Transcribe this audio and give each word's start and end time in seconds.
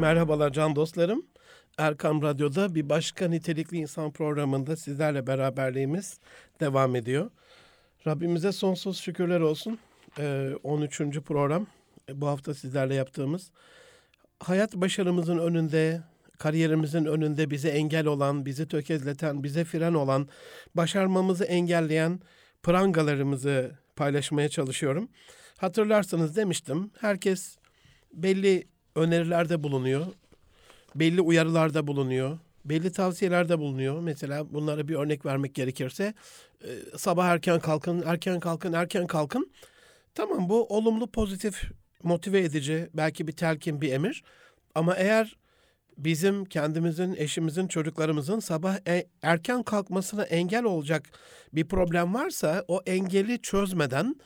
Merhabalar 0.00 0.52
can 0.52 0.76
dostlarım. 0.76 1.26
Erkam 1.78 2.22
Radyo'da 2.22 2.74
bir 2.74 2.88
başka 2.88 3.28
nitelikli 3.28 3.76
insan 3.76 4.10
programında 4.10 4.76
sizlerle 4.76 5.26
beraberliğimiz 5.26 6.20
devam 6.60 6.96
ediyor. 6.96 7.30
Rabbimize 8.06 8.52
sonsuz 8.52 9.00
şükürler 9.00 9.40
olsun. 9.40 9.78
Ee, 10.18 10.50
13. 10.62 11.00
program 11.00 11.66
e, 12.08 12.20
bu 12.20 12.26
hafta 12.26 12.54
sizlerle 12.54 12.94
yaptığımız. 12.94 13.50
Hayat 14.40 14.74
başarımızın 14.74 15.38
önünde, 15.38 16.02
kariyerimizin 16.38 17.04
önünde 17.04 17.50
bize 17.50 17.68
engel 17.68 18.06
olan, 18.06 18.46
bizi 18.46 18.68
tökezleten, 18.68 19.42
bize 19.42 19.64
fren 19.64 19.94
olan, 19.94 20.28
başarmamızı 20.74 21.44
engelleyen 21.44 22.20
prangalarımızı 22.62 23.72
paylaşmaya 23.96 24.48
çalışıyorum. 24.48 25.08
Hatırlarsanız 25.58 26.36
demiştim, 26.36 26.90
herkes 27.00 27.58
belli 28.12 28.68
önerilerde 28.96 29.62
bulunuyor, 29.62 30.06
belli 30.94 31.20
uyarılarda 31.20 31.86
bulunuyor, 31.86 32.38
belli 32.64 32.92
tavsiyelerde 32.92 33.58
bulunuyor. 33.58 34.00
Mesela 34.00 34.52
bunlara 34.54 34.88
bir 34.88 34.94
örnek 34.94 35.26
vermek 35.26 35.54
gerekirse 35.54 36.14
e, 36.64 36.68
sabah 36.96 37.26
erken 37.26 37.60
kalkın, 37.60 38.02
erken 38.06 38.40
kalkın, 38.40 38.72
erken 38.72 39.06
kalkın. 39.06 39.50
Tamam 40.14 40.48
bu 40.48 40.66
olumlu, 40.66 41.10
pozitif, 41.10 41.62
motive 42.02 42.40
edici, 42.40 42.88
belki 42.94 43.28
bir 43.28 43.32
telkin, 43.32 43.80
bir 43.80 43.92
emir. 43.92 44.24
Ama 44.74 44.94
eğer 44.94 45.36
bizim 45.98 46.44
kendimizin, 46.44 47.14
eşimizin, 47.18 47.68
çocuklarımızın 47.68 48.40
sabah 48.40 48.78
e- 48.88 49.06
erken 49.22 49.62
kalkmasına 49.62 50.22
engel 50.22 50.64
olacak 50.64 51.02
bir 51.52 51.64
problem 51.64 52.14
varsa 52.14 52.64
o 52.68 52.82
engeli 52.86 53.42
çözmeden 53.42 54.16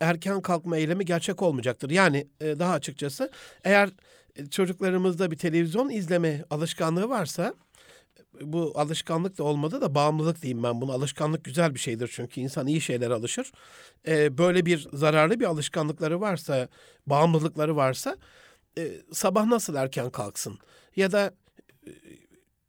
erken 0.00 0.40
kalkma 0.40 0.76
eylemi 0.76 1.04
gerçek 1.04 1.42
olmayacaktır. 1.42 1.90
Yani 1.90 2.26
e, 2.40 2.58
daha 2.58 2.72
açıkçası 2.72 3.30
eğer 3.64 3.90
çocuklarımızda 4.50 5.30
bir 5.30 5.36
televizyon 5.36 5.90
izleme 5.90 6.44
alışkanlığı 6.50 7.08
varsa 7.08 7.54
bu 8.40 8.72
alışkanlık 8.74 9.38
da 9.38 9.44
olmadı 9.44 9.80
da 9.80 9.94
bağımlılık 9.94 10.42
diyeyim 10.42 10.62
ben 10.62 10.80
bunu. 10.80 10.92
Alışkanlık 10.92 11.44
güzel 11.44 11.74
bir 11.74 11.78
şeydir 11.78 12.10
çünkü 12.12 12.40
insan 12.40 12.66
iyi 12.66 12.80
şeylere 12.80 13.14
alışır. 13.14 13.52
Ee, 14.08 14.38
böyle 14.38 14.66
bir 14.66 14.88
zararlı 14.92 15.40
bir 15.40 15.44
alışkanlıkları 15.44 16.20
varsa, 16.20 16.68
bağımlılıkları 17.06 17.76
varsa 17.76 18.16
e, 18.78 18.90
sabah 19.12 19.46
nasıl 19.46 19.74
erken 19.74 20.10
kalksın? 20.10 20.58
Ya 20.96 21.12
da 21.12 21.34
e, 21.86 21.90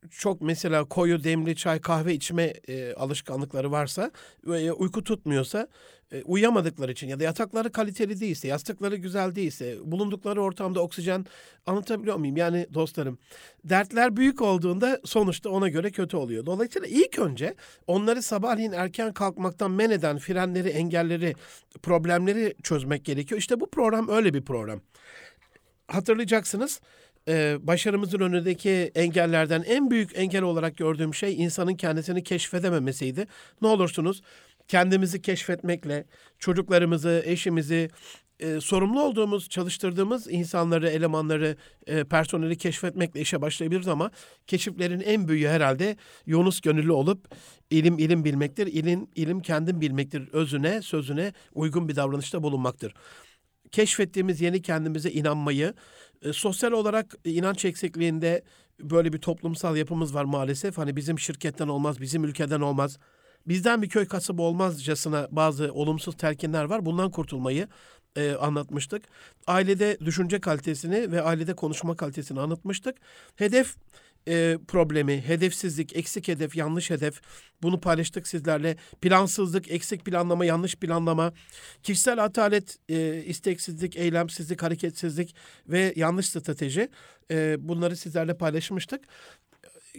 çok 0.10 0.42
mesela 0.42 0.84
koyu 0.84 1.24
demli 1.24 1.56
çay 1.56 1.82
kahve 1.82 2.14
içme 2.14 2.44
e, 2.44 2.94
alışkanlıkları 2.94 3.72
varsa 3.72 4.12
ve 4.48 4.74
uyku 4.74 5.04
tutmuyorsa 5.04 5.68
e, 6.12 6.24
uyuyamadıkları 6.24 6.92
için 6.92 7.08
ya 7.08 7.20
da 7.20 7.24
yatakları 7.24 7.72
kaliteli 7.72 8.20
değilse, 8.20 8.48
yastıkları 8.48 8.96
güzel 8.96 9.36
değilse, 9.36 9.78
bulundukları 9.84 10.42
ortamda 10.42 10.82
oksijen 10.82 11.26
anlatabiliyor 11.66 12.16
muyum? 12.16 12.38
Yani 12.38 12.68
dostlarım 12.74 13.18
dertler 13.64 14.18
büyük 14.18 14.42
olduğunda 14.42 15.02
sonuçta 15.06 15.50
ona 15.50 15.70
göre 15.70 15.92
kötü 15.92 16.18
oluyor. 16.18 16.46
Dolayısıyla 16.46 16.88
ilk 16.88 17.20
önce 17.20 17.56
onları 17.88 18.22
sabahleyin 18.22 18.72
erken 18.72 19.14
kalkmaktan 19.14 19.72
men 19.72 19.90
eden 19.90 20.18
frenleri, 20.18 20.70
engelleri, 20.70 21.34
problemleri 21.84 22.56
çözmek 22.64 23.06
gerekiyor. 23.06 23.40
İşte 23.40 23.60
bu 23.60 23.70
program 23.70 24.10
öyle 24.10 24.34
bir 24.34 24.42
program. 24.42 24.82
Hatırlayacaksınız 25.88 26.82
e, 27.28 27.58
başarımızın 27.62 28.20
önündeki 28.20 28.92
engellerden 28.96 29.64
en 29.68 29.92
büyük 29.92 30.18
engel 30.18 30.44
olarak 30.44 30.78
gördüğüm 30.78 31.14
şey 31.14 31.44
insanın 31.44 31.76
kendisini 31.76 32.24
keşfedememesiydi. 32.24 33.28
Ne 33.62 33.68
olursunuz 33.68 34.22
kendimizi 34.68 35.22
keşfetmekle 35.22 36.06
çocuklarımızı, 36.40 37.24
eşimizi, 37.26 37.90
e, 38.42 38.62
sorumlu 38.62 39.02
olduğumuz, 39.02 39.50
çalıştırdığımız 39.50 40.28
insanları, 40.32 40.90
elemanları, 40.90 41.56
e, 41.88 42.04
personeli 42.04 42.58
keşfetmekle 42.58 43.22
işe 43.22 43.42
başlayabiliriz 43.42 43.88
ama 43.88 44.12
keşiflerin 44.48 45.00
en 45.00 45.28
büyüğü 45.28 45.48
herhalde 45.48 45.98
Yunus 46.26 46.62
gönüllü 46.62 46.92
olup 46.92 47.36
ilim 47.70 48.00
ilim 48.00 48.26
bilmektir. 48.26 48.68
İlim 48.68 49.08
ilim 49.16 49.40
kendin 49.42 49.82
bilmektir. 49.82 50.30
Özüne, 50.32 50.82
sözüne 50.82 51.34
uygun 51.54 51.90
bir 51.90 51.96
davranışta 51.96 52.44
bulunmaktır. 52.44 52.94
Keşfettiğimiz 53.72 54.42
yeni 54.42 54.62
kendimize 54.62 55.12
inanmayı, 55.12 55.74
e, 56.22 56.34
sosyal 56.34 56.72
olarak 56.72 57.16
inanç 57.26 57.66
eksikliğinde 57.66 58.44
böyle 58.80 59.14
bir 59.14 59.18
toplumsal 59.18 59.78
yapımız 59.78 60.16
var 60.16 60.26
maalesef. 60.26 60.78
Hani 60.78 60.96
bizim 60.96 61.20
şirketten 61.20 61.68
olmaz, 61.68 62.02
bizim 62.02 62.24
ülkeden 62.24 62.62
olmaz 62.62 62.98
bizden 63.48 63.82
bir 63.82 63.90
köy 63.90 64.06
kasabı 64.06 64.42
olmazcasına 64.42 65.28
bazı 65.32 65.74
olumsuz 65.74 66.18
telkinler 66.18 66.64
var. 66.64 66.86
Bundan 66.86 67.12
kurtulmayı 67.12 67.68
e, 68.16 68.32
anlatmıştık. 68.32 69.04
Ailede 69.48 69.98
düşünce 70.06 70.42
kalitesini 70.42 71.12
ve 71.12 71.22
ailede 71.22 71.54
konuşma 71.54 71.96
kalitesini 71.96 72.40
anlatmıştık. 72.40 72.98
Hedef 73.36 73.76
e, 74.28 74.58
problemi, 74.68 75.22
hedefsizlik, 75.22 75.96
eksik 75.96 76.28
hedef, 76.28 76.56
yanlış 76.56 76.90
hedef 76.90 77.22
bunu 77.64 77.80
paylaştık 77.80 78.28
sizlerle. 78.28 78.76
Plansızlık, 79.02 79.72
eksik 79.72 80.06
planlama, 80.06 80.46
yanlış 80.46 80.76
planlama, 80.76 81.34
kişisel 81.84 82.24
atalet, 82.24 82.78
e, 82.90 83.24
isteksizlik, 83.26 83.98
eylemsizlik, 83.98 84.64
hareketsizlik 84.64 85.36
ve 85.68 85.94
yanlış 85.96 86.26
strateji 86.26 86.90
e, 87.32 87.56
bunları 87.60 87.96
sizlerle 87.96 88.38
paylaşmıştık. 88.38 89.02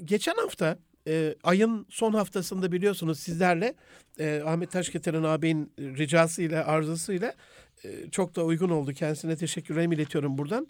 Geçen 0.05 0.35
hafta 0.35 0.79
e, 1.09 1.35
ayın 1.43 1.87
son 1.91 2.13
haftasında 2.13 2.73
biliyorsunuz 2.73 3.21
sizlerle 3.21 3.75
e, 4.19 4.43
Ahmet 4.47 4.71
Taşketer'in 4.71 5.23
ağabeyin 5.23 5.73
ricasıyla, 5.79 6.67
arzusuyla 6.67 7.35
e, 7.85 8.11
çok 8.11 8.37
da 8.37 8.45
uygun 8.45 8.71
oldu. 8.71 8.93
Kendisine 8.93 9.37
teşekkürlerimi 9.37 9.95
iletiyorum 9.95 10.39
buradan. 10.39 10.69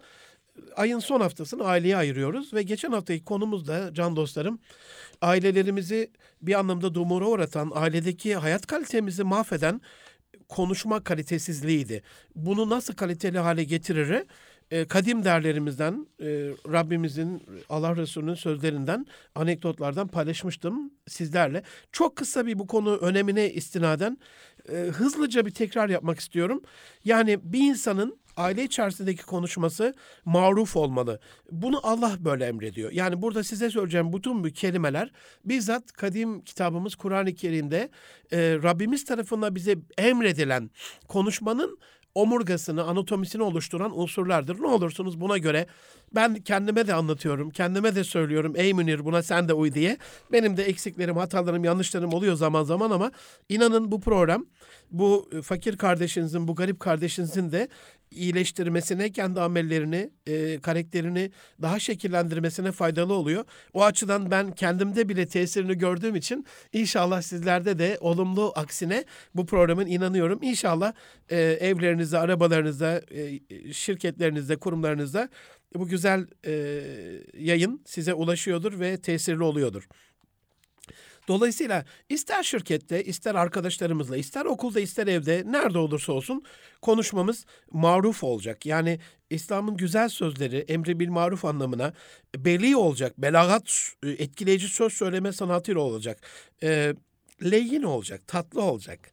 Ayın 0.75 0.99
son 0.99 1.21
haftasını 1.21 1.63
aileye 1.63 1.97
ayırıyoruz 1.97 2.53
ve 2.53 2.63
geçen 2.63 2.91
haftaki 2.91 3.25
konumuz 3.25 3.67
da 3.67 3.93
can 3.93 4.15
dostlarım 4.15 4.59
ailelerimizi 5.21 6.11
bir 6.41 6.59
anlamda 6.59 6.93
dumura 6.93 7.25
uğratan, 7.27 7.71
ailedeki 7.75 8.35
hayat 8.35 8.67
kalitemizi 8.67 9.23
mahveden 9.23 9.81
konuşma 10.49 11.03
kalitesizliğiydi. 11.03 12.03
Bunu 12.35 12.69
nasıl 12.69 12.93
kaliteli 12.93 13.39
hale 13.39 13.63
getirir? 13.63 14.25
e, 14.73 14.87
kadim 14.87 15.23
derlerimizden, 15.23 16.07
e, 16.19 16.25
Rabbimizin, 16.71 17.43
Allah 17.69 17.95
Resulü'nün 17.95 18.33
sözlerinden, 18.33 19.05
anekdotlardan 19.35 20.07
paylaşmıştım 20.07 20.91
sizlerle. 21.07 21.63
Çok 21.91 22.15
kısa 22.15 22.45
bir 22.45 22.59
bu 22.59 22.67
konu 22.67 22.97
önemine 22.97 23.49
istinaden 23.49 24.17
e, 24.69 24.75
hızlıca 24.75 25.45
bir 25.45 25.51
tekrar 25.51 25.89
yapmak 25.89 26.19
istiyorum. 26.19 26.61
Yani 27.05 27.39
bir 27.43 27.59
insanın 27.59 28.17
aile 28.37 28.63
içerisindeki 28.63 29.23
konuşması 29.23 29.93
maruf 30.25 30.75
olmalı. 30.75 31.19
Bunu 31.51 31.79
Allah 31.83 32.15
böyle 32.19 32.45
emrediyor. 32.45 32.91
Yani 32.91 33.21
burada 33.21 33.43
size 33.43 33.69
söyleyeceğim 33.69 34.13
bütün 34.13 34.43
bu 34.43 34.47
kelimeler 34.49 35.11
bizzat 35.45 35.91
kadim 35.91 36.41
kitabımız 36.41 36.95
Kur'an-ı 36.95 37.35
Kerim'de 37.35 37.89
e, 38.31 38.59
Rabbimiz 38.63 39.05
tarafından 39.05 39.55
bize 39.55 39.75
emredilen 39.97 40.69
konuşmanın 41.07 41.79
omurgasını, 42.15 42.83
anatomisini 42.83 43.43
oluşturan 43.43 43.99
unsurlardır. 43.99 44.61
Ne 44.61 44.67
olursunuz 44.67 45.21
buna 45.21 45.37
göre 45.37 45.67
ben 46.15 46.35
kendime 46.35 46.87
de 46.87 46.93
anlatıyorum, 46.93 47.49
kendime 47.49 47.95
de 47.95 48.03
söylüyorum. 48.03 48.53
Ey 48.55 48.73
Münir 48.73 49.05
buna 49.05 49.23
sen 49.23 49.49
de 49.49 49.53
uy 49.53 49.73
diye. 49.73 49.97
Benim 50.31 50.57
de 50.57 50.63
eksiklerim, 50.63 51.17
hatalarım, 51.17 51.63
yanlışlarım 51.63 52.13
oluyor 52.13 52.35
zaman 52.35 52.63
zaman 52.63 52.91
ama 52.91 53.11
inanın 53.49 53.91
bu 53.91 54.01
program 54.01 54.45
bu 54.91 55.29
fakir 55.43 55.77
kardeşinizin, 55.77 56.47
bu 56.47 56.55
garip 56.55 56.79
kardeşinizin 56.79 57.51
de 57.51 57.67
iyileştirmesine, 58.11 59.11
kendi 59.11 59.41
amellerini, 59.41 60.09
e, 60.27 60.59
karakterini 60.61 61.31
daha 61.61 61.79
şekillendirmesine 61.79 62.71
faydalı 62.71 63.13
oluyor. 63.13 63.45
O 63.73 63.83
açıdan 63.83 64.31
ben 64.31 64.51
kendimde 64.51 65.09
bile 65.09 65.27
tesirini 65.27 65.77
gördüğüm 65.77 66.15
için 66.15 66.45
inşallah 66.73 67.21
sizlerde 67.21 67.79
de 67.79 67.97
olumlu 68.01 68.53
aksine 68.55 69.05
bu 69.35 69.45
programın 69.45 69.85
inanıyorum. 69.85 70.39
İnşallah 70.41 70.93
e, 71.29 71.37
evlerinizde, 71.41 72.17
arabalarınızda, 72.17 73.01
e, 73.11 73.73
şirketlerinizde, 73.73 74.55
kurumlarınızda 74.55 75.29
bu 75.75 75.87
güzel 75.87 76.27
e, 76.45 76.53
yayın 77.37 77.81
size 77.85 78.13
ulaşıyordur 78.13 78.79
ve 78.79 78.97
tesirli 78.97 79.43
oluyordur. 79.43 79.87
Dolayısıyla 81.27 81.85
ister 82.09 82.43
şirkette, 82.43 83.03
ister 83.03 83.35
arkadaşlarımızla, 83.35 84.17
ister 84.17 84.45
okulda, 84.45 84.79
ister 84.79 85.07
evde, 85.07 85.43
nerede 85.45 85.77
olursa 85.77 86.13
olsun 86.13 86.43
konuşmamız 86.81 87.45
maruf 87.71 88.23
olacak. 88.23 88.65
Yani 88.65 88.99
İslam'ın 89.29 89.77
güzel 89.77 90.09
sözleri 90.09 90.57
emri 90.57 90.99
bil 90.99 91.09
maruf 91.09 91.45
anlamına 91.45 91.93
belli 92.35 92.75
olacak. 92.75 93.13
Belagat, 93.17 93.93
etkileyici 94.03 94.67
söz 94.67 94.93
söyleme 94.93 95.31
sanatıyla 95.31 95.81
olacak. 95.81 96.21
E, 96.63 96.93
leyin 97.43 97.83
olacak, 97.83 98.27
tatlı 98.27 98.61
olacak. 98.61 99.11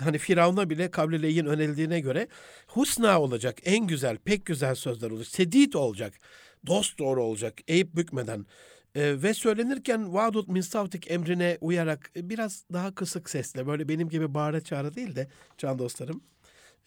Hani 0.00 0.18
Firavun'a 0.18 0.70
bile 0.70 0.90
kavli 0.90 1.22
leyin 1.22 1.46
önerildiğine 1.46 2.00
göre 2.00 2.28
husna 2.66 3.20
olacak, 3.20 3.58
en 3.64 3.86
güzel, 3.86 4.16
pek 4.16 4.46
güzel 4.46 4.74
sözler 4.74 5.10
olacak. 5.10 5.28
Sedit 5.28 5.76
olacak, 5.76 6.14
dost 6.66 6.98
doğru 6.98 7.22
olacak, 7.22 7.58
eğip 7.68 7.96
bükmeden. 7.96 8.46
E, 8.94 9.22
ve 9.22 9.34
söylenirken 9.34 10.14
vadut 10.14 10.48
min 10.48 10.60
savtik 10.60 11.10
emrine 11.10 11.58
uyarak 11.60 12.10
e, 12.16 12.30
biraz 12.30 12.64
daha 12.72 12.94
kısık 12.94 13.30
sesle 13.30 13.66
böyle 13.66 13.88
benim 13.88 14.08
gibi 14.08 14.34
bağıra 14.34 14.60
çağrı 14.60 14.94
değil 14.94 15.16
de 15.16 15.28
can 15.58 15.78
dostlarım 15.78 16.22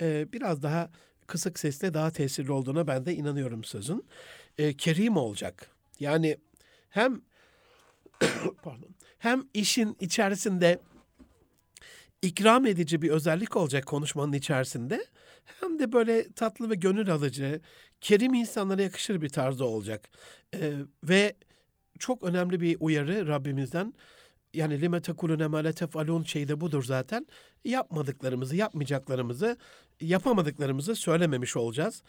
e, 0.01 0.33
biraz 0.33 0.63
daha 0.63 0.89
kısık 1.27 1.59
sesle 1.59 1.93
daha 1.93 2.11
tesirli 2.11 2.51
olduğuna 2.51 2.87
ben 2.87 3.05
de 3.05 3.15
inanıyorum 3.15 3.63
sözün. 3.63 4.05
E, 4.57 4.73
kerim 4.77 5.17
olacak. 5.17 5.69
Yani 5.99 6.37
hem 6.89 7.21
pardon 8.63 8.95
hem 9.19 9.43
işin 9.53 9.97
içerisinde 9.99 10.79
ikram 12.21 12.65
edici 12.65 13.01
bir 13.01 13.09
özellik 13.09 13.57
olacak 13.57 13.85
konuşmanın 13.85 14.33
içerisinde 14.33 15.05
hem 15.61 15.79
de 15.79 15.91
böyle 15.91 16.31
tatlı 16.31 16.69
ve 16.69 16.75
gönül 16.75 17.11
alıcı, 17.11 17.61
kerim 18.01 18.33
insanlara 18.33 18.81
yakışır 18.81 19.21
bir 19.21 19.29
tarzda 19.29 19.65
olacak. 19.65 20.09
Ee, 20.55 20.73
ve 21.03 21.35
çok 21.99 22.23
önemli 22.23 22.61
bir 22.61 22.77
uyarı 22.79 23.27
Rabbimizden. 23.27 23.93
Yani 24.53 24.81
lime 24.81 25.01
tekulune 25.01 25.47
ma 25.47 25.57
la 25.57 25.71
tefalun 25.71 26.23
şey 26.23 26.47
de 26.47 26.61
budur 26.61 26.83
zaten. 26.83 27.27
Yapmadıklarımızı, 27.65 28.55
yapmayacaklarımızı, 28.55 29.57
yapamadıklarımızı 30.01 30.95
söylememiş 30.95 31.57
olacağız. 31.57 32.03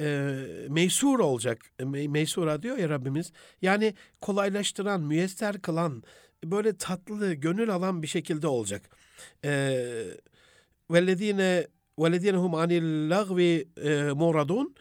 Ee, 0.00 0.36
meysur 0.68 1.18
olacak. 1.18 1.58
Me- 1.80 2.08
meysura 2.08 2.62
diyor 2.62 2.76
ya 2.76 2.88
Rabbimiz. 2.88 3.32
Yani 3.62 3.94
kolaylaştıran, 4.20 5.00
müyesser 5.00 5.62
kılan, 5.62 6.02
böyle 6.44 6.76
tatlı, 6.76 7.34
gönül 7.34 7.70
alan 7.70 8.02
bir 8.02 8.06
şekilde 8.06 8.46
olacak. 8.46 8.90
Vellezine 10.90 11.66
vellezine 11.98 12.36
hum 12.36 12.54
anil 12.54 13.10
lagvi 13.10 13.68
muradun 14.14 14.74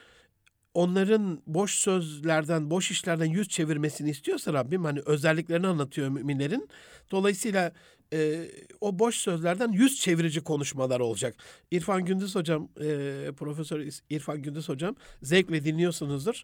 onların 0.76 1.42
boş 1.48 1.76
sözlerden, 1.76 2.70
boş 2.70 2.92
işlerden 2.92 3.26
yüz 3.26 3.50
çevirmesini 3.50 4.10
istiyorsa 4.10 4.54
Rabbim 4.54 4.86
hani 4.86 5.00
özelliklerini 5.06 5.68
anlatıyor 5.68 6.10
müminlerin. 6.10 6.70
Dolayısıyla 7.12 7.72
e, 8.14 8.48
o 8.82 9.00
boş 9.00 9.16
sözlerden 9.16 9.72
yüz 9.72 10.00
çevirici 10.00 10.42
konuşmalar 10.42 11.00
olacak. 11.00 11.36
İrfan 11.72 12.06
Gündüz 12.06 12.36
hocam, 12.36 12.70
e, 12.78 13.32
Profesör 13.38 13.86
İrfan 14.10 14.42
Gündüz 14.42 14.70
hocam 14.70 14.96
zevkle 15.22 15.66
dinliyorsunuzdur 15.66 16.44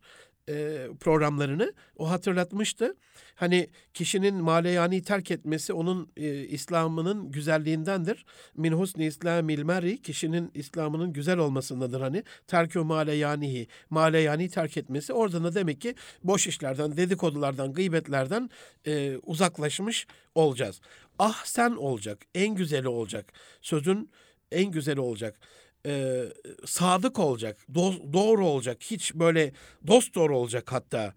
e, 0.51 0.87
programlarını. 0.99 1.73
O 1.97 2.09
hatırlatmıştı. 2.09 2.95
Hani 3.35 3.69
kişinin 3.93 4.35
maleyani 4.35 5.01
terk 5.01 5.31
etmesi 5.31 5.73
onun 5.73 6.11
e, 6.17 6.33
İslam'ının 6.33 7.31
güzelliğindendir. 7.31 8.25
Min 8.57 8.71
husni 8.71 9.05
islamil 9.05 9.63
meri 9.63 10.01
kişinin 10.01 10.51
İslam'ının 10.53 11.13
güzel 11.13 11.37
olmasındadır 11.37 12.01
hani. 12.01 12.23
Terkü 12.47 12.79
maleyanihi 12.79 13.67
maleyani 13.89 14.49
terk 14.49 14.77
etmesi. 14.77 15.13
Oradan 15.13 15.43
da 15.43 15.55
demek 15.55 15.81
ki 15.81 15.95
boş 16.23 16.47
işlerden, 16.47 16.97
dedikodulardan, 16.97 17.73
gıybetlerden 17.73 18.49
e, 18.87 19.17
uzaklaşmış 19.17 20.07
olacağız. 20.35 20.81
Ah 21.19 21.45
sen 21.45 21.71
olacak, 21.71 22.21
en 22.35 22.55
güzeli 22.55 22.87
olacak. 22.87 23.33
Sözün 23.61 24.09
en 24.51 24.71
güzeli 24.71 24.99
olacak 24.99 25.39
e, 25.85 26.23
sadık 26.65 27.19
olacak, 27.19 27.57
do- 27.73 28.13
doğru 28.13 28.45
olacak, 28.45 28.77
hiç 28.81 29.15
böyle 29.15 29.53
dost 29.87 30.15
doğru 30.15 30.37
olacak 30.37 30.71
hatta. 30.71 31.13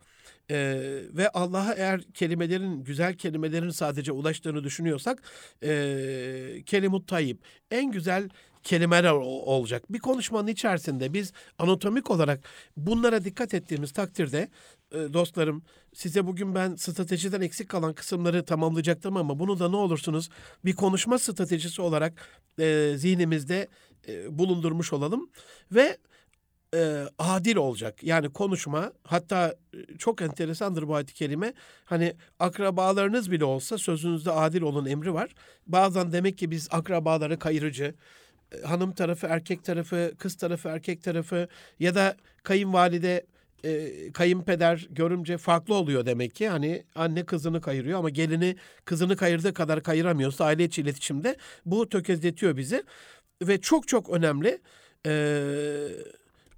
E, 0.50 0.56
ve 1.12 1.28
Allah'a 1.28 1.74
eğer 1.74 2.02
kelimelerin, 2.14 2.84
güzel 2.84 3.14
kelimelerin 3.14 3.70
sadece 3.70 4.12
ulaştığını 4.12 4.64
düşünüyorsak, 4.64 5.22
e, 5.62 6.62
kelimut 6.66 7.08
tayyip, 7.08 7.38
en 7.70 7.90
güzel 7.90 8.28
kelimeler 8.62 9.12
olacak. 9.12 9.92
Bir 9.92 9.98
konuşmanın 9.98 10.48
içerisinde 10.48 11.12
biz 11.12 11.32
anatomik 11.58 12.10
olarak 12.10 12.48
bunlara 12.76 13.24
dikkat 13.24 13.54
ettiğimiz 13.54 13.92
takdirde 13.92 14.48
e, 14.92 14.96
dostlarım 15.12 15.62
size 15.94 16.26
bugün 16.26 16.54
ben 16.54 16.74
stratejiden 16.74 17.40
eksik 17.40 17.68
kalan 17.68 17.94
kısımları 17.94 18.44
tamamlayacaktım 18.44 19.16
ama 19.16 19.38
bunu 19.38 19.58
da 19.58 19.68
ne 19.68 19.76
olursunuz 19.76 20.28
bir 20.64 20.72
konuşma 20.72 21.18
stratejisi 21.18 21.82
olarak 21.82 22.28
e, 22.58 22.94
zihnimizde 22.96 23.68
e, 24.08 24.38
bulundurmuş 24.38 24.92
olalım 24.92 25.30
ve 25.72 25.98
e, 26.74 27.04
adil 27.18 27.56
olacak. 27.56 28.04
Yani 28.04 28.32
konuşma 28.32 28.92
hatta 29.02 29.54
e, 29.74 29.96
çok 29.98 30.22
enteresandır 30.22 30.88
bu 30.88 30.94
ayet-i 30.94 31.14
kerime. 31.14 31.54
Hani 31.84 32.16
akrabalarınız 32.38 33.30
bile 33.30 33.44
olsa 33.44 33.78
sözünüzde 33.78 34.30
adil 34.30 34.62
olun 34.62 34.86
emri 34.86 35.14
var. 35.14 35.34
Bazen 35.66 36.12
demek 36.12 36.38
ki 36.38 36.50
biz 36.50 36.68
akrabaları 36.70 37.38
kayırıcı, 37.38 37.94
e, 38.52 38.62
hanım 38.62 38.92
tarafı 38.92 39.26
erkek 39.26 39.64
tarafı, 39.64 40.12
kız 40.18 40.36
tarafı 40.36 40.68
erkek 40.68 41.02
tarafı 41.02 41.48
ya 41.78 41.94
da 41.94 42.16
kayınvalide 42.42 43.26
e, 43.64 44.12
kayınpeder 44.12 44.86
görümce 44.90 45.38
farklı 45.38 45.74
oluyor 45.74 46.06
demek 46.06 46.34
ki. 46.34 46.48
Hani 46.48 46.84
anne 46.94 47.24
kızını 47.24 47.60
kayırıyor 47.60 47.98
ama 47.98 48.10
gelini 48.10 48.56
kızını 48.84 49.16
kayırdığı 49.16 49.54
kadar 49.54 49.82
kayıramıyorsa 49.82 50.44
aile 50.44 50.64
içi 50.64 50.82
iletişimde 50.82 51.36
bu 51.66 51.88
tökezletiyor 51.88 52.56
bizi. 52.56 52.84
Ve 53.42 53.60
çok 53.60 53.88
çok 53.88 54.10
önemli 54.10 54.60
e, 55.06 55.12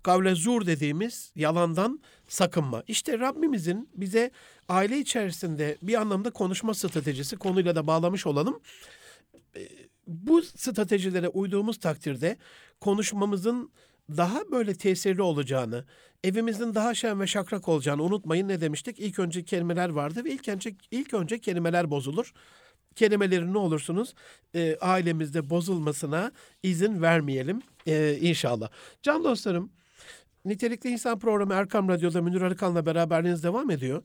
kavle 0.03 0.35
zur 0.35 0.67
dediğimiz 0.67 1.33
yalandan 1.37 2.01
sakınma. 2.29 2.83
İşte 2.89 3.19
Rabbimizin 3.19 3.89
bize 3.95 4.31
aile 4.69 4.99
içerisinde 4.99 5.79
bir 5.83 5.95
anlamda 5.95 6.31
konuşma 6.31 6.75
stratejisi 6.75 7.37
konuyla 7.37 7.77
da 7.77 7.87
bağlamış 7.87 8.27
olalım. 8.27 8.61
Bu 10.07 10.43
stratejilere 10.43 11.29
uyduğumuz 11.29 11.81
takdirde 11.81 12.37
konuşmamızın 12.81 13.71
daha 14.11 14.51
böyle 14.51 14.75
tesirli 14.75 15.23
olacağını, 15.23 15.85
evimizin 16.25 16.75
daha 16.75 16.95
şen 16.95 17.21
ve 17.21 17.27
şakrak 17.27 17.69
olacağını 17.69 18.03
unutmayın. 18.03 18.49
Ne 18.49 18.61
demiştik? 18.61 19.01
İlk 19.01 19.19
önce 19.19 19.45
kelimeler 19.45 19.89
vardı 19.89 20.25
ve 20.25 20.31
ilk 20.31 20.49
önce 20.49 20.75
ilk 20.91 21.15
önce 21.15 21.39
kelimeler 21.39 21.91
bozulur. 21.91 22.33
Kelimelerin 22.97 23.55
ne 23.55 23.59
olursunuz 23.59 24.15
e, 24.55 24.77
ailemizde 24.81 25.51
bozulmasına 25.51 26.33
izin 26.63 27.03
vermeyelim 27.03 27.63
e, 27.87 28.19
inşallah. 28.21 28.69
Can 29.03 29.25
dostlarım, 29.25 29.73
Nitelikli 30.45 30.91
İnsan 30.91 31.19
Programı 31.19 31.55
Erkam 31.55 31.89
Radyo'da 31.89 32.23
Münir 32.23 32.41
Arıkan'la 32.41 32.87
beraberliğiniz 32.87 33.43
devam 33.43 33.71
ediyor. 33.71 34.03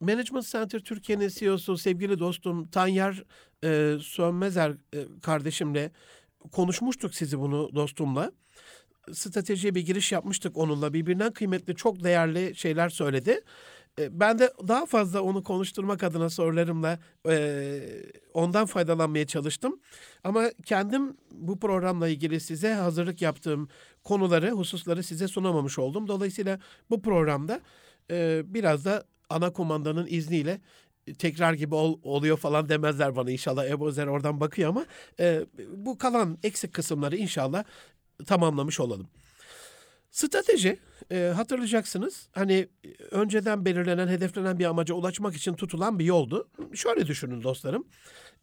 Management 0.00 0.46
Center 0.46 0.80
Türkiye'nin 0.80 1.28
CEO'su 1.28 1.78
sevgili 1.78 2.18
dostum 2.18 2.68
Tanyer 2.68 3.24
e, 3.64 3.98
Sönmezer 4.02 4.70
e, 4.70 5.04
kardeşimle 5.22 5.90
konuşmuştuk 6.52 7.14
sizi 7.14 7.38
bunu 7.38 7.70
dostumla. 7.74 8.32
Stratejiye 9.12 9.74
bir 9.74 9.80
giriş 9.80 10.12
yapmıştık 10.12 10.56
onunla. 10.56 10.92
Birbirinden 10.92 11.32
kıymetli, 11.32 11.76
çok 11.76 12.04
değerli 12.04 12.56
şeyler 12.56 12.88
söyledi. 12.88 13.40
E, 13.98 14.20
ben 14.20 14.38
de 14.38 14.52
daha 14.68 14.86
fazla 14.86 15.22
onu 15.22 15.42
konuşturmak 15.42 16.02
adına 16.02 16.30
sorularımla 16.30 16.98
e, 17.28 17.80
ondan 18.34 18.66
faydalanmaya 18.66 19.26
çalıştım. 19.26 19.80
Ama 20.24 20.50
kendim 20.64 21.16
bu 21.32 21.58
programla 21.58 22.08
ilgili 22.08 22.40
size 22.40 22.74
hazırlık 22.74 23.22
yaptığım 23.22 23.68
konuları, 24.04 24.50
hususları 24.50 25.02
size 25.02 25.28
sunamamış 25.28 25.78
oldum. 25.78 26.08
Dolayısıyla 26.08 26.60
bu 26.90 27.02
programda 27.02 27.60
e, 28.10 28.42
biraz 28.46 28.84
da 28.84 29.04
ana 29.30 29.52
kumandanın 29.52 30.06
izniyle 30.10 30.60
tekrar 31.18 31.52
gibi 31.52 31.74
ol, 31.74 31.98
oluyor 32.02 32.36
falan 32.36 32.68
demezler 32.68 33.16
bana 33.16 33.30
inşallah. 33.30 33.66
Ebu 33.66 33.90
Zer 33.90 34.06
oradan 34.06 34.40
bakıyor 34.40 34.68
ama 34.68 34.86
e, 35.20 35.46
bu 35.76 35.98
kalan 35.98 36.38
eksik 36.42 36.72
kısımları 36.72 37.16
inşallah 37.16 37.64
tamamlamış 38.26 38.80
olalım. 38.80 39.08
Strateji 40.10 40.78
e, 41.10 41.32
hatırlayacaksınız 41.36 42.28
hani 42.32 42.68
önceden 43.10 43.64
belirlenen 43.64 44.08
hedeflenen 44.08 44.58
bir 44.58 44.64
amaca 44.64 44.94
ulaşmak 44.94 45.34
için 45.34 45.54
tutulan 45.54 45.98
bir 45.98 46.04
yoldu. 46.04 46.48
Şöyle 46.74 47.06
düşünün 47.06 47.42
dostlarım. 47.42 47.86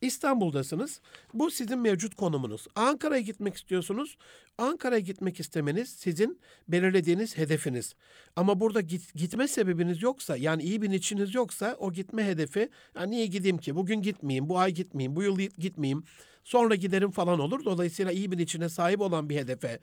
İstanbul'dasınız. 0.01 1.01
Bu 1.33 1.51
sizin 1.51 1.79
mevcut 1.79 2.15
konumunuz. 2.15 2.67
Ankara'ya 2.75 3.21
gitmek 3.21 3.55
istiyorsunuz. 3.55 4.17
Ankara'ya 4.57 4.99
gitmek 4.99 5.39
istemeniz 5.39 5.89
sizin 5.89 6.39
belirlediğiniz 6.67 7.37
hedefiniz. 7.37 7.95
Ama 8.35 8.59
burada 8.59 8.81
git, 8.81 9.13
gitme 9.13 9.47
sebebiniz 9.47 10.01
yoksa 10.01 10.37
yani 10.37 10.63
iyi 10.63 10.81
bir 10.81 10.89
niçiniz 10.89 11.35
yoksa 11.35 11.75
o 11.79 11.91
gitme 11.93 12.25
hedefi 12.25 12.69
yani 12.95 13.11
niye 13.11 13.25
gideyim 13.25 13.57
ki? 13.57 13.75
Bugün 13.75 14.01
gitmeyeyim, 14.01 14.49
bu 14.49 14.59
ay 14.59 14.71
gitmeyeyim, 14.71 15.15
bu 15.15 15.23
yıl 15.23 15.39
gitmeyeyim. 15.39 16.03
Sonra 16.43 16.75
giderim 16.75 17.11
falan 17.11 17.39
olur. 17.39 17.65
Dolayısıyla 17.65 18.11
iyi 18.11 18.31
bir 18.31 18.37
içine 18.37 18.69
sahip 18.69 19.01
olan 19.01 19.29
bir 19.29 19.35
hedefe 19.35 19.79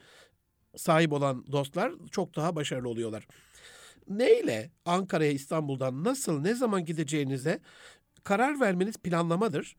sahip 0.76 1.12
olan 1.12 1.52
dostlar 1.52 1.92
çok 2.10 2.36
daha 2.36 2.56
başarılı 2.56 2.88
oluyorlar. 2.88 3.26
Neyle 4.08 4.70
Ankara'ya 4.84 5.32
İstanbul'dan 5.32 6.04
nasıl 6.04 6.40
ne 6.40 6.54
zaman 6.54 6.84
gideceğinize 6.84 7.60
karar 8.24 8.60
vermeniz 8.60 8.96
planlamadır. 8.96 9.76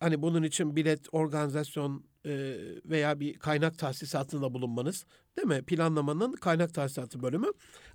Hani 0.00 0.22
bunun 0.22 0.42
için 0.42 0.76
bilet, 0.76 1.06
organizasyon 1.12 2.04
e, 2.26 2.56
veya 2.84 3.20
bir 3.20 3.38
kaynak 3.38 3.78
tahsisatında 3.78 4.54
bulunmanız 4.54 5.06
değil 5.36 5.48
mi? 5.48 5.62
Planlamanın 5.62 6.32
kaynak 6.32 6.74
tahsisatı 6.74 7.22
bölümü. 7.22 7.46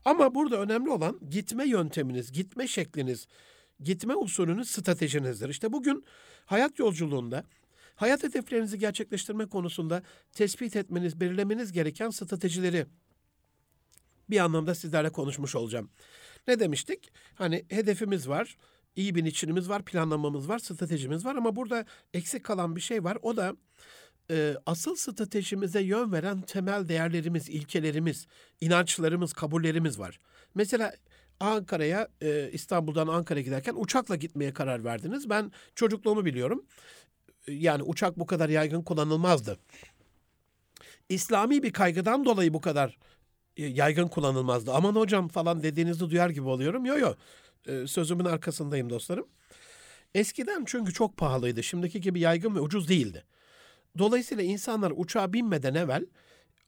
Ama 0.06 0.36
burada 0.36 0.62
önemli 0.62 0.90
olan 0.90 1.20
gitme 1.30 1.68
yönteminiz, 1.68 2.32
gitme 2.32 2.68
şekliniz, 2.68 3.28
gitme 3.80 4.16
usulünüz, 4.16 4.72
stratejinizdir. 4.72 5.50
İşte 5.50 5.74
bugün 5.74 6.06
hayat 6.46 6.80
yolculuğunda 6.80 7.44
hayat 8.00 8.24
hedeflerinizi 8.24 8.80
gerçekleştirme 8.80 9.46
konusunda 9.46 10.04
tespit 10.32 10.76
etmeniz, 10.76 11.20
belirlemeniz 11.20 11.72
gereken 11.72 12.10
stratejileri 12.10 12.86
bir 14.30 14.40
anlamda 14.40 14.76
sizlerle 14.76 15.10
konuşmuş 15.10 15.56
olacağım. 15.56 15.90
Ne 16.48 16.60
demiştik? 16.60 17.12
Hani 17.36 17.66
hedefimiz 17.70 18.30
var, 18.30 18.58
iyi 18.96 19.16
bir 19.16 19.24
niçinimiz 19.24 19.70
var, 19.70 19.86
planlamamız 19.86 20.50
var, 20.50 20.60
stratejimiz 20.60 21.26
var 21.26 21.36
ama 21.36 21.56
burada 21.56 21.86
eksik 22.14 22.44
kalan 22.44 22.76
bir 22.76 22.82
şey 22.82 23.04
var. 23.04 23.18
O 23.22 23.38
da 23.38 23.56
e, 24.32 24.56
asıl 24.66 24.96
stratejimize 24.96 25.82
yön 25.82 26.12
veren 26.12 26.42
temel 26.42 26.88
değerlerimiz, 26.88 27.50
ilkelerimiz, 27.50 28.28
inançlarımız, 28.62 29.34
kabullerimiz 29.34 30.00
var. 30.00 30.20
Mesela 30.56 30.94
Ankara'ya, 31.40 32.08
e, 32.22 32.50
İstanbul'dan 32.54 33.08
Ankara'ya 33.08 33.44
giderken 33.44 33.74
uçakla 33.78 34.16
gitmeye 34.16 34.54
karar 34.54 34.84
verdiniz. 34.84 35.30
Ben 35.30 35.52
çocukluğumu 35.76 36.26
biliyorum. 36.26 36.66
Yani 37.52 37.84
uçak 37.84 38.20
bu 38.20 38.26
kadar 38.26 38.50
yaygın 38.50 38.82
kullanılmazdı. 38.82 39.58
İslami 41.10 41.64
bir 41.64 41.74
kaygıdan 41.74 42.26
dolayı 42.26 42.54
bu 42.54 42.62
kadar 42.62 42.98
e, 43.58 43.66
yaygın 43.66 44.08
kullanılmazdı. 44.08 44.74
Aman 44.74 44.96
hocam 44.96 45.28
falan 45.28 45.64
dediğinizi 45.64 46.10
duyar 46.10 46.30
gibi 46.30 46.48
oluyorum. 46.48 46.86
Yo 46.86 46.98
yo 46.98 47.14
e, 47.68 47.88
sözümün 47.88 48.26
arkasındayım 48.26 48.90
dostlarım. 48.90 49.28
Eskiden 50.16 50.64
çünkü 50.68 50.94
çok 50.94 51.18
pahalıydı. 51.18 51.64
Şimdiki 51.64 52.02
gibi 52.02 52.20
yaygın 52.20 52.56
ve 52.56 52.60
ucuz 52.60 52.90
değildi. 52.90 53.26
Dolayısıyla 53.98 54.44
insanlar 54.44 54.94
uçağa 54.96 55.34
binmeden 55.34 55.74
evvel 55.74 56.06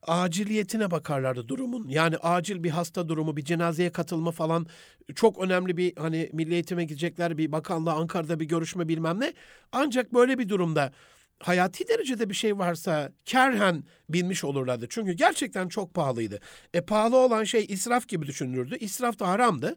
aciliyetine 0.08 0.91
bakarlardı 0.91 1.48
durumun. 1.48 1.88
Yani 1.88 2.17
acil 2.17 2.63
bir 2.63 2.70
hasta 2.70 3.10
durumu, 3.10 3.38
bir 3.38 3.46
cenazeye 3.46 3.91
katılma 3.91 4.31
falan 4.31 4.67
çok 5.15 5.39
önemli 5.43 5.77
bir 5.77 5.93
hani 5.98 6.29
milli 6.34 6.53
eğitime 6.53 6.84
gidecekler 6.86 7.38
bir 7.38 7.51
bakanla 7.51 7.93
Ankara'da 7.93 8.39
bir 8.39 8.46
görüşme 8.46 8.88
bilmem 8.88 9.20
ne. 9.20 9.34
Ancak 9.72 10.13
böyle 10.13 10.39
bir 10.39 10.50
durumda 10.50 10.91
hayati 11.39 11.88
derecede 11.88 12.29
bir 12.29 12.36
şey 12.36 12.58
varsa 12.58 13.12
kerhen 13.25 13.84
binmiş 14.10 14.43
olurlardı. 14.43 14.86
Çünkü 14.89 15.12
gerçekten 15.13 15.67
çok 15.67 15.93
pahalıydı. 15.93 16.39
E 16.74 16.81
pahalı 16.81 17.17
olan 17.17 17.43
şey 17.43 17.65
israf 17.70 18.08
gibi 18.08 18.27
düşünülürdü. 18.27 18.77
İsraf 18.77 19.20
da 19.20 19.27
haramdı. 19.27 19.75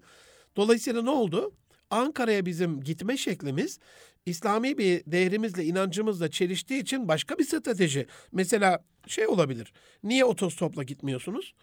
Dolayısıyla 0.57 1.03
ne 1.03 1.11
oldu? 1.11 1.53
Ankara'ya 1.91 2.47
bizim 2.47 2.81
gitme 2.81 3.17
şeklimiz 3.17 3.79
İslami 4.27 4.79
bir 4.79 5.03
değerimizle, 5.07 5.65
inancımızla 5.65 6.31
çeliştiği 6.31 6.83
için 6.83 7.09
başka 7.09 7.39
bir 7.39 7.45
strateji. 7.45 8.07
Mesela 8.33 8.85
şey 9.07 9.27
olabilir. 9.27 9.73
Niye 10.03 10.25
otostopla 10.25 10.83
gitmiyorsunuz? 10.83 11.55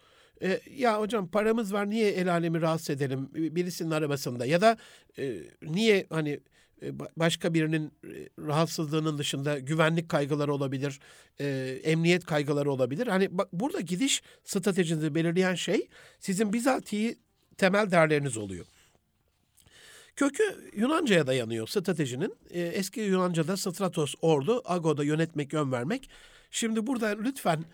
E, 0.42 0.60
ya 0.76 1.00
hocam 1.00 1.28
paramız 1.28 1.72
var 1.72 1.90
niye 1.90 2.10
el 2.10 2.32
alemi 2.32 2.60
rahatsız 2.60 2.90
edelim 2.90 3.28
birisinin 3.34 3.90
arabasında 3.90 4.46
ya 4.46 4.60
da 4.60 4.76
e, 5.18 5.36
niye 5.62 6.06
hani 6.10 6.40
e, 6.82 6.98
başka 7.16 7.54
birinin 7.54 7.86
e, 7.86 8.28
rahatsızlığının 8.38 9.18
dışında 9.18 9.58
güvenlik 9.58 10.08
kaygıları 10.08 10.54
olabilir, 10.54 11.00
e, 11.40 11.78
emniyet 11.84 12.24
kaygıları 12.24 12.72
olabilir. 12.72 13.06
Hani 13.06 13.38
bak 13.38 13.48
burada 13.52 13.80
gidiş 13.80 14.22
stratejinizi 14.44 15.14
belirleyen 15.14 15.54
şey 15.54 15.88
sizin 16.20 16.52
bizatihi 16.52 17.18
temel 17.56 17.90
değerleriniz 17.90 18.36
oluyor. 18.36 18.66
Kökü 20.16 20.70
Yunanca'ya 20.76 21.26
dayanıyor 21.26 21.66
stratejinin. 21.66 22.34
E, 22.50 22.60
eski 22.60 23.00
Yunanca'da 23.00 23.56
stratos 23.56 24.14
ordu, 24.22 24.62
agoda 24.64 25.04
yönetmek, 25.04 25.52
yön 25.52 25.72
vermek. 25.72 26.10
Şimdi 26.54 26.86
burada 26.86 27.06
lütfen 27.06 27.64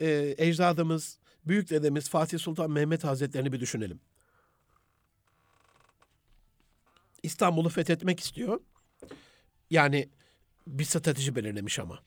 e, 0.00 0.34
ecdadımız, 0.38 1.18
büyük 1.44 1.70
dedemiz 1.70 2.08
Fatih 2.08 2.38
Sultan 2.38 2.70
Mehmet 2.70 3.04
Hazretlerini 3.04 3.52
bir 3.52 3.60
düşünelim. 3.60 4.00
İstanbul'u 7.22 7.68
fethetmek 7.68 8.20
istiyor. 8.20 8.60
Yani 9.70 10.08
bir 10.66 10.84
strateji 10.84 11.36
belirlemiş 11.36 11.78
ama. 11.78 11.98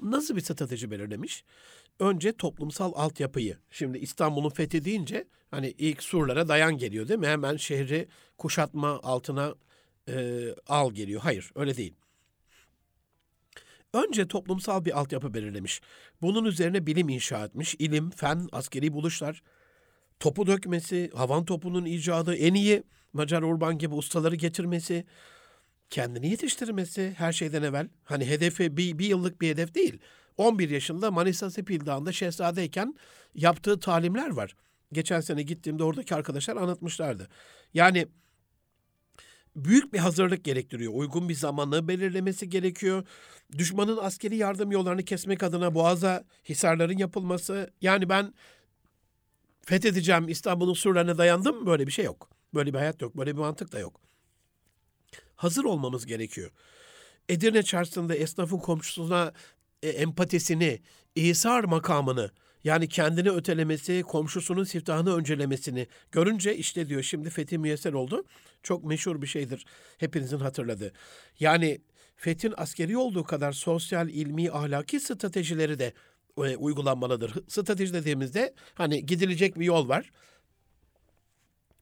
Nasıl 0.00 0.36
bir 0.36 0.40
strateji 0.40 0.90
belirlemiş? 0.90 1.44
Önce 2.00 2.32
toplumsal 2.32 2.92
altyapıyı. 2.94 3.58
Şimdi 3.70 3.98
İstanbul'un 3.98 4.50
fethi 4.50 4.84
deyince 4.84 5.28
hani 5.50 5.70
ilk 5.70 6.02
surlara 6.02 6.48
dayan 6.48 6.78
geliyor 6.78 7.08
değil 7.08 7.20
mi? 7.20 7.26
Hemen 7.26 7.56
şehri 7.56 8.08
kuşatma 8.38 9.00
altına 9.02 9.54
e, 10.08 10.46
al 10.66 10.92
geliyor. 10.92 11.20
Hayır 11.20 11.50
öyle 11.54 11.76
değil. 11.76 11.94
Önce 13.94 14.28
toplumsal 14.28 14.84
bir 14.84 14.98
altyapı 14.98 15.34
belirlemiş. 15.34 15.80
Bunun 16.22 16.44
üzerine 16.44 16.86
bilim 16.86 17.08
inşa 17.08 17.44
etmiş. 17.44 17.74
İlim, 17.78 18.10
fen, 18.10 18.48
askeri 18.52 18.92
buluşlar, 18.92 19.42
topu 20.20 20.46
dökmesi, 20.46 21.10
havan 21.14 21.44
topunun 21.44 21.84
icadı, 21.84 22.34
en 22.34 22.54
iyi 22.54 22.82
Macar 23.12 23.42
Urban 23.42 23.78
gibi 23.78 23.94
ustaları 23.94 24.34
getirmesi, 24.34 25.04
kendini 25.90 26.30
yetiştirmesi 26.30 27.14
her 27.16 27.32
şeyden 27.32 27.62
evvel. 27.62 27.88
Hani 28.04 28.26
hedefi 28.26 28.76
bir, 28.76 28.98
bir 28.98 29.06
yıllık 29.06 29.40
bir 29.40 29.48
hedef 29.48 29.74
değil. 29.74 29.98
11 30.36 30.70
yaşında 30.70 31.10
Manisa 31.10 31.50
Sepil 31.50 31.86
Dağı'nda 31.86 32.12
şehzadeyken 32.12 32.94
yaptığı 33.34 33.80
talimler 33.80 34.30
var. 34.30 34.56
Geçen 34.92 35.20
sene 35.20 35.42
gittiğimde 35.42 35.84
oradaki 35.84 36.14
arkadaşlar 36.14 36.56
anlatmışlardı. 36.56 37.28
Yani 37.74 38.06
büyük 39.56 39.92
bir 39.92 39.98
hazırlık 39.98 40.44
gerektiriyor. 40.44 40.92
Uygun 40.94 41.28
bir 41.28 41.34
zamanı 41.34 41.88
belirlemesi 41.88 42.48
gerekiyor. 42.48 43.06
Düşmanın 43.58 43.96
askeri 43.96 44.36
yardım 44.36 44.72
yollarını 44.72 45.04
kesmek 45.04 45.42
adına 45.42 45.74
boğaza 45.74 46.24
hisarların 46.48 46.98
yapılması. 46.98 47.70
Yani 47.80 48.08
ben 48.08 48.34
fethedeceğim 49.62 50.28
İstanbul'un 50.28 50.74
surlarına 50.74 51.18
dayandım 51.18 51.66
böyle 51.66 51.86
bir 51.86 51.92
şey 51.92 52.04
yok. 52.04 52.30
Böyle 52.54 52.72
bir 52.72 52.78
hayat 52.78 53.02
yok. 53.02 53.16
Böyle 53.16 53.32
bir 53.32 53.40
mantık 53.40 53.72
da 53.72 53.78
yok. 53.78 54.00
Hazır 55.36 55.64
olmamız 55.64 56.06
gerekiyor. 56.06 56.50
Edirne 57.28 57.62
çarşısında 57.62 58.14
esnafın 58.14 58.58
komşusuna 58.58 59.32
e, 59.82 59.88
empatisini, 59.88 60.82
İsar 61.14 61.64
makamını 61.64 62.30
yani 62.64 62.88
kendini 62.88 63.30
ötelemesi, 63.30 64.02
komşusunun 64.02 64.64
siftahını 64.64 65.16
öncelemesini 65.16 65.86
görünce 66.12 66.56
işte 66.56 66.88
diyor 66.88 67.02
şimdi 67.02 67.30
fethi 67.30 67.58
müyesser 67.58 67.92
oldu. 67.92 68.24
Çok 68.62 68.84
meşhur 68.84 69.22
bir 69.22 69.26
şeydir 69.26 69.66
hepinizin 69.98 70.38
hatırladığı. 70.38 70.92
Yani 71.40 71.78
fethin 72.16 72.54
askeri 72.56 72.96
olduğu 72.96 73.24
kadar 73.24 73.52
sosyal, 73.52 74.08
ilmi, 74.08 74.50
ahlaki 74.50 75.00
stratejileri 75.00 75.78
de 75.78 75.92
e, 76.38 76.56
uygulanmalıdır. 76.56 77.34
Strateji 77.48 77.94
dediğimizde 77.94 78.54
hani 78.74 79.06
gidilecek 79.06 79.58
bir 79.58 79.64
yol 79.64 79.88
var. 79.88 80.10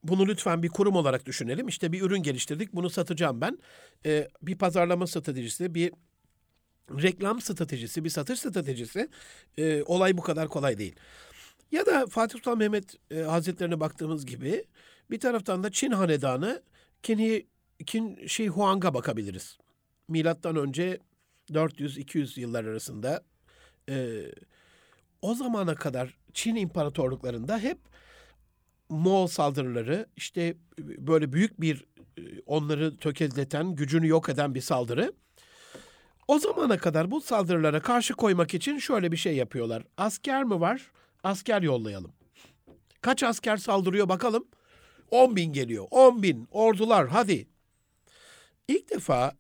Bunu 0.05 0.27
lütfen 0.27 0.62
bir 0.62 0.69
kurum 0.69 0.97
olarak 0.97 1.27
düşünelim. 1.27 1.69
İşte 1.69 1.93
bir 1.93 2.03
ürün 2.03 2.23
geliştirdik, 2.23 2.73
bunu 2.73 2.91
satacağım 2.91 3.41
ben. 3.41 3.59
Ee, 4.07 4.29
bir 4.43 4.59
pazarlama 4.59 5.07
stratejisi, 5.07 5.75
bir 5.75 5.93
reklam 6.91 7.41
stratejisi, 7.41 8.05
bir 8.05 8.11
satış 8.11 8.41
stratejisi 8.41 9.09
e, 9.59 9.83
olay 9.83 10.17
bu 10.17 10.23
kadar 10.23 10.49
kolay 10.49 10.79
değil. 10.79 10.97
Ya 11.73 11.87
da 11.87 12.07
Fatih 12.07 12.33
Sultan 12.39 12.59
Mehmet 12.59 12.97
e, 13.11 13.21
Hazretlerine 13.21 13.81
baktığımız 13.81 14.27
gibi 14.27 14.65
bir 15.11 15.21
taraftan 15.21 15.65
da 15.65 15.71
Çin 15.71 15.91
hanedanı 15.91 16.62
Qin, 17.03 17.49
Qin 17.87 18.27
Shi 18.27 18.49
Huang'a 18.49 18.95
bakabiliriz. 18.95 19.59
Milattan 20.09 20.57
önce 20.57 20.99
400-200 21.51 22.41
yıllar 22.41 22.65
arasında 22.65 23.25
e, 23.89 24.23
o 25.23 25.35
zamana 25.35 25.75
kadar 25.75 26.19
Çin 26.33 26.55
imparatorluklarında 26.55 27.59
hep 27.59 27.79
Moğol 28.89 29.27
saldırıları 29.27 30.07
işte 30.17 30.57
böyle 30.79 31.33
büyük 31.33 31.61
bir 31.61 31.85
e, 32.19 32.23
onları 32.47 32.97
tökezleten, 32.97 33.75
gücünü 33.75 34.09
yok 34.09 34.29
eden 34.29 34.55
bir 34.55 34.61
saldırı 34.61 35.12
o 36.29 36.38
zamana 36.38 36.79
kadar 36.79 37.11
bu 37.11 37.21
saldırılara 37.21 37.81
karşı 37.81 38.14
koymak 38.14 38.55
için 38.55 38.79
şöyle 38.79 39.12
bir 39.12 39.17
şey 39.17 39.37
yapıyorlar. 39.37 39.83
Asker 39.97 40.45
mi 40.45 40.61
var? 40.61 40.91
Asker 41.25 41.62
yollayalım. 41.62 42.12
Kaç 43.00 43.23
asker 43.23 43.57
saldırıyor 43.57 44.09
bakalım? 44.09 44.45
10 45.11 45.37
bin 45.37 45.52
geliyor. 45.52 45.87
10 45.91 46.23
bin 46.23 46.49
ordular 46.50 47.09
hadi. 47.09 47.49
İlk 48.69 48.91
defa 48.91 49.33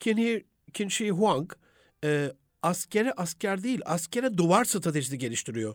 Qin, 0.00 1.10
Huang 1.10 1.52
e, 2.04 2.32
askere 2.62 3.12
asker 3.12 3.62
değil 3.62 3.80
askere 3.84 4.38
duvar 4.38 4.64
stratejisi 4.64 5.18
geliştiriyor. 5.18 5.74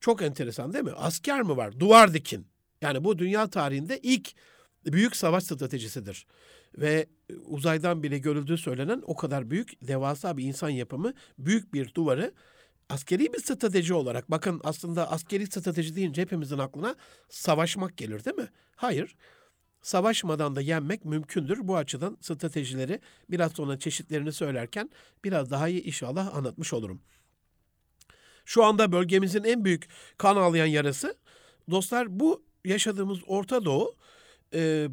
Çok 0.00 0.22
enteresan 0.22 0.72
değil 0.72 0.84
mi? 0.84 0.92
Asker 0.92 1.42
mi 1.42 1.56
var? 1.56 1.80
Duvar 1.80 2.14
dikin. 2.14 2.46
Yani 2.80 3.04
bu 3.04 3.18
dünya 3.18 3.50
tarihinde 3.50 4.00
ilk 4.02 4.32
büyük 4.86 5.16
savaş 5.16 5.44
stratejisidir 5.44 6.26
ve 6.78 7.06
uzaydan 7.46 8.02
bile 8.02 8.18
görüldüğü 8.18 8.58
söylenen 8.58 9.02
o 9.06 9.16
kadar 9.16 9.50
büyük, 9.50 9.88
devasa 9.88 10.36
bir 10.36 10.44
insan 10.44 10.68
yapımı, 10.68 11.12
büyük 11.38 11.74
bir 11.74 11.94
duvarı 11.94 12.32
askeri 12.88 13.32
bir 13.32 13.38
strateji 13.38 13.94
olarak 13.94 14.30
bakın 14.30 14.60
aslında 14.64 15.10
askeri 15.10 15.46
strateji 15.46 15.96
deyince 15.96 16.22
hepimizin 16.22 16.58
aklına 16.58 16.94
savaşmak 17.28 17.96
gelir 17.96 18.24
değil 18.24 18.36
mi? 18.36 18.48
Hayır. 18.76 19.16
Savaşmadan 19.82 20.56
da 20.56 20.60
yenmek 20.60 21.04
mümkündür. 21.04 21.58
Bu 21.68 21.76
açıdan 21.76 22.16
stratejileri 22.20 23.00
biraz 23.30 23.52
sonra 23.52 23.78
çeşitlerini 23.78 24.32
söylerken 24.32 24.90
biraz 25.24 25.50
daha 25.50 25.68
iyi 25.68 25.82
inşallah 25.82 26.36
anlatmış 26.36 26.72
olurum. 26.72 27.02
Şu 28.44 28.64
anda 28.64 28.92
bölgemizin 28.92 29.44
en 29.44 29.64
büyük 29.64 29.88
kan 30.18 30.36
ağlayan 30.36 30.66
yarası 30.66 31.16
dostlar 31.70 32.20
bu 32.20 32.44
yaşadığımız 32.64 33.18
Orta 33.26 33.64
Doğu 33.64 33.96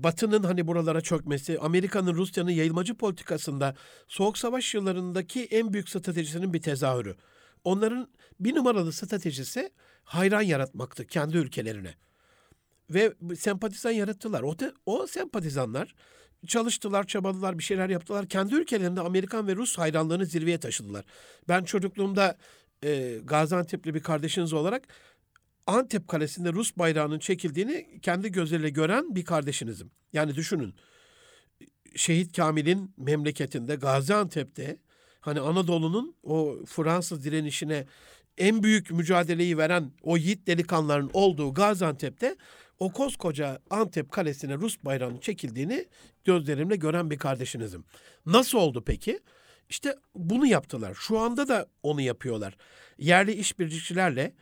Batı'nın 0.03 0.44
hani 0.44 0.68
buralara 0.68 1.01
çökmesi, 1.01 1.60
Amerika'nın 1.60 2.15
Rusya'nın 2.15 2.51
yayılmacı 2.51 2.96
politikasında 2.96 3.75
Soğuk 4.08 4.38
Savaş 4.38 4.74
yıllarındaki 4.74 5.44
en 5.46 5.74
büyük 5.74 5.89
stratejisinin 5.89 6.53
bir 6.53 6.62
tezahürü. 6.62 7.15
Onların 7.63 8.08
bir 8.39 8.56
numaralı 8.56 8.94
stratejisi 8.94 9.72
hayran 10.03 10.41
yaratmaktı 10.41 11.08
kendi 11.08 11.38
ülkelerine. 11.38 11.94
Ve 12.89 13.13
sempatizan 13.38 13.91
yarattılar. 13.91 14.41
O, 14.41 14.58
te, 14.58 14.72
o 14.86 15.08
sempatizanlar 15.08 15.96
çalıştılar, 16.48 17.08
çabaladılar, 17.08 17.58
bir 17.58 17.63
şeyler 17.63 17.89
yaptılar. 17.89 18.27
Kendi 18.27 18.56
ülkelerinde 18.56 19.01
Amerikan 19.01 19.48
ve 19.48 19.56
Rus 19.56 19.77
hayranlarını 19.77 20.25
zirveye 20.25 20.60
taşıdılar. 20.60 21.06
Ben 21.48 21.63
çocukluğumda 21.63 22.38
e, 22.84 23.20
Gaziantep'li 23.24 23.94
bir 23.94 24.03
kardeşiniz 24.03 24.53
olarak 24.53 24.88
Antep 25.72 26.08
Kalesi'nde 26.08 26.54
Rus 26.54 26.78
bayrağının 26.78 27.20
çekildiğini 27.20 28.00
kendi 28.01 28.32
gözleriyle 28.32 28.70
gören 28.70 29.16
bir 29.16 29.25
kardeşinizim. 29.25 29.92
Yani 30.13 30.36
düşünün. 30.36 30.75
Şehit 31.96 32.38
Kamil'in 32.38 32.94
memleketinde 32.98 33.75
Gaziantep'te 33.75 34.78
hani 35.22 35.40
Anadolu'nun 35.40 36.16
o 36.24 36.66
Fransız 36.66 37.24
direnişine 37.24 37.86
en 38.38 38.63
büyük 38.63 38.92
mücadeleyi 38.92 39.58
veren 39.58 39.92
o 40.01 40.18
yiğit 40.18 40.48
delikanlıların 40.48 41.10
olduğu 41.13 41.54
Gaziantep'te 41.54 42.36
o 42.80 42.92
koskoca 42.92 43.60
Antep 43.70 44.12
Kalesi'ne 44.12 44.56
Rus 44.56 44.78
bayrağının 44.84 45.20
çekildiğini 45.20 45.86
gözlerimle 46.24 46.75
gören 46.75 47.10
bir 47.10 47.18
kardeşinizim. 47.18 47.84
Nasıl 48.25 48.58
oldu 48.58 48.84
peki? 48.86 49.20
İşte 49.70 49.96
bunu 50.16 50.48
yaptılar. 50.48 50.94
Şu 50.94 51.20
anda 51.20 51.48
da 51.48 51.68
onu 51.84 52.01
yapıyorlar. 52.01 52.58
Yerli 52.98 53.34
işbirlikçilerle 53.34 54.34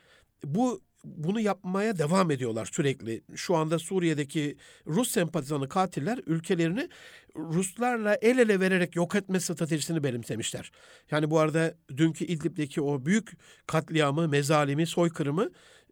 bu 0.44 0.82
bunu 1.04 1.40
yapmaya 1.40 1.98
devam 1.98 2.32
ediyorlar 2.32 2.70
sürekli. 2.72 3.22
Şu 3.36 3.56
anda 3.56 3.80
Suriye'deki 3.80 4.58
Rus 4.88 5.12
sempatizanı 5.12 5.70
katiller 5.70 6.20
ülkelerini 6.26 6.90
Ruslarla 7.36 8.16
el 8.16 8.38
ele 8.38 8.60
vererek 8.60 8.96
yok 8.96 9.16
etme 9.16 9.40
stratejisini 9.40 10.04
benimsemişler. 10.04 10.72
Yani 11.12 11.30
bu 11.30 11.40
arada 11.40 11.76
dünkü 11.98 12.26
İdlib'deki 12.26 12.82
o 12.82 13.06
büyük 13.06 13.32
katliamı, 13.68 14.28
mezalimi, 14.28 14.88
soykırımı 14.88 15.50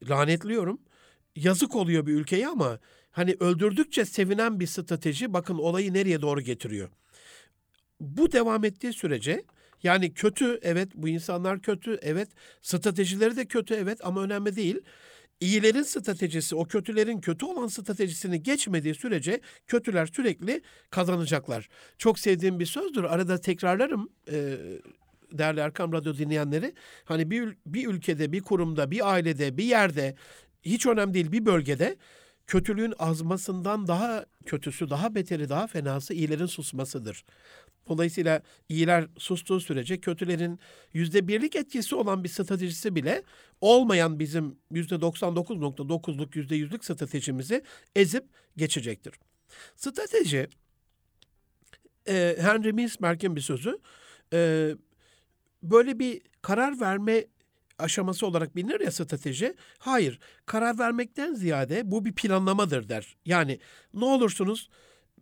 lanetliyorum. 0.09 0.79
Yazık 1.35 1.75
oluyor 1.75 2.05
bir 2.05 2.13
ülkeye 2.13 2.47
ama 2.47 2.79
hani 3.11 3.35
öldürdükçe 3.39 4.05
sevinen 4.05 4.59
bir 4.59 4.67
strateji 4.67 5.33
bakın 5.33 5.57
olayı 5.57 5.93
nereye 5.93 6.21
doğru 6.21 6.41
getiriyor. 6.41 6.89
Bu 7.99 8.31
devam 8.31 8.65
ettiği 8.65 8.93
sürece 8.93 9.43
yani 9.87 10.13
kötü 10.13 10.59
evet 10.61 10.89
bu 10.95 11.09
insanlar 11.09 11.61
kötü 11.61 11.99
evet 12.01 12.29
stratejileri 12.61 13.35
de 13.35 13.45
kötü 13.45 13.73
evet 13.73 13.99
ama 14.03 14.23
önemli 14.23 14.55
değil. 14.55 14.81
İyilerin 15.39 15.83
stratejisi 15.83 16.55
o 16.55 16.65
kötülerin 16.65 17.21
kötü 17.21 17.45
olan 17.45 17.67
stratejisini 17.67 18.43
geçmediği 18.43 18.95
sürece 18.95 19.41
kötüler 19.67 20.05
sürekli 20.05 20.61
kazanacaklar. 20.89 21.69
Çok 21.97 22.19
sevdiğim 22.19 22.59
bir 22.59 22.65
sözdür 22.65 23.03
arada 23.03 23.41
tekrarlarım 23.41 24.09
e, 24.31 24.57
değerli 25.31 25.59
Erkam 25.59 25.93
Radyo 25.93 26.17
dinleyenleri. 26.17 26.73
Hani 27.05 27.31
bir, 27.31 27.57
bir 27.65 27.87
ülkede 27.87 28.31
bir 28.31 28.41
kurumda 28.41 28.91
bir 28.91 29.11
ailede 29.13 29.57
bir 29.57 29.63
yerde 29.63 30.15
hiç 30.61 30.85
önemli 30.85 31.13
değil 31.13 31.31
bir 31.31 31.45
bölgede 31.45 31.97
kötülüğün 32.47 32.93
azmasından 32.99 33.87
daha 33.87 34.25
kötüsü, 34.45 34.89
daha 34.89 35.15
beteri, 35.15 35.49
daha 35.49 35.67
fenası 35.67 36.13
iyilerin 36.13 36.45
susmasıdır. 36.45 37.25
Dolayısıyla 37.87 38.41
iyiler 38.69 39.07
sustuğu 39.17 39.59
sürece 39.59 39.99
kötülerin 39.99 40.59
yüzde 40.93 41.27
birlik 41.27 41.55
etkisi 41.55 41.95
olan 41.95 42.23
bir 42.23 42.29
stratejisi 42.29 42.95
bile 42.95 43.23
olmayan 43.61 44.19
bizim 44.19 44.57
yüzde 44.71 44.95
99.9'luk 44.95 46.37
yüzde 46.37 46.55
yüzlük 46.55 46.85
stratejimizi 46.85 47.63
ezip 47.95 48.25
geçecektir. 48.57 49.13
Strateji 49.75 50.47
e, 52.07 52.37
Henry 52.39 52.73
Mintzberg'in 52.73 53.35
bir 53.35 53.41
sözü 53.41 53.79
e, 54.33 54.71
böyle 55.63 55.99
bir 55.99 56.21
karar 56.41 56.79
verme 56.79 57.25
aşaması 57.79 58.27
olarak 58.27 58.55
bilinir 58.55 58.79
ya 58.79 58.91
strateji. 58.91 59.55
Hayır, 59.79 60.19
karar 60.45 60.79
vermekten 60.79 61.33
ziyade 61.33 61.91
bu 61.91 62.05
bir 62.05 62.13
planlamadır 62.13 62.89
der. 62.89 63.15
Yani 63.25 63.59
ne 63.93 64.05
olursunuz 64.05 64.69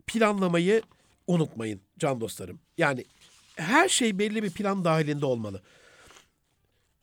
planlamayı 0.08 0.82
unutmayın 1.28 1.82
can 2.00 2.22
dostlarım. 2.22 2.60
Yani 2.78 3.06
her 3.56 3.90
şey 3.90 4.20
belli 4.20 4.44
bir 4.44 4.52
plan 4.52 4.86
dahilinde 4.86 5.26
olmalı. 5.26 5.62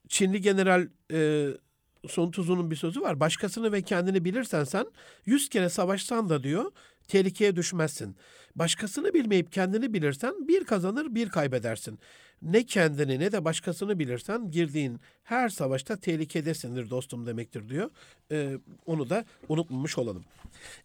Çinli 0.08 0.40
General 0.40 0.88
e, 1.12 1.48
Sun 2.08 2.30
Tzu'nun 2.30 2.70
bir 2.70 2.76
sözü 2.76 3.00
var. 3.00 3.20
Başkasını 3.20 3.72
ve 3.72 3.82
kendini 3.82 4.24
bilirsen 4.24 4.64
sen 4.64 4.86
yüz 5.26 5.48
kere 5.48 5.68
savaşsan 5.68 6.28
da 6.28 6.42
diyor 6.42 6.72
tehlikeye 7.08 7.56
düşmezsin. 7.56 8.16
Başkasını 8.56 9.14
bilmeyip 9.14 9.52
kendini 9.52 9.94
bilirsen 9.94 10.48
bir 10.48 10.64
kazanır 10.64 11.14
bir 11.14 11.28
kaybedersin. 11.28 11.98
Ne 12.42 12.66
kendini 12.66 13.18
ne 13.18 13.32
de 13.32 13.44
başkasını 13.44 13.98
bilirsen 13.98 14.50
girdiğin 14.50 15.00
her 15.22 15.48
savaşta 15.48 15.96
tehlikedesindir 15.96 16.90
dostum 16.90 17.26
demektir 17.26 17.68
diyor. 17.68 17.90
Ee, 18.30 18.58
onu 18.86 19.10
da 19.10 19.24
unutmamış 19.48 19.98
olalım. 19.98 20.24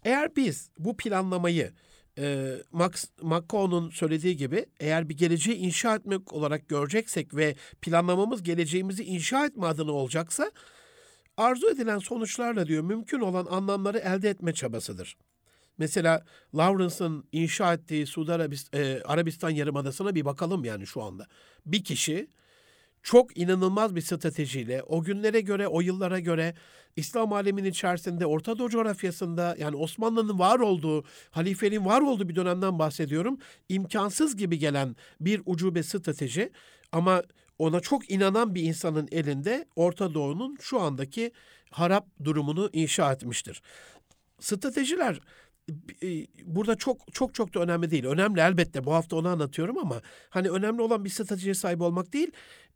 Eğer 0.03 0.35
biz 0.35 0.69
bu 0.79 0.97
planlamayı 0.97 1.71
e, 2.17 2.55
Max 2.71 3.05
McCown'un 3.21 3.89
söylediği 3.89 4.37
gibi 4.37 4.65
eğer 4.79 5.09
bir 5.09 5.17
geleceği 5.17 5.55
inşa 5.57 5.95
etmek 5.95 6.33
olarak 6.33 6.69
göreceksek 6.69 7.35
ve 7.35 7.55
planlamamız 7.81 8.43
geleceğimizi 8.43 9.03
inşa 9.03 9.45
etme 9.45 9.65
adına 9.65 9.91
olacaksa 9.91 10.51
arzu 11.37 11.69
edilen 11.69 11.99
sonuçlarla 11.99 12.67
diyor 12.67 12.83
mümkün 12.83 13.19
olan 13.19 13.45
anlamları 13.45 13.97
elde 13.97 14.29
etme 14.29 14.53
çabasıdır. 14.53 15.17
Mesela 15.77 16.25
Lawrence'ın 16.55 17.27
inşa 17.31 17.73
ettiği 17.73 18.07
Suudi 18.07 18.33
Arabistan, 18.33 18.81
e, 18.81 19.01
Arabistan 19.01 19.49
Yarımadası'na 19.49 20.15
bir 20.15 20.25
bakalım 20.25 20.65
yani 20.65 20.87
şu 20.87 21.03
anda. 21.03 21.27
Bir 21.65 21.83
kişi 21.83 22.27
çok 23.07 23.37
inanılmaz 23.37 23.95
bir 23.95 24.01
stratejiyle 24.01 24.83
o 24.83 25.03
günlere 25.03 25.41
göre, 25.41 25.67
o 25.67 25.81
yıllara 25.81 26.19
göre 26.19 26.53
İslam 26.95 27.33
aleminin 27.33 27.69
içerisinde 27.69 28.25
Orta 28.25 28.59
Doğu 28.59 28.69
coğrafyasında 28.69 29.55
yani 29.59 29.75
Osmanlı'nın 29.75 30.39
var 30.39 30.59
olduğu, 30.59 31.03
halifeliğin 31.31 31.85
var 31.85 32.01
olduğu 32.01 32.29
bir 32.29 32.35
dönemden 32.35 32.79
bahsediyorum. 32.79 33.37
İmkansız 33.69 34.35
gibi 34.35 34.59
gelen 34.59 34.95
bir 35.21 35.41
ucube 35.45 35.83
strateji 35.83 36.51
ama 36.91 37.23
ona 37.59 37.79
çok 37.79 38.11
inanan 38.11 38.55
bir 38.55 38.63
insanın 38.63 39.07
elinde 39.11 39.65
Orta 39.75 40.13
Doğu'nun 40.13 40.57
şu 40.61 40.79
andaki 40.79 41.31
harap 41.71 42.07
durumunu 42.23 42.69
inşa 42.73 43.13
etmiştir. 43.13 43.61
Stratejiler 44.39 45.19
burada 46.45 46.75
çok 46.75 47.13
çok 47.13 47.33
çok 47.33 47.53
da 47.53 47.59
önemli 47.59 47.91
değil. 47.91 48.05
Önemli 48.05 48.41
elbette 48.41 48.85
bu 48.85 48.93
hafta 48.93 49.15
onu 49.15 49.27
anlatıyorum 49.27 49.77
ama 49.77 50.01
hani 50.29 50.49
önemli 50.49 50.81
olan 50.81 51.05
bir 51.05 51.09
stratejiye 51.09 51.53
sahip 51.53 51.81
olmak 51.81 52.13
değil, 52.13 52.31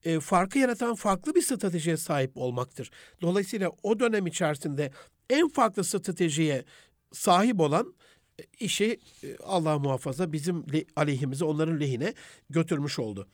e, 0.05 0.19
farkı 0.19 0.59
yaratan 0.59 0.95
farklı 0.95 1.35
bir 1.35 1.41
stratejiye 1.41 1.97
sahip 1.97 2.37
olmaktır. 2.37 2.91
Dolayısıyla 3.21 3.71
o 3.83 3.99
dönem 3.99 4.27
içerisinde 4.27 4.91
en 5.29 5.49
farklı 5.49 5.83
stratejiye 5.83 6.65
sahip 7.11 7.59
olan 7.59 7.93
e, 8.39 8.43
işi 8.59 8.99
e, 9.23 9.37
Allah 9.43 9.79
muhafaza 9.79 10.33
bizim 10.33 10.65
aleyhimize, 10.95 11.45
onların 11.45 11.79
lehine 11.79 12.13
götürmüş 12.49 12.99
oldu. 12.99 13.27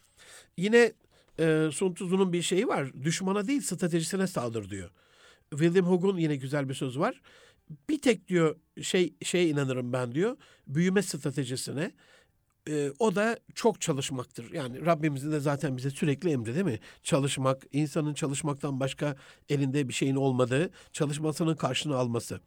Yine 0.57 0.93
e, 1.39 1.69
Sun 1.73 1.93
Tzu'nun 1.93 2.33
bir 2.33 2.41
şeyi 2.41 2.67
var. 2.67 3.03
Düşmana 3.03 3.47
değil 3.47 3.61
stratejisine 3.61 4.27
saldır 4.27 4.69
diyor. 4.69 4.91
William 5.49 5.85
Hoog'un 5.85 6.17
yine 6.17 6.35
güzel 6.35 6.69
bir 6.69 6.73
söz 6.73 6.99
var 6.99 7.21
bir 7.89 8.01
tek 8.01 8.27
diyor 8.27 8.55
şey 8.81 9.13
şey 9.23 9.49
inanırım 9.49 9.93
ben 9.93 10.11
diyor 10.11 10.37
büyüme 10.67 11.01
stratejisine. 11.01 11.91
Ee, 12.69 12.91
o 12.99 13.15
da 13.15 13.37
çok 13.55 13.81
çalışmaktır. 13.81 14.53
Yani 14.53 14.85
Rabbimizin 14.85 15.31
de 15.31 15.39
zaten 15.39 15.77
bize 15.77 15.89
sürekli 15.89 16.29
emri 16.29 16.53
değil 16.53 16.65
mi? 16.65 16.79
Çalışmak, 17.03 17.63
insanın 17.71 18.13
çalışmaktan 18.13 18.79
başka 18.79 19.15
elinde 19.49 19.87
bir 19.87 19.93
şeyin 19.93 20.15
olmadığı, 20.15 20.69
çalışmasının 20.91 21.55
karşını 21.55 21.95
alması. 21.95 22.39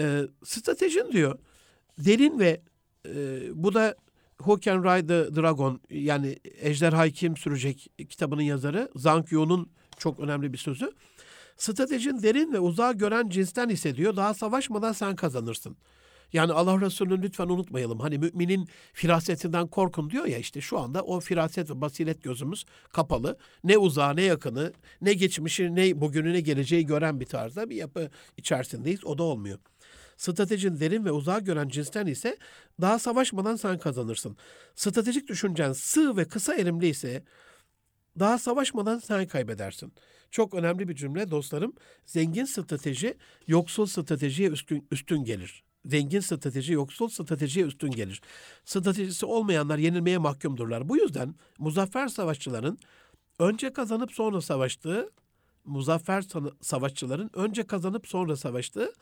Ee, 0.00 0.22
stratejin 0.44 1.12
diyor 1.12 1.38
derin 1.98 2.38
ve 2.38 2.60
e, 3.08 3.40
bu 3.54 3.74
da 3.74 3.96
Who 4.38 4.60
Can 4.60 4.84
Ride 4.84 5.06
the 5.06 5.36
Dragon 5.36 5.80
yani 5.90 6.38
Ejderhayı 6.44 7.12
Kim 7.12 7.36
Sürecek 7.36 7.90
kitabının 8.08 8.42
yazarı 8.42 8.88
Zhang 8.96 9.32
Yu'nun 9.32 9.70
çok 9.98 10.20
önemli 10.20 10.52
bir 10.52 10.58
sözü. 10.58 10.92
Stratejin 11.56 12.22
derin 12.22 12.52
ve 12.52 12.58
uzağa 12.58 12.92
gören 12.92 13.28
cinsten 13.28 13.68
hissediyor. 13.68 14.16
Daha 14.16 14.34
savaşmadan 14.34 14.92
sen 14.92 15.16
kazanırsın. 15.16 15.76
Yani 16.32 16.52
Allah 16.52 16.80
Resulü'nü 16.80 17.22
lütfen 17.22 17.48
unutmayalım. 17.48 18.00
Hani 18.00 18.18
müminin 18.18 18.68
firasetinden 18.92 19.66
korkun 19.66 20.10
diyor 20.10 20.26
ya 20.26 20.38
işte 20.38 20.60
şu 20.60 20.78
anda 20.78 21.02
o 21.02 21.20
firaset 21.20 21.70
ve 21.70 21.80
basiret 21.80 22.22
gözümüz 22.22 22.64
kapalı. 22.92 23.38
Ne 23.64 23.78
uzağı 23.78 24.16
ne 24.16 24.22
yakını 24.22 24.72
ne 25.00 25.14
geçmişi 25.14 25.74
ne 25.74 26.00
bugünü 26.00 26.32
ne 26.32 26.40
geleceği 26.40 26.86
gören 26.86 27.20
bir 27.20 27.26
tarzda 27.26 27.70
bir 27.70 27.76
yapı 27.76 28.10
içerisindeyiz. 28.36 29.04
O 29.04 29.18
da 29.18 29.22
olmuyor. 29.22 29.58
Stratejin 30.16 30.80
derin 30.80 31.04
ve 31.04 31.12
uzağa 31.12 31.38
gören 31.38 31.68
cinsten 31.68 32.06
ise 32.06 32.36
daha 32.80 32.98
savaşmadan 32.98 33.56
sen 33.56 33.78
kazanırsın. 33.78 34.36
Stratejik 34.74 35.28
düşüncen 35.28 35.72
sığ 35.72 36.16
ve 36.16 36.24
kısa 36.24 36.54
erimli 36.54 36.88
ise 36.88 37.24
daha 38.18 38.38
savaşmadan 38.38 38.98
sen 38.98 39.26
kaybedersin. 39.26 39.92
Çok 40.30 40.54
önemli 40.54 40.88
bir 40.88 40.94
cümle 40.94 41.30
dostlarım. 41.30 41.72
Zengin 42.06 42.44
strateji 42.44 43.16
yoksul 43.46 43.86
stratejiye 43.86 44.48
üstün, 44.48 44.86
üstün 44.90 45.24
gelir. 45.24 45.64
Zengin 45.84 46.20
strateji 46.20 46.72
yoksul 46.72 47.08
stratejiye 47.08 47.66
üstün 47.66 47.90
gelir. 47.90 48.20
Stratejisi 48.64 49.26
olmayanlar 49.26 49.78
yenilmeye 49.78 50.18
mahkumdurlar. 50.18 50.88
Bu 50.88 50.96
yüzden 50.96 51.34
muzaffer 51.58 52.08
savaşçıların 52.08 52.78
önce 53.38 53.72
kazanıp 53.72 54.12
sonra 54.12 54.40
savaştığı, 54.40 55.10
muzaffer 55.64 56.24
savaşçıların 56.60 57.30
önce 57.34 57.66
kazanıp 57.66 58.08
sonra 58.08 58.36
savaştığı 58.36 58.92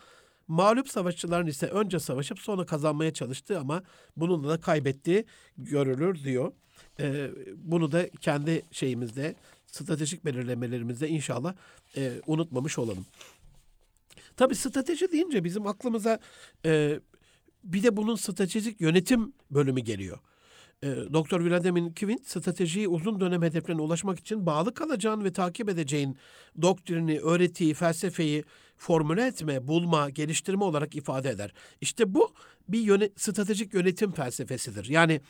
Mağlup 0.49 0.89
savaşçıların 0.89 1.47
ise 1.47 1.67
önce 1.67 1.99
savaşıp 1.99 2.39
sonra 2.39 2.67
kazanmaya 2.67 3.13
çalıştığı 3.13 3.59
ama 3.59 3.83
bununla 4.17 4.49
da 4.49 4.61
kaybettiği 4.61 5.25
görülür 5.57 6.25
diyor. 6.25 6.53
Ee, 7.01 7.31
bunu 7.57 7.93
da 7.93 8.09
kendi 8.21 8.63
şeyimizde, 8.73 9.35
stratejik 9.67 10.25
belirlemelerimizde 10.25 11.09
inşallah 11.09 11.55
e, 11.97 12.13
unutmamış 12.27 12.79
olalım. 12.79 13.07
Tabii 14.37 14.55
strateji 14.55 15.13
deyince 15.13 15.45
bizim 15.45 15.67
aklımıza 15.67 16.19
e, 16.65 17.01
bir 17.65 17.83
de 17.83 17.97
bunun 17.97 18.17
stratejik 18.17 18.81
yönetim 18.81 19.33
bölümü 19.51 19.81
geliyor. 19.81 20.19
E, 20.83 20.87
Doktor 21.13 21.41
Vladimir 21.41 21.95
Kvint 21.95 22.27
stratejiyi 22.27 22.89
uzun 22.89 23.21
dönem 23.21 23.43
hedeflerine 23.43 23.83
ulaşmak 23.83 24.19
için 24.19 24.47
bağlı 24.47 24.75
kalacağın 24.75 25.25
ve 25.25 25.33
takip 25.33 25.69
edeceğin 25.69 26.17
doktrini, 26.63 27.21
öğretiyi, 27.21 27.75
felsefeyi 27.75 28.45
formüle 28.77 29.27
etme, 29.27 29.69
bulma, 29.69 30.11
geliştirme 30.11 30.65
olarak 30.65 30.97
ifade 30.97 31.31
eder. 31.31 31.53
İşte 31.81 32.15
bu 32.15 32.35
bir 32.69 32.81
yöne, 32.81 33.11
stratejik 33.17 33.75
yönetim 33.75 34.13
felsefesidir. 34.13 34.89
Yani 34.89 35.21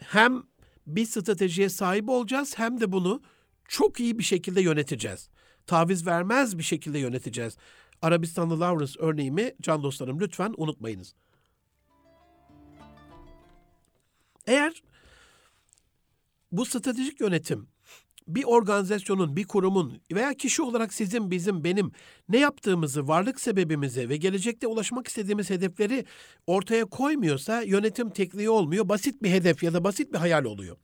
hem 0.00 0.42
bir 0.88 1.06
stratejiye 1.06 1.68
sahip 1.68 2.08
olacağız 2.08 2.58
hem 2.58 2.80
de 2.80 2.92
bunu 2.92 3.22
çok 3.68 4.00
iyi 4.00 4.18
bir 4.18 4.24
şekilde 4.24 4.60
yöneteceğiz. 4.60 5.28
Taviz 5.66 6.06
vermez 6.06 6.58
bir 6.58 6.62
şekilde 6.62 6.98
yöneteceğiz. 6.98 7.56
Arabistanlı 8.02 8.60
Lawrence 8.60 8.92
örneğimi 8.98 9.54
can 9.62 9.82
dostlarım 9.82 10.20
lütfen 10.20 10.54
unutmayınız. 10.56 11.14
Eğer 14.46 14.82
bu 16.52 16.64
stratejik 16.64 17.20
yönetim 17.20 17.68
bir 18.28 18.44
organizasyonun, 18.44 19.36
bir 19.36 19.44
kurumun 19.44 20.00
veya 20.12 20.34
kişi 20.34 20.62
olarak 20.62 20.94
sizin, 20.94 21.30
bizim, 21.30 21.64
benim 21.64 21.92
ne 22.28 22.38
yaptığımızı, 22.38 23.08
varlık 23.08 23.40
sebebimizi 23.40 24.08
ve 24.08 24.16
gelecekte 24.16 24.66
ulaşmak 24.66 25.08
istediğimiz 25.08 25.50
hedefleri 25.50 26.04
ortaya 26.46 26.84
koymuyorsa 26.84 27.62
yönetim 27.62 28.10
tekniği 28.10 28.50
olmuyor. 28.50 28.88
Basit 28.88 29.22
bir 29.22 29.30
hedef 29.30 29.62
ya 29.62 29.74
da 29.74 29.84
basit 29.84 30.12
bir 30.12 30.18
hayal 30.18 30.44
oluyor. 30.44 30.76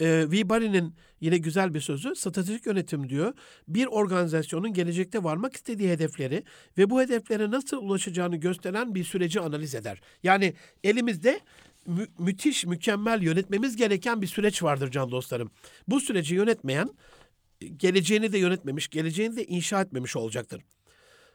Ee, 0.00 0.30
Vibari'nin 0.30 0.94
yine 1.20 1.38
güzel 1.38 1.74
bir 1.74 1.80
sözü 1.80 2.14
stratejik 2.14 2.66
yönetim 2.66 3.08
diyor. 3.08 3.32
Bir 3.68 3.86
organizasyonun 3.86 4.72
gelecekte 4.72 5.24
varmak 5.24 5.56
istediği 5.56 5.90
hedefleri 5.90 6.44
ve 6.78 6.90
bu 6.90 7.00
hedeflere 7.00 7.50
nasıl 7.50 7.76
ulaşacağını 7.76 8.36
gösteren 8.36 8.94
bir 8.94 9.04
süreci 9.04 9.40
analiz 9.40 9.74
eder. 9.74 10.00
Yani 10.22 10.54
elimizde 10.84 11.40
mü- 11.86 12.08
müthiş, 12.18 12.66
mükemmel 12.66 13.22
yönetmemiz 13.22 13.76
gereken 13.76 14.22
bir 14.22 14.26
süreç 14.26 14.62
vardır 14.62 14.90
can 14.90 15.10
dostlarım. 15.10 15.50
Bu 15.88 16.00
süreci 16.00 16.34
yönetmeyen 16.34 16.90
geleceğini 17.76 18.32
de 18.32 18.38
yönetmemiş, 18.38 18.88
geleceğini 18.88 19.36
de 19.36 19.44
inşa 19.44 19.80
etmemiş 19.80 20.16
olacaktır. 20.16 20.62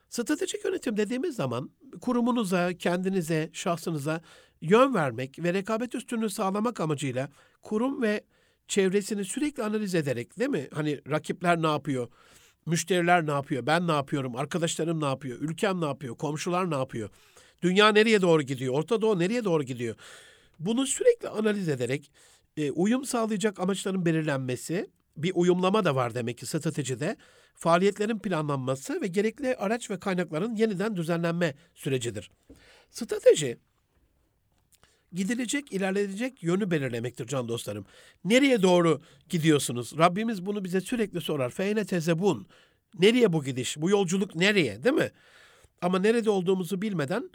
Stratejik 0.10 0.66
yönetim 0.66 0.98
dediğimiz 0.98 1.36
zaman 1.36 1.72
kurumunuza, 2.02 2.74
kendinize, 2.74 3.50
şahsınıza 3.54 4.22
yön 4.62 4.94
vermek 4.94 5.40
ve 5.44 5.54
rekabet 5.54 5.96
üstünlüğü 5.96 6.30
sağlamak 6.30 6.80
amacıyla 6.80 7.30
kurum 7.62 8.02
ve 8.02 8.24
çevresini 8.68 9.26
sürekli 9.26 9.64
analiz 9.64 9.96
ederek 9.96 10.40
değil 10.40 10.50
mi? 10.50 10.68
Hani 10.74 11.02
rakipler 11.10 11.62
ne 11.62 11.68
yapıyor? 11.68 12.08
Müşteriler 12.66 13.28
ne 13.28 13.32
yapıyor? 13.32 13.66
Ben 13.66 13.88
ne 13.88 13.92
yapıyorum? 13.92 14.36
Arkadaşlarım 14.36 15.02
ne 15.02 15.06
yapıyor? 15.06 15.38
Ülkem 15.40 15.82
ne 15.82 15.86
yapıyor? 15.86 16.18
Komşular 16.18 16.72
ne 16.72 16.76
yapıyor? 16.76 17.10
Dünya 17.62 17.90
nereye 17.90 18.22
doğru 18.22 18.42
gidiyor? 18.42 18.74
Orta 18.74 19.02
Doğu 19.02 19.20
nereye 19.20 19.44
doğru 19.44 19.64
gidiyor? 19.64 19.96
Bunu 20.60 20.88
sürekli 20.88 21.30
analiz 21.30 21.70
ederek 21.70 22.12
e, 22.58 22.72
uyum 22.72 23.06
sağlayacak 23.06 23.60
amaçların 23.60 24.06
belirlenmesi, 24.06 24.90
bir 25.18 25.32
uyumlama 25.36 25.86
da 25.86 25.96
var 25.96 26.16
demek 26.16 26.38
ki 26.38 26.46
stratejide. 26.46 27.16
Faaliyetlerin 27.56 28.20
planlanması 28.20 29.02
ve 29.02 29.08
gerekli 29.08 29.56
araç 29.56 29.90
ve 29.90 30.00
kaynakların 30.00 30.56
yeniden 30.56 30.96
düzenlenme 30.96 31.56
sürecidir. 31.76 32.32
Strateji 32.90 33.58
gidilecek, 35.14 35.74
ilerlenecek 35.74 36.44
yönü 36.44 36.72
belirlemektir 36.72 37.28
can 37.28 37.48
dostlarım. 37.48 37.86
Nereye 38.26 38.62
doğru 38.62 39.02
gidiyorsunuz? 39.30 39.98
Rabbimiz 39.98 40.46
bunu 40.46 40.64
bize 40.64 40.82
sürekli 40.82 41.22
sorar. 41.22 41.50
Feyne 41.50 41.86
tezebun. 41.86 42.48
Nereye 43.00 43.34
bu 43.34 43.44
gidiş? 43.44 43.78
Bu 43.78 43.90
yolculuk 43.90 44.36
nereye? 44.36 44.84
Değil 44.84 44.96
mi? 44.96 45.12
Ama 45.82 46.00
nerede 46.00 46.30
olduğumuzu 46.30 46.82
bilmeden 46.82 47.30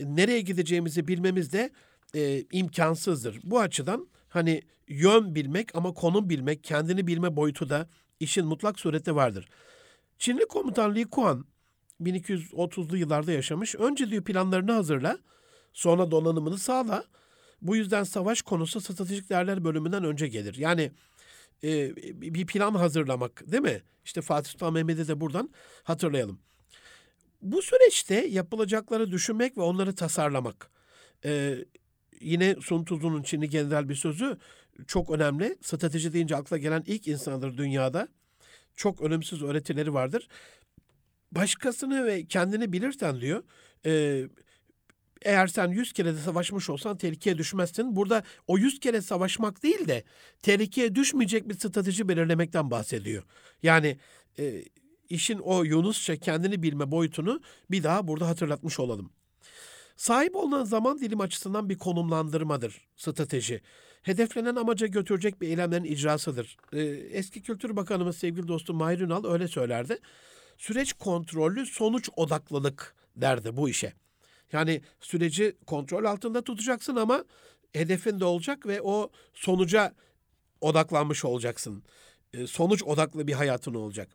nereye 0.00 0.40
gideceğimizi 0.40 1.08
bilmemiz 1.08 1.52
de 1.52 1.70
e, 2.14 2.44
imkansızdır. 2.52 3.40
Bu 3.42 3.60
açıdan 3.60 4.08
hani 4.28 4.62
yön 4.88 5.34
bilmek 5.34 5.74
ama 5.74 5.94
konum 5.94 6.30
bilmek, 6.30 6.64
kendini 6.64 7.06
bilme 7.06 7.36
boyutu 7.36 7.68
da 7.68 7.88
işin 8.20 8.46
mutlak 8.46 8.80
surette 8.80 9.14
vardır. 9.14 9.48
Çinli 10.18 10.46
komutan 10.48 10.94
Li 10.94 11.04
Kuan 11.04 11.46
1230'lu 12.02 12.96
yıllarda 12.96 13.32
yaşamış. 13.32 13.74
Önce 13.74 14.10
diyor 14.10 14.24
planlarını 14.24 14.72
hazırla, 14.72 15.18
sonra 15.72 16.10
donanımını 16.10 16.58
sağla. 16.58 17.04
Bu 17.62 17.76
yüzden 17.76 18.04
savaş 18.04 18.42
konusu 18.42 18.80
stratejik 18.80 19.30
değerler 19.30 19.64
bölümünden 19.64 20.04
önce 20.04 20.28
gelir. 20.28 20.54
Yani 20.54 20.92
e, 21.64 21.96
bir 22.20 22.46
plan 22.46 22.74
hazırlamak 22.74 23.52
değil 23.52 23.62
mi? 23.62 23.82
İşte 24.04 24.20
Fatih 24.20 24.50
Sultan 24.50 24.72
Mehmet'i 24.72 25.08
de 25.08 25.20
buradan 25.20 25.50
hatırlayalım. 25.82 26.40
Bu 27.42 27.62
süreçte 27.62 28.14
yapılacakları 28.14 29.10
düşünmek 29.10 29.58
ve 29.58 29.62
onları 29.62 29.94
tasarlamak. 29.94 30.70
Ee, 31.24 31.58
yine 32.20 32.56
Sun 32.62 32.84
Tzu'nun 32.84 33.22
Çinli 33.22 33.48
general 33.48 33.88
bir 33.88 33.94
sözü 33.94 34.38
çok 34.86 35.10
önemli. 35.10 35.56
Strateji 35.62 36.12
deyince 36.12 36.36
akla 36.36 36.58
gelen 36.58 36.82
ilk 36.86 37.08
insandır 37.08 37.56
dünyada. 37.56 38.08
Çok 38.76 39.00
ölümsüz 39.00 39.42
öğretileri 39.42 39.94
vardır. 39.94 40.28
Başkasını 41.32 42.06
ve 42.06 42.26
kendini 42.26 42.72
bilirsen 42.72 43.20
diyor, 43.20 43.42
e, 43.86 44.24
eğer 45.22 45.46
sen 45.46 45.68
yüz 45.68 45.92
kere 45.92 46.14
de 46.14 46.18
savaşmış 46.18 46.70
olsan 46.70 46.96
tehlikeye 46.96 47.38
düşmezsin. 47.38 47.96
Burada 47.96 48.22
o 48.46 48.58
yüz 48.58 48.80
kere 48.80 49.02
savaşmak 49.02 49.62
değil 49.62 49.88
de 49.88 50.04
tehlikeye 50.42 50.94
düşmeyecek 50.94 51.48
bir 51.48 51.54
strateji 51.54 52.08
belirlemekten 52.08 52.70
bahsediyor. 52.70 53.22
Yani 53.62 53.98
e, 54.38 54.64
işin 55.08 55.38
o 55.38 55.64
Yunusça 55.64 56.16
kendini 56.16 56.62
bilme 56.62 56.90
boyutunu 56.90 57.40
bir 57.70 57.82
daha 57.82 58.08
burada 58.08 58.28
hatırlatmış 58.28 58.80
olalım. 58.80 59.12
Sahip 59.96 60.36
olunan 60.36 60.64
zaman 60.64 60.98
dilim 60.98 61.20
açısından 61.20 61.68
bir 61.68 61.78
konumlandırmadır 61.78 62.88
strateji. 62.96 63.60
Hedeflenen 64.02 64.56
amaca 64.56 64.86
götürecek 64.86 65.40
bir 65.40 65.48
eylemlerin 65.48 65.84
icrasıdır. 65.84 66.56
Ee, 66.72 66.80
eski 67.10 67.42
Kültür 67.42 67.76
Bakanımız 67.76 68.16
sevgili 68.16 68.48
dostum 68.48 68.76
Mahir 68.76 69.00
Ünal 69.00 69.24
öyle 69.32 69.48
söylerdi. 69.48 69.98
Süreç 70.58 70.92
kontrollü 70.92 71.66
sonuç 71.66 72.10
odaklılık 72.16 72.94
derdi 73.16 73.56
bu 73.56 73.68
işe. 73.68 73.92
Yani 74.52 74.82
süreci 75.00 75.56
kontrol 75.66 76.04
altında 76.04 76.42
tutacaksın 76.42 76.96
ama 76.96 77.24
hedefin 77.72 78.20
de 78.20 78.24
olacak 78.24 78.66
ve 78.66 78.82
o 78.82 79.10
sonuca 79.34 79.94
odaklanmış 80.60 81.24
olacaksın. 81.24 81.82
Ee, 82.34 82.46
sonuç 82.46 82.82
odaklı 82.82 83.26
bir 83.26 83.32
hayatın 83.32 83.74
olacak. 83.74 84.08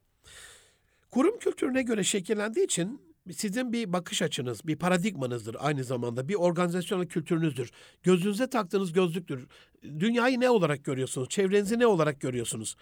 Kurum 1.12 1.40
kültürüne 1.40 1.82
göre 1.82 2.04
şekillendiği 2.04 2.66
için 2.66 3.11
sizin 3.34 3.74
bir 3.74 3.94
bakış 3.94 4.22
açınız, 4.22 4.68
bir 4.68 4.76
paradigmanızdır 4.76 5.58
aynı 5.60 5.84
zamanda. 5.84 6.28
Bir 6.28 6.36
organizasyonel 6.36 7.08
kültürünüzdür. 7.08 7.72
Gözünüze 8.04 8.50
taktığınız 8.50 8.94
gözlüktür. 8.94 9.48
Dünyayı 9.84 10.40
ne 10.40 10.50
olarak 10.50 10.86
görüyorsunuz? 10.86 11.30
Çevrenizi 11.30 11.80
ne 11.80 11.88
olarak 11.88 12.22
görüyorsunuz? 12.22 12.76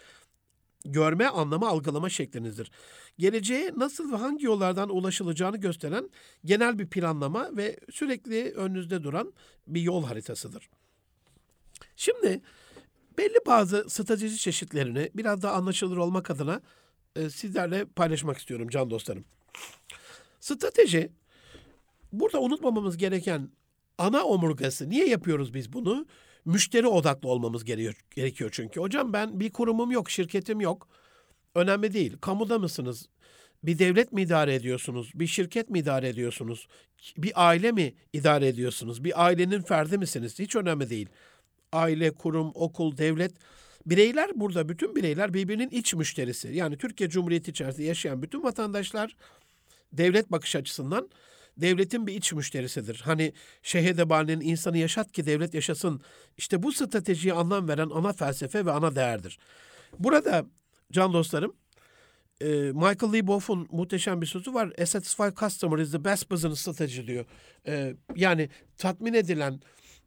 Görme, 0.85 1.27
anlama, 1.27 1.69
algılama 1.69 2.09
şeklinizdir. 2.09 2.71
Geleceğe 3.17 3.71
nasıl 3.75 4.11
ve 4.11 4.15
hangi 4.15 4.45
yollardan 4.45 4.89
ulaşılacağını 4.89 5.57
gösteren 5.57 6.09
genel 6.45 6.79
bir 6.79 6.87
planlama 6.87 7.57
ve 7.57 7.79
sürekli 7.91 8.51
önünüzde 8.51 9.03
duran 9.03 9.33
bir 9.67 9.81
yol 9.81 10.03
haritasıdır. 10.03 10.69
Şimdi 11.95 12.41
belli 13.17 13.37
bazı 13.45 13.89
strateji 13.89 14.37
çeşitlerini 14.37 15.09
biraz 15.15 15.41
daha 15.41 15.53
anlaşılır 15.53 15.97
olmak 15.97 16.31
adına 16.31 16.61
e, 17.15 17.29
sizlerle 17.29 17.85
paylaşmak 17.85 18.37
istiyorum 18.37 18.69
can 18.69 18.89
dostlarım. 18.89 19.25
Strateji 20.39 21.11
burada 22.13 22.41
unutmamamız 22.41 22.97
gereken 22.97 23.49
ana 23.97 24.23
omurgası. 24.23 24.89
Niye 24.89 25.07
yapıyoruz 25.07 25.53
biz 25.53 25.73
bunu? 25.73 26.07
Müşteri 26.45 26.87
odaklı 26.87 27.29
olmamız 27.29 27.63
gerekiyor, 27.63 27.95
gerekiyor 28.15 28.49
çünkü. 28.53 28.79
Hocam 28.79 29.13
ben 29.13 29.39
bir 29.39 29.49
kurumum 29.49 29.91
yok, 29.91 30.09
şirketim 30.09 30.61
yok. 30.61 30.87
Önemli 31.55 31.93
değil. 31.93 32.17
Kamuda 32.21 32.59
mısınız? 32.59 33.09
Bir 33.63 33.79
devlet 33.79 34.13
mi 34.13 34.21
idare 34.21 34.55
ediyorsunuz? 34.55 35.11
Bir 35.15 35.27
şirket 35.27 35.69
mi 35.69 35.79
idare 35.79 36.09
ediyorsunuz? 36.09 36.67
Bir 37.17 37.31
aile 37.35 37.71
mi 37.71 37.93
idare 38.13 38.47
ediyorsunuz? 38.47 39.03
Bir 39.03 39.25
ailenin 39.25 39.61
ferdi 39.61 39.97
misiniz? 39.97 40.39
Hiç 40.39 40.55
önemli 40.55 40.89
değil. 40.89 41.09
Aile, 41.71 42.11
kurum, 42.11 42.51
okul, 42.55 42.97
devlet 42.97 43.33
Bireyler 43.85 44.31
burada, 44.35 44.69
bütün 44.69 44.95
bireyler 44.95 45.33
birbirinin 45.33 45.69
iç 45.69 45.93
müşterisi. 45.93 46.47
Yani 46.47 46.77
Türkiye 46.77 47.09
Cumhuriyeti 47.09 47.51
içerisinde 47.51 47.85
yaşayan 47.85 48.21
bütün 48.21 48.43
vatandaşlar 48.43 49.15
devlet 49.93 50.31
bakış 50.31 50.55
açısından 50.55 51.09
devletin 51.57 52.07
bir 52.07 52.13
iç 52.13 52.33
müşterisidir. 52.33 53.01
Hani 53.05 53.33
şehedebani'nin 53.63 54.41
insanı 54.41 54.77
yaşat 54.77 55.11
ki 55.11 55.25
devlet 55.25 55.53
yaşasın. 55.53 56.01
İşte 56.37 56.63
bu 56.63 56.71
stratejiye 56.71 57.33
anlam 57.33 57.67
veren 57.67 57.89
ana 57.93 58.13
felsefe 58.13 58.65
ve 58.65 58.71
ana 58.71 58.95
değerdir. 58.95 59.39
Burada 59.99 60.45
can 60.91 61.13
dostlarım 61.13 61.55
e, 62.41 62.47
Michael 62.47 63.13
Leboff'un 63.13 63.67
muhteşem 63.71 64.21
bir 64.21 64.25
sözü 64.25 64.53
var. 64.53 64.73
A 64.81 64.85
satisfied 64.85 65.33
customer 65.33 65.77
is 65.77 65.91
the 65.91 66.05
best 66.05 66.31
business 66.31 66.61
strategy 66.61 67.07
diyor. 67.07 67.25
E, 67.67 67.95
yani 68.15 68.49
tatmin 68.77 69.13
edilen, 69.13 69.59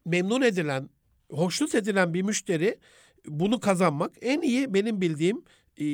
memnun 0.04 0.42
edilen, 0.42 0.90
hoşnut 1.30 1.74
edilen 1.74 2.14
bir 2.14 2.22
müşteri 2.22 2.78
bunu 3.26 3.60
kazanmak 3.60 4.12
en 4.22 4.40
iyi 4.40 4.74
benim 4.74 5.00
bildiğim 5.00 5.44
e, 5.76 5.86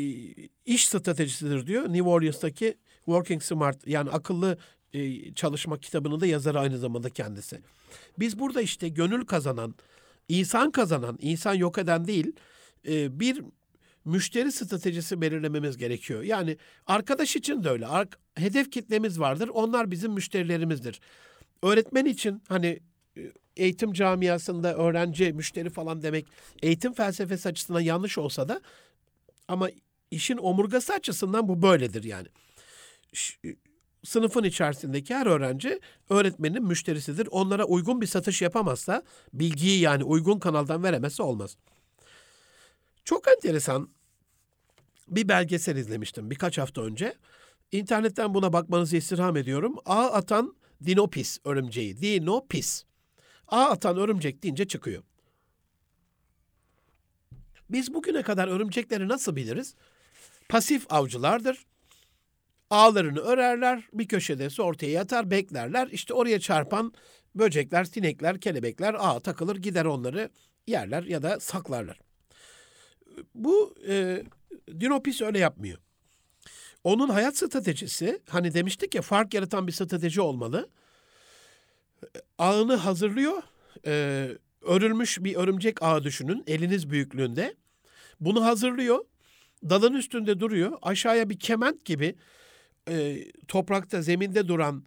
iş 0.65 0.89
stratejisidir 0.89 1.67
diyor. 1.67 1.83
New 1.83 2.09
Orleans'taki 2.09 2.79
Working 3.09 3.43
Smart 3.43 3.87
yani 3.87 4.11
akıllı 4.11 4.59
e, 4.93 5.33
çalışma 5.35 5.79
kitabının 5.79 6.21
da 6.21 6.27
yazarı 6.27 6.61
aynı 6.61 6.79
zamanda 6.79 7.11
kendisi. 7.11 7.61
Biz 8.19 8.39
burada 8.39 8.63
işte 8.63 8.89
gönül 8.89 9.25
kazanan, 9.25 9.75
insan 10.29 10.71
kazanan, 10.71 11.19
insan 11.21 11.55
yok 11.55 11.79
eden 11.79 12.07
değil 12.07 12.33
e, 12.89 13.21
bir 13.21 13.43
müşteri 14.05 14.53
stratejisi 14.53 15.21
belirlememiz 15.21 15.77
gerekiyor. 15.77 16.23
Yani 16.23 16.57
arkadaş 16.87 17.37
için 17.37 17.65
de 17.65 17.69
öyle. 17.71 17.87
Ar- 17.87 18.09
hedef 18.35 18.71
kitlemiz 18.71 19.21
vardır. 19.21 19.49
Onlar 19.49 19.91
bizim 19.91 20.13
müşterilerimizdir. 20.13 21.01
Öğretmen 21.63 22.05
için 22.05 22.43
hani 22.49 22.81
e, 23.17 23.33
eğitim 23.57 23.93
camiasında 23.93 24.75
öğrenci, 24.75 25.33
müşteri 25.33 25.71
falan 25.71 26.03
demek 26.03 26.27
eğitim 26.63 26.93
felsefesi 26.93 27.49
açısından 27.49 27.81
yanlış 27.81 28.19
olsa 28.19 28.49
da 28.49 28.61
ama 29.49 29.69
işin 30.11 30.37
omurgası 30.37 30.93
açısından 30.93 31.49
bu 31.49 31.63
böyledir 31.63 32.05
yani. 32.05 32.29
Sınıfın 34.05 34.45
içerisindeki 34.45 35.15
her 35.15 35.27
öğrenci 35.27 35.81
öğretmenin 36.11 36.65
müşterisidir. 36.65 37.29
Onlara 37.31 37.65
uygun 37.65 38.01
bir 38.01 38.07
satış 38.07 38.43
yapamazsa, 38.43 39.03
bilgiyi 39.33 39.81
yani 39.81 40.05
uygun 40.05 40.39
kanaldan 40.39 40.83
veremezse 40.83 41.23
olmaz. 41.23 41.57
Çok 43.05 43.29
enteresan 43.29 43.89
bir 45.09 45.29
belgesel 45.29 45.77
izlemiştim 45.77 46.31
birkaç 46.31 46.59
hafta 46.59 46.83
önce. 46.83 47.15
İnternetten 47.73 48.35
buna 48.35 48.53
bakmanızı 48.53 48.97
istirham 48.97 49.37
ediyorum. 49.37 49.77
Ağ 49.87 50.11
atan 50.11 50.57
dinopis 50.87 51.39
örümceği. 51.45 52.01
Dinopis. 52.01 52.85
Ağ 53.49 53.65
atan 53.71 53.97
örümcek 53.97 54.43
deyince 54.43 54.69
çıkıyor. 54.69 55.03
Biz 57.71 57.95
bugüne 57.95 58.23
kadar 58.23 58.49
örümcekleri 58.49 59.09
nasıl 59.09 59.37
biliriz? 59.37 59.75
Pasif 60.49 60.93
avcılardır. 60.93 61.67
Ağlarını 62.71 63.21
örerler, 63.21 63.89
bir 63.93 64.09
köşede 64.09 64.63
ortaya 64.63 64.93
yatar, 64.93 65.31
beklerler. 65.31 65.89
İşte 65.93 66.15
oraya 66.15 66.41
çarpan 66.41 66.93
böcekler, 67.35 67.85
sinekler, 67.85 68.41
kelebekler 68.41 68.97
ağa 68.99 69.21
takılır, 69.21 69.57
gider 69.57 69.85
onları 69.85 70.31
yerler 70.67 71.03
ya 71.03 71.23
da 71.23 71.41
saklarlar. 71.41 72.01
Bu 73.35 73.75
e, 73.89 74.23
Dinopis 74.81 75.23
öyle 75.23 75.39
yapmıyor. 75.39 75.79
Onun 76.85 77.09
hayat 77.09 77.37
stratejisi, 77.37 78.21
hani 78.29 78.55
demiştik 78.55 78.95
ya 78.95 79.03
fark 79.03 79.35
yaratan 79.35 79.67
bir 79.67 79.73
strateji 79.73 80.21
olmalı. 80.21 80.69
Ağını 82.39 82.75
hazırlıyor, 82.77 83.43
e, 83.87 84.29
örülmüş 84.63 85.19
bir 85.25 85.37
örümcek 85.37 85.83
ağı 85.83 86.05
düşünün, 86.05 86.45
eliniz 86.47 86.91
büyüklüğünde. 86.91 87.55
Bunu 88.21 88.45
hazırlıyor, 88.45 89.05
dalın 89.69 89.95
üstünde 89.95 90.41
duruyor, 90.41 90.79
aşağıya 90.83 91.31
bir 91.31 91.39
kement 91.39 91.85
gibi 91.85 92.15
e, 92.91 93.25
toprakta, 93.49 94.03
zeminde 94.03 94.49
duran 94.49 94.85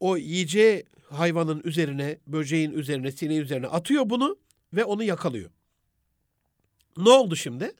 o 0.00 0.16
yiyeceği 0.16 0.84
hayvanın 1.10 1.60
üzerine, 1.64 2.18
böceğin 2.26 2.72
üzerine, 2.72 3.12
sineğin 3.12 3.40
üzerine 3.42 3.66
atıyor 3.66 4.10
bunu 4.10 4.36
ve 4.72 4.84
onu 4.84 5.02
yakalıyor. 5.02 5.50
Ne 6.96 7.10
oldu 7.10 7.36
şimdi? 7.36 7.72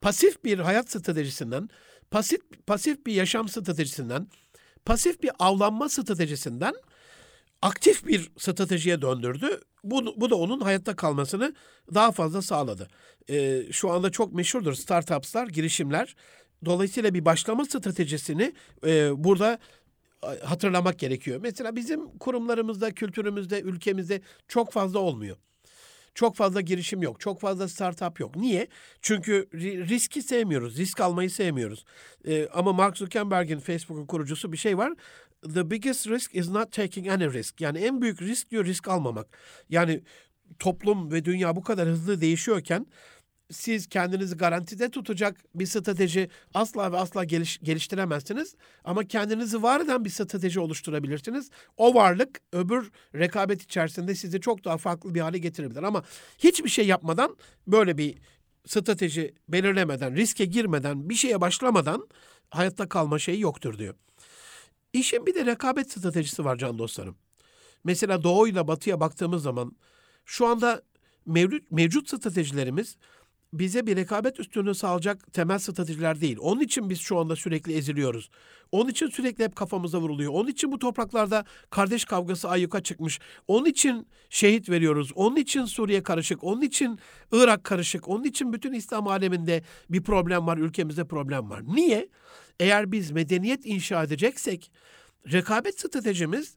Pasif 0.00 0.44
bir 0.44 0.58
hayat 0.58 0.90
stratejisinden, 0.90 1.68
pasif, 2.10 2.40
pasif 2.66 3.06
bir 3.06 3.12
yaşam 3.12 3.48
stratejisinden, 3.48 4.28
pasif 4.84 5.22
bir 5.22 5.30
avlanma 5.38 5.88
stratejisinden 5.88 6.74
aktif 7.62 8.06
bir 8.06 8.30
stratejiye 8.38 9.02
döndürdü. 9.02 9.60
Bu, 9.84 10.20
bu 10.20 10.30
da 10.30 10.36
onun 10.36 10.60
hayatta 10.60 10.96
kalmasını 10.96 11.54
daha 11.94 12.12
fazla 12.12 12.42
sağladı. 12.42 12.88
Ee, 13.30 13.62
şu 13.72 13.90
anda 13.90 14.10
çok 14.10 14.34
meşhurdur 14.34 14.74
startupslar, 14.74 15.48
girişimler. 15.48 16.16
Dolayısıyla 16.64 17.14
bir 17.14 17.24
başlama 17.24 17.64
stratejisini 17.64 18.52
e, 18.86 19.24
burada 19.24 19.58
hatırlamak 20.42 20.98
gerekiyor. 20.98 21.40
Mesela 21.42 21.76
bizim 21.76 22.18
kurumlarımızda, 22.18 22.90
kültürümüzde, 22.90 23.60
ülkemizde 23.60 24.20
çok 24.48 24.72
fazla 24.72 24.98
olmuyor. 24.98 25.36
Çok 26.14 26.36
fazla 26.36 26.60
girişim 26.60 27.02
yok. 27.02 27.20
Çok 27.20 27.40
fazla 27.40 27.68
startup 27.68 28.20
yok. 28.20 28.36
Niye? 28.36 28.68
Çünkü 29.02 29.48
riski 29.88 30.22
sevmiyoruz. 30.22 30.76
Risk 30.76 31.00
almayı 31.00 31.30
sevmiyoruz. 31.30 31.84
Ee, 32.26 32.48
ama 32.52 32.72
Mark 32.72 32.96
Zuckerberg'in 32.96 33.58
Facebook'un 33.58 34.06
kurucusu 34.06 34.52
bir 34.52 34.56
şey 34.56 34.78
var. 34.78 34.92
The 35.54 35.70
biggest 35.70 36.08
risk 36.08 36.34
is 36.34 36.48
not 36.48 36.72
taking 36.72 37.08
any 37.08 37.32
risk. 37.32 37.60
Yani 37.60 37.78
en 37.78 38.02
büyük 38.02 38.22
risk 38.22 38.50
diyor 38.50 38.64
risk 38.64 38.88
almamak. 38.88 39.38
Yani 39.68 40.02
toplum 40.58 41.12
ve 41.12 41.24
dünya 41.24 41.56
bu 41.56 41.62
kadar 41.62 41.88
hızlı 41.88 42.20
değişiyorken 42.20 42.86
siz 43.50 43.86
kendinizi 43.86 44.36
garantide 44.36 44.90
tutacak 44.90 45.36
bir 45.54 45.66
strateji 45.66 46.28
asla 46.54 46.92
ve 46.92 46.96
asla 46.96 47.24
geliş, 47.24 47.58
geliştiremezsiniz. 47.62 48.54
Ama 48.84 49.04
kendinizi 49.04 49.62
var 49.62 49.80
eden 49.80 50.04
bir 50.04 50.10
strateji 50.10 50.60
oluşturabilirsiniz. 50.60 51.50
O 51.76 51.94
varlık 51.94 52.40
öbür 52.52 52.90
rekabet 53.14 53.62
içerisinde 53.62 54.14
sizi 54.14 54.40
çok 54.40 54.64
daha 54.64 54.78
farklı 54.78 55.14
bir 55.14 55.20
hale 55.20 55.38
getirebilir. 55.38 55.82
Ama 55.82 56.02
hiçbir 56.38 56.70
şey 56.70 56.86
yapmadan 56.86 57.36
böyle 57.66 57.98
bir 57.98 58.18
strateji 58.66 59.34
belirlemeden, 59.48 60.16
riske 60.16 60.44
girmeden, 60.44 61.08
bir 61.10 61.14
şeye 61.14 61.40
başlamadan 61.40 62.08
hayatta 62.50 62.88
kalma 62.88 63.18
şeyi 63.18 63.40
yoktur 63.40 63.78
diyor. 63.78 63.94
İşin 64.92 65.26
bir 65.26 65.34
de 65.34 65.46
rekabet 65.46 65.92
stratejisi 65.92 66.44
var 66.44 66.56
can 66.56 66.78
dostlarım. 66.78 67.16
Mesela 67.84 68.22
doğuyla 68.22 68.68
batıya 68.68 69.00
baktığımız 69.00 69.42
zaman 69.42 69.76
şu 70.24 70.46
anda 70.46 70.82
mevcut, 71.26 71.70
mevcut 71.70 72.08
stratejilerimiz 72.08 72.96
bize 73.58 73.86
bir 73.86 73.96
rekabet 73.96 74.40
üstünlüğü 74.40 74.74
sağlayacak 74.74 75.32
temel 75.32 75.58
stratejiler 75.58 76.20
değil. 76.20 76.36
Onun 76.40 76.60
için 76.60 76.90
biz 76.90 77.00
şu 77.00 77.18
anda 77.18 77.36
sürekli 77.36 77.72
eziliyoruz. 77.72 78.30
Onun 78.72 78.90
için 78.90 79.06
sürekli 79.06 79.44
hep 79.44 79.56
kafamıza 79.56 80.00
vuruluyor. 80.00 80.32
Onun 80.32 80.48
için 80.48 80.72
bu 80.72 80.78
topraklarda 80.78 81.44
kardeş 81.70 82.04
kavgası 82.04 82.48
ayyuka 82.48 82.82
çıkmış. 82.82 83.20
Onun 83.48 83.66
için 83.66 84.06
şehit 84.30 84.68
veriyoruz. 84.68 85.12
Onun 85.14 85.36
için 85.36 85.64
Suriye 85.64 86.02
karışık. 86.02 86.44
Onun 86.44 86.62
için 86.62 86.98
Irak 87.32 87.64
karışık. 87.64 88.08
Onun 88.08 88.24
için 88.24 88.52
bütün 88.52 88.72
İslam 88.72 89.08
aleminde 89.08 89.62
bir 89.90 90.02
problem 90.02 90.46
var. 90.46 90.58
Ülkemizde 90.58 91.04
problem 91.04 91.50
var. 91.50 91.62
Niye? 91.66 92.08
Eğer 92.60 92.92
biz 92.92 93.10
medeniyet 93.10 93.66
inşa 93.66 94.02
edeceksek 94.02 94.70
rekabet 95.32 95.80
stratejimiz 95.80 96.56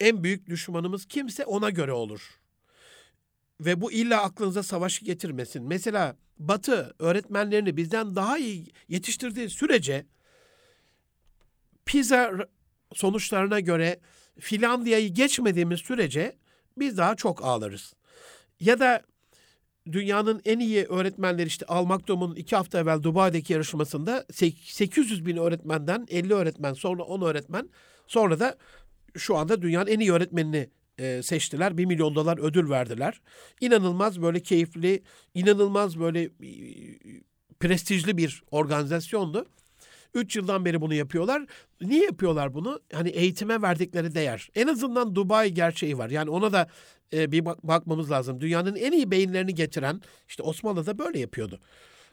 en 0.00 0.24
büyük 0.24 0.48
düşmanımız 0.48 1.06
kimse 1.06 1.44
ona 1.44 1.70
göre 1.70 1.92
olur. 1.92 2.43
Ve 3.60 3.80
bu 3.80 3.92
illa 3.92 4.22
aklınıza 4.22 4.62
savaşı 4.62 5.04
getirmesin. 5.04 5.62
Mesela 5.62 6.16
Batı 6.38 6.94
öğretmenlerini 6.98 7.76
bizden 7.76 8.16
daha 8.16 8.38
iyi 8.38 8.66
yetiştirdiği 8.88 9.50
sürece 9.50 10.06
PISA 11.86 12.32
sonuçlarına 12.94 13.60
göre 13.60 14.00
Finlandiya'yı 14.40 15.14
geçmediğimiz 15.14 15.80
sürece 15.80 16.36
biz 16.78 16.98
daha 16.98 17.14
çok 17.14 17.44
ağlarız. 17.44 17.94
Ya 18.60 18.80
da 18.80 19.02
dünyanın 19.92 20.42
en 20.44 20.58
iyi 20.58 20.84
öğretmenleri 20.84 21.46
işte 21.46 21.66
Al 21.66 21.84
Maktoum'un 21.84 22.34
iki 22.34 22.56
hafta 22.56 22.78
evvel 22.78 23.02
Dubai'deki 23.02 23.52
yarışmasında 23.52 24.26
800 24.32 25.26
bin 25.26 25.36
öğretmenden 25.36 26.06
50 26.10 26.34
öğretmen 26.34 26.72
sonra 26.72 27.02
10 27.02 27.22
öğretmen 27.22 27.68
sonra 28.06 28.40
da 28.40 28.56
şu 29.16 29.36
anda 29.36 29.62
dünyanın 29.62 29.86
en 29.86 30.00
iyi 30.00 30.12
öğretmenini 30.12 30.70
e, 30.98 31.22
seçtiler. 31.22 31.78
Bir 31.78 31.84
milyon 31.84 32.14
dolar 32.14 32.38
ödül 32.38 32.70
verdiler. 32.70 33.20
İnanılmaz 33.60 34.22
böyle 34.22 34.40
keyifli, 34.40 35.02
inanılmaz 35.34 36.00
böyle 36.00 36.22
e, 36.22 36.30
prestijli 37.60 38.16
bir 38.16 38.42
organizasyondu. 38.50 39.46
Üç 40.14 40.36
yıldan 40.36 40.64
beri 40.64 40.80
bunu 40.80 40.94
yapıyorlar. 40.94 41.46
Niye 41.80 42.04
yapıyorlar 42.04 42.54
bunu? 42.54 42.80
Hani 42.92 43.08
eğitime 43.08 43.62
verdikleri 43.62 44.14
değer. 44.14 44.48
En 44.54 44.66
azından 44.66 45.14
Dubai 45.14 45.54
gerçeği 45.54 45.98
var. 45.98 46.10
Yani 46.10 46.30
ona 46.30 46.52
da 46.52 46.68
e, 47.12 47.32
bir 47.32 47.44
bak- 47.44 47.62
bakmamız 47.62 48.10
lazım. 48.10 48.40
Dünyanın 48.40 48.76
en 48.76 48.92
iyi 48.92 49.10
beyinlerini 49.10 49.54
getiren 49.54 50.00
işte 50.28 50.42
Osmanlı 50.42 50.86
da 50.86 50.98
böyle 50.98 51.18
yapıyordu 51.18 51.60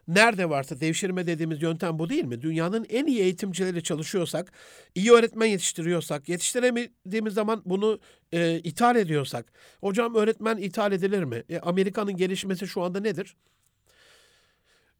nerede 0.08 0.50
varsa 0.50 0.80
devşirme 0.80 1.28
dediğimiz 1.28 1.62
yöntem 1.62 2.00
bu 2.00 2.10
değil 2.10 2.26
mi? 2.26 2.42
Dünyanın 2.42 2.86
en 2.90 3.06
iyi 3.06 3.20
eğitimcileri 3.22 3.84
çalışıyorsak, 3.84 4.52
iyi 4.96 5.12
öğretmen 5.12 5.46
yetiştiriyorsak, 5.46 6.30
yetiştiremediğimiz 6.30 7.34
zaman 7.34 7.62
bunu 7.66 8.00
e, 8.32 8.60
ithal 8.60 8.96
ediyorsak, 8.96 9.54
hocam 9.82 10.16
öğretmen 10.16 10.58
ithal 10.58 10.92
edilir 10.92 11.24
mi? 11.24 11.44
E, 11.50 11.60
Amerika'nın 11.60 12.18
gelişmesi 12.18 12.68
şu 12.68 12.82
anda 12.82 13.00
nedir? 13.00 13.36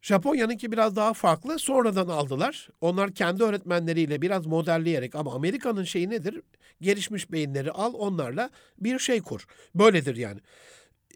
Japonya'nınki 0.02 0.72
biraz 0.72 0.96
daha 0.96 1.14
farklı. 1.14 1.58
Sonradan 1.58 2.08
aldılar. 2.08 2.68
Onlar 2.80 3.14
kendi 3.14 3.42
öğretmenleriyle 3.42 4.22
biraz 4.22 4.46
modelleyerek 4.46 5.14
ama 5.14 5.34
Amerika'nın 5.34 5.84
şeyi 5.84 6.10
nedir? 6.10 6.40
Gelişmiş 6.80 7.32
beyinleri 7.32 7.72
al 7.72 7.94
onlarla 7.94 8.50
bir 8.78 8.98
şey 8.98 9.20
kur. 9.20 9.46
Böyledir 9.74 10.16
yani 10.16 10.40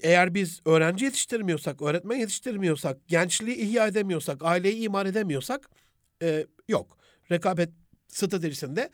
eğer 0.03 0.35
biz 0.35 0.61
öğrenci 0.65 1.05
yetiştirmiyorsak, 1.05 1.83
öğretmen 1.83 2.17
yetiştirmiyorsak, 2.17 3.09
gençliği 3.09 3.57
ihya 3.57 3.87
edemiyorsak, 3.87 4.45
aileyi 4.45 4.83
imar 4.83 5.07
edemiyorsak 5.07 5.71
e, 6.23 6.47
yok. 6.69 6.99
Rekabet 7.31 7.71
stratejisinde 8.09 8.91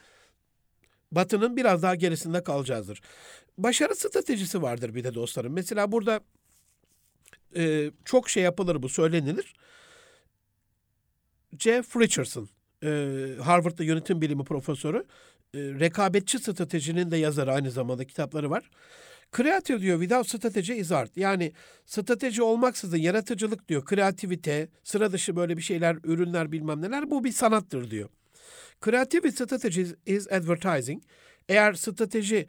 Batı'nın 1.13 1.57
biraz 1.57 1.83
daha 1.83 1.95
gerisinde 1.95 2.43
kalacağızdır. 2.43 3.01
Başarı 3.59 3.97
stratejisi 3.97 4.63
vardır 4.63 4.95
bir 4.95 5.05
de 5.05 5.15
dostlarım. 5.15 5.53
Mesela 5.53 5.93
burada 5.93 6.21
e, 7.57 7.91
çok 8.05 8.31
şey 8.31 8.43
yapılır 8.43 8.83
bu 8.83 8.89
söylenilir. 8.89 9.55
Jeff 11.59 11.97
Richardson, 11.97 12.49
e, 12.83 12.89
Harvard'da 13.43 13.85
yönetim 13.85 14.21
bilimi 14.21 14.45
profesörü, 14.45 15.05
e, 15.55 15.59
rekabetçi 15.59 16.39
stratejinin 16.39 17.11
de 17.11 17.17
yazarı 17.17 17.53
aynı 17.53 17.71
zamanda 17.71 18.05
kitapları 18.05 18.51
var. 18.51 18.71
Kreatif 19.33 19.81
diyor 19.81 20.01
without 20.01 20.29
strategy 20.29 20.73
is 20.73 20.93
art. 20.93 21.17
Yani 21.17 21.53
strateji 21.87 22.43
olmaksızın 22.43 22.97
yaratıcılık 22.97 23.69
diyor. 23.69 23.85
Kreativite, 23.85 24.69
sıra 24.85 25.13
dışı 25.13 25.37
böyle 25.37 25.57
bir 25.57 25.63
şeyler, 25.63 25.97
ürünler 26.05 26.53
bilmem 26.53 26.83
neler 26.83 27.11
bu 27.11 27.25
bir 27.25 27.33
sanattır 27.33 27.91
diyor. 27.91 28.09
Creative 28.85 29.33
strategy 29.33 29.83
is 30.07 30.33
advertising. 30.33 31.03
Eğer 31.49 31.73
strateji 31.73 32.47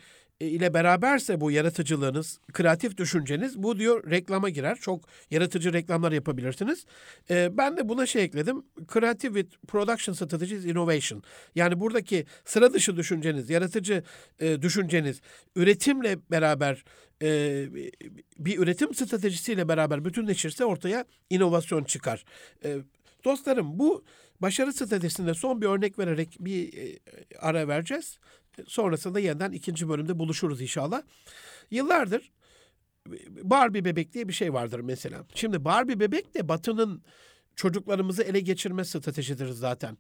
ile 0.50 0.74
beraberse 0.74 1.42
bu 1.42 1.52
yaratıcılığınız, 1.52 2.40
kreatif 2.54 2.98
düşünceniz 2.98 3.64
bu 3.64 3.80
diyor 3.80 4.12
reklama 4.12 4.50
girer. 4.50 4.76
Çok 4.76 5.04
yaratıcı 5.32 5.74
reklamlar 5.74 6.12
yapabilirsiniz. 6.12 6.86
E, 7.30 7.58
ben 7.58 7.78
de 7.78 7.90
buna 7.90 8.06
şey 8.06 8.24
ekledim. 8.24 8.64
Creative 8.94 9.42
with 9.42 9.68
production 9.68 10.14
strategy 10.14 10.56
is 10.56 10.66
innovation. 10.66 11.24
Yani 11.56 11.80
buradaki 11.80 12.26
sıra 12.46 12.74
dışı 12.74 12.98
düşünceniz, 12.98 13.50
yaratıcı 13.50 14.04
e, 14.40 14.62
düşünceniz, 14.62 15.22
üretimle 15.56 16.18
beraber 16.32 16.84
e, 17.22 17.68
bir 18.40 18.60
üretim 18.60 18.94
stratejisiyle 18.94 19.68
beraber 19.68 20.06
bütünleşirse 20.06 20.66
ortaya 20.66 21.06
inovasyon 21.30 21.84
çıkar. 21.84 22.26
E, 22.66 22.78
dostlarım 23.26 23.80
bu 23.80 24.04
başarı 24.40 24.74
stratejisinde 24.74 25.34
son 25.34 25.62
bir 25.62 25.68
örnek 25.68 26.00
vererek 26.00 26.38
bir 26.40 26.78
e, 26.78 27.00
ara 27.40 27.68
vereceğiz. 27.68 28.20
Sonrasında 28.68 29.20
yeniden 29.20 29.52
ikinci 29.52 29.90
bölümde 29.90 30.20
buluşuruz 30.20 30.62
inşallah. 30.62 31.02
Yıllardır 31.72 32.32
Barbie 33.30 33.86
bebek 33.86 34.14
diye 34.14 34.28
bir 34.28 34.34
şey 34.34 34.54
vardır 34.54 34.80
mesela. 34.80 35.26
Şimdi 35.36 35.66
Barbie 35.66 36.00
bebek 36.00 36.36
de 36.36 36.48
Batı'nın 36.48 37.04
çocuklarımızı 37.56 38.24
ele 38.24 38.40
geçirme 38.40 38.86
stratejidir 38.86 39.48
zaten. 39.48 39.98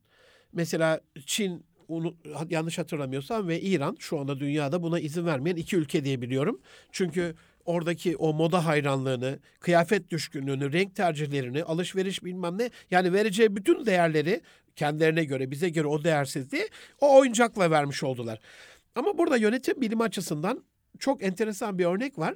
Mesela 0.54 1.02
Çin 1.26 1.66
onu 1.88 2.16
yanlış 2.50 2.78
hatırlamıyorsam 2.78 3.48
ve 3.48 3.62
İran 3.62 3.96
şu 4.00 4.20
anda 4.20 4.40
dünyada 4.40 4.84
buna 4.84 5.00
izin 5.00 5.26
vermeyen 5.26 5.56
iki 5.56 5.76
ülke 5.78 6.04
diye 6.04 6.22
biliyorum. 6.22 6.62
Çünkü 6.92 7.36
oradaki 7.66 8.18
o 8.18 8.34
moda 8.34 8.66
hayranlığını, 8.66 9.40
kıyafet 9.60 10.10
düşkünlüğünü, 10.10 10.74
renk 10.74 10.96
tercihlerini, 10.96 11.64
alışveriş 11.64 12.24
bilmem 12.24 12.58
ne 12.58 12.70
yani 12.92 13.14
vereceği 13.14 13.56
bütün 13.56 13.86
değerleri 13.86 14.42
kendilerine 14.76 15.24
göre, 15.24 15.52
bize 15.52 15.70
göre 15.70 15.88
o 15.88 16.04
değersizliği 16.04 16.70
o 17.02 17.18
oyuncakla 17.20 17.72
vermiş 17.72 18.04
oldular. 18.04 18.40
Ama 18.96 19.18
burada 19.18 19.38
yönetim 19.38 19.82
bilimi 19.82 20.04
açısından 20.04 20.64
çok 21.00 21.24
enteresan 21.24 21.80
bir 21.80 21.86
örnek 21.86 22.20
var. 22.20 22.36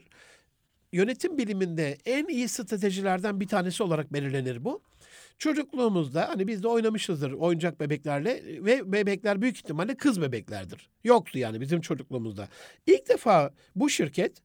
Yönetim 0.91 1.38
biliminde 1.38 1.97
en 2.06 2.28
iyi 2.28 2.47
stratejilerden 2.47 3.39
bir 3.39 3.47
tanesi 3.47 3.84
olarak 3.84 4.13
belirlenir 4.13 4.65
bu. 4.65 4.82
Çocukluğumuzda 5.38 6.30
hani 6.30 6.47
biz 6.47 6.63
de 6.63 6.67
oynamışızdır 6.67 7.32
oyuncak 7.32 7.80
bebeklerle 7.80 8.43
ve 8.65 8.91
bebekler 8.91 9.41
büyük 9.41 9.58
ihtimalle 9.58 9.95
kız 9.95 10.21
bebeklerdir. 10.21 10.89
Yoktu 11.04 11.39
yani 11.39 11.62
bizim 11.62 11.82
çocukluğumuzda. 11.82 12.47
İlk 12.88 13.10
defa 13.10 13.54
bu 13.76 13.89
şirket 13.89 14.41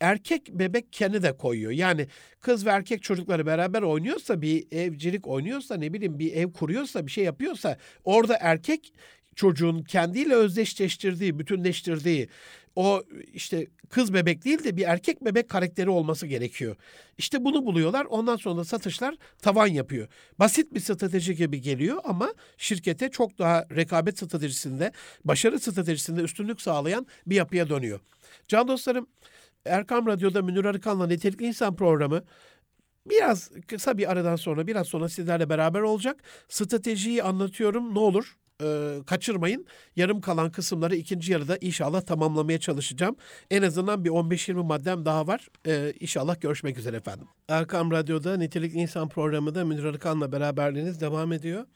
erkek 0.00 0.48
bebek 0.50 0.92
kendi 0.92 1.22
de 1.22 1.36
koyuyor. 1.36 1.72
Yani 1.72 2.06
kız 2.40 2.66
ve 2.66 2.70
erkek 2.70 3.02
çocukları 3.02 3.46
beraber 3.46 3.82
oynuyorsa 3.82 4.42
bir 4.42 4.66
evcilik 4.72 5.26
oynuyorsa 5.26 5.76
ne 5.76 5.92
bileyim 5.92 6.18
bir 6.18 6.32
ev 6.32 6.52
kuruyorsa 6.52 7.06
bir 7.06 7.10
şey 7.10 7.24
yapıyorsa 7.24 7.78
orada 8.04 8.36
erkek 8.40 8.92
çocuğun 9.34 9.82
kendiyle 9.82 10.34
özdeşleştirdiği, 10.34 11.38
bütünleştirdiği 11.38 12.28
o 12.76 13.02
işte 13.32 13.66
kız 13.90 14.14
bebek 14.14 14.44
değil 14.44 14.64
de 14.64 14.76
bir 14.76 14.82
erkek 14.82 15.24
bebek 15.24 15.48
karakteri 15.48 15.90
olması 15.90 16.26
gerekiyor. 16.26 16.76
İşte 17.18 17.44
bunu 17.44 17.66
buluyorlar. 17.66 18.04
Ondan 18.04 18.36
sonra 18.36 18.56
da 18.56 18.64
satışlar 18.64 19.14
tavan 19.42 19.66
yapıyor. 19.66 20.08
Basit 20.38 20.74
bir 20.74 20.80
strateji 20.80 21.36
gibi 21.36 21.60
geliyor 21.60 22.00
ama 22.04 22.34
şirkete 22.58 23.10
çok 23.10 23.38
daha 23.38 23.64
rekabet 23.76 24.18
stratejisinde, 24.18 24.92
başarı 25.24 25.60
stratejisinde 25.60 26.20
üstünlük 26.20 26.60
sağlayan 26.60 27.06
bir 27.26 27.36
yapıya 27.36 27.68
dönüyor. 27.68 28.00
Can 28.48 28.68
dostlarım, 28.68 29.06
Erkam 29.66 30.06
Radyo'da 30.06 30.42
Münir 30.42 30.64
Arıkan'la 30.64 31.06
Nitelikli 31.06 31.46
İnsan 31.46 31.76
programı 31.76 32.22
biraz 33.06 33.50
kısa 33.68 33.98
bir 33.98 34.10
aradan 34.10 34.36
sonra 34.36 34.66
biraz 34.66 34.86
sonra 34.86 35.08
sizlerle 35.08 35.48
beraber 35.48 35.80
olacak. 35.80 36.22
Stratejiyi 36.48 37.22
anlatıyorum 37.22 37.94
ne 37.94 37.98
olur 37.98 38.36
e, 38.62 38.98
kaçırmayın. 39.06 39.66
Yarım 39.96 40.20
kalan 40.20 40.52
kısımları 40.52 40.96
ikinci 40.96 41.32
yarıda 41.32 41.58
inşallah 41.60 42.00
tamamlamaya 42.00 42.60
çalışacağım. 42.60 43.16
En 43.50 43.62
azından 43.62 44.04
bir 44.04 44.10
15-20 44.10 44.66
maddem 44.66 45.04
daha 45.04 45.26
var. 45.26 45.48
E, 45.66 45.92
inşallah 46.00 46.40
görüşmek 46.40 46.78
üzere 46.78 46.96
efendim. 46.96 47.26
Erkam 47.48 47.90
Radyo'da 47.90 48.36
Nitelikli 48.36 48.78
İnsan 48.78 49.08
programında 49.08 49.64
Münir 49.64 49.84
Arıkan'la 49.84 50.32
beraberliğiniz 50.32 51.00
devam 51.00 51.32
ediyor. 51.32 51.66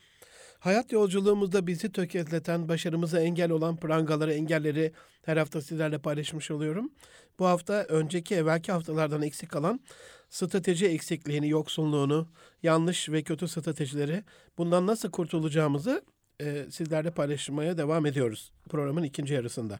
Hayat 0.59 0.93
yolculuğumuzda 0.93 1.67
bizi 1.67 1.93
tökezleten, 1.93 2.69
başarımıza 2.69 3.21
engel 3.21 3.51
olan 3.51 3.77
prangaları, 3.77 4.33
engelleri 4.33 4.93
her 5.23 5.37
hafta 5.37 5.61
sizlerle 5.61 5.99
paylaşmış 5.99 6.51
oluyorum. 6.51 6.91
Bu 7.39 7.47
hafta 7.47 7.83
önceki 7.83 8.35
evvelki 8.35 8.73
haftalardan 8.73 9.23
eksik 9.23 9.51
kalan 9.51 9.81
strateji 10.29 10.87
eksikliğini, 10.87 11.49
yoksunluğunu, 11.49 12.29
yanlış 12.63 13.09
ve 13.09 13.23
kötü 13.23 13.49
stratejileri 13.49 14.25
bundan 14.59 14.87
nasıl 14.87 15.11
kurtulacağımızı 15.11 16.03
e, 16.41 16.67
sizlerle 16.71 17.11
paylaşmaya 17.11 17.79
devam 17.79 18.07
ediyoruz 18.07 18.53
programın 18.69 19.03
ikinci 19.03 19.35
yarısında. 19.35 19.79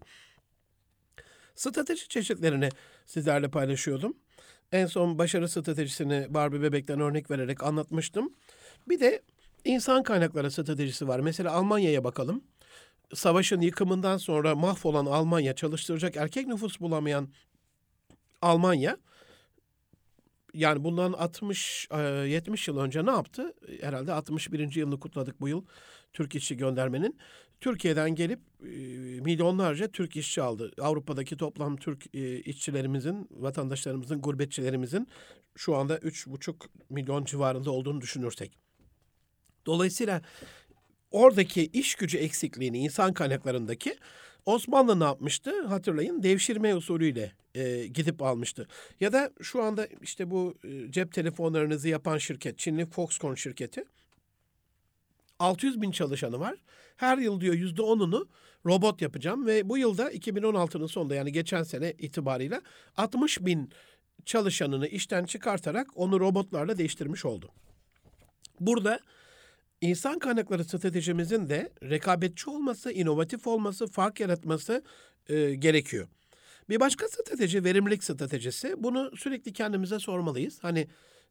Strateji 1.55 2.09
çeşitlerini 2.09 2.69
sizlerle 3.07 3.49
paylaşıyordum. 3.49 4.17
En 4.73 4.87
son 4.87 5.19
başarı 5.19 5.49
stratejisini 5.49 6.27
Barbie 6.31 6.63
bebekten 6.63 7.01
örnek 7.01 7.31
vererek 7.31 7.63
anlatmıştım. 7.63 8.35
Bir 8.89 9.01
de 9.01 9.23
insan 9.65 10.03
kaynakları 10.03 10.51
stratejisi 10.51 11.09
var. 11.09 11.21
Mesela 11.21 11.53
Almanya'ya 11.53 12.05
bakalım. 12.05 12.45
Savaşın 13.15 13.61
yıkımından 13.61 14.17
sonra 14.17 14.55
mahvolan 14.55 15.07
Almanya, 15.07 15.55
çalıştıracak 15.55 16.17
erkek 16.17 16.47
nüfus 16.47 16.81
bulamayan 16.81 17.29
Almanya 18.43 18.99
yani 20.55 20.85
bundan 20.85 21.13
60 21.13 21.89
70 21.91 22.69
yıl 22.69 22.79
önce 22.79 23.07
ne 23.07 23.11
yaptı? 23.11 23.55
Herhalde 23.81 24.13
61. 24.13 24.77
yılını 24.77 25.01
kutladık 25.01 25.41
bu 25.41 25.49
yıl 25.49 25.65
Türk 26.13 26.35
işçi 26.35 26.57
göndermenin. 26.57 27.19
Türkiye'den 27.61 28.15
gelip 28.15 28.41
milyonlarca 29.25 29.89
Türk 29.89 30.17
işçi 30.17 30.43
aldı. 30.43 30.73
Avrupa'daki 30.81 31.37
toplam 31.37 31.77
Türk 31.77 32.15
işçilerimizin, 32.47 33.29
vatandaşlarımızın, 33.31 34.21
gurbetçilerimizin 34.21 35.09
şu 35.57 35.77
anda 35.77 35.99
3,5 35.99 36.55
milyon 36.91 37.25
civarında 37.25 37.71
olduğunu 37.71 38.01
düşünürsek. 38.01 38.59
Dolayısıyla 39.67 40.23
oradaki 41.11 41.67
iş 41.67 41.95
gücü 41.95 42.19
eksikliğini 42.19 42.79
insan 42.79 43.13
kaynaklarındaki 43.13 43.97
Osmanlı 44.49 45.01
ne 45.01 45.05
yapmıştı? 45.05 45.67
Hatırlayın 45.67 46.23
devşirme 46.23 46.75
usulüyle 46.75 47.33
e, 47.55 47.87
gidip 47.87 48.23
almıştı. 48.23 48.69
Ya 49.01 49.13
da 49.13 49.31
şu 49.43 49.63
anda 49.63 49.89
işte 50.03 50.31
bu 50.31 50.55
e, 50.65 50.93
cep 50.93 51.13
telefonlarınızı 51.13 51.89
yapan 51.89 52.19
şirket, 52.19 52.59
Çinli 52.59 52.87
Foxconn 52.87 53.35
şirketi 53.35 53.85
600 55.39 55.83
bin 55.83 55.91
çalışanı 55.91 56.41
var. 56.41 56.55
Her 56.97 57.19
yıl 57.19 57.41
diyor 57.41 57.55
yüzde 57.55 57.83
onunu 57.83 58.29
robot 58.67 59.03
yapacağım 59.03 59.47
ve 59.47 59.69
bu 59.69 59.79
yılda 59.79 60.13
2016'nın 60.13 60.87
sonunda 60.87 61.15
yani 61.15 61.33
geçen 61.33 61.63
sene 61.63 61.93
itibarıyla 61.99 62.63
60 62.97 63.41
bin 63.41 63.71
çalışanını 64.25 64.89
işten 64.89 65.25
çıkartarak 65.25 65.89
onu 65.95 66.21
robotlarla 66.21 66.79
değiştirmiş 66.79 67.25
oldu. 67.25 67.51
Burada 68.61 69.01
İnsan 69.81 70.19
kaynakları 70.19 70.65
stratejimizin 70.65 71.49
de 71.49 71.73
rekabetçi 71.83 72.51
olması, 72.51 72.93
inovatif 72.93 73.47
olması, 73.47 73.87
fark 73.87 74.21
yaratması 74.21 74.83
e, 75.29 75.55
gerekiyor. 75.55 76.09
Bir 76.69 76.81
başka 76.81 77.09
strateji 77.09 77.65
verimlilik 77.65 78.05
stratejisi. 78.05 78.75
Bunu 78.79 79.17
sürekli 79.17 79.53
kendimize 79.53 79.99
sormalıyız. 79.99 80.59
Hani 80.63 80.89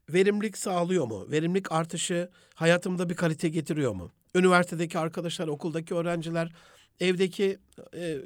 verimlilik 0.10 0.58
sağlıyor 0.58 1.06
mu? 1.06 1.32
Verimlilik 1.32 1.72
artışı 1.72 2.30
hayatımda 2.56 3.10
bir 3.10 3.16
kalite 3.16 3.50
getiriyor 3.50 3.94
mu? 3.94 4.12
Üniversitedeki 4.36 5.00
arkadaşlar, 5.00 5.48
okuldaki 5.48 5.96
öğrenciler, 5.96 6.52
evdeki 7.00 7.58
e, 7.96 8.18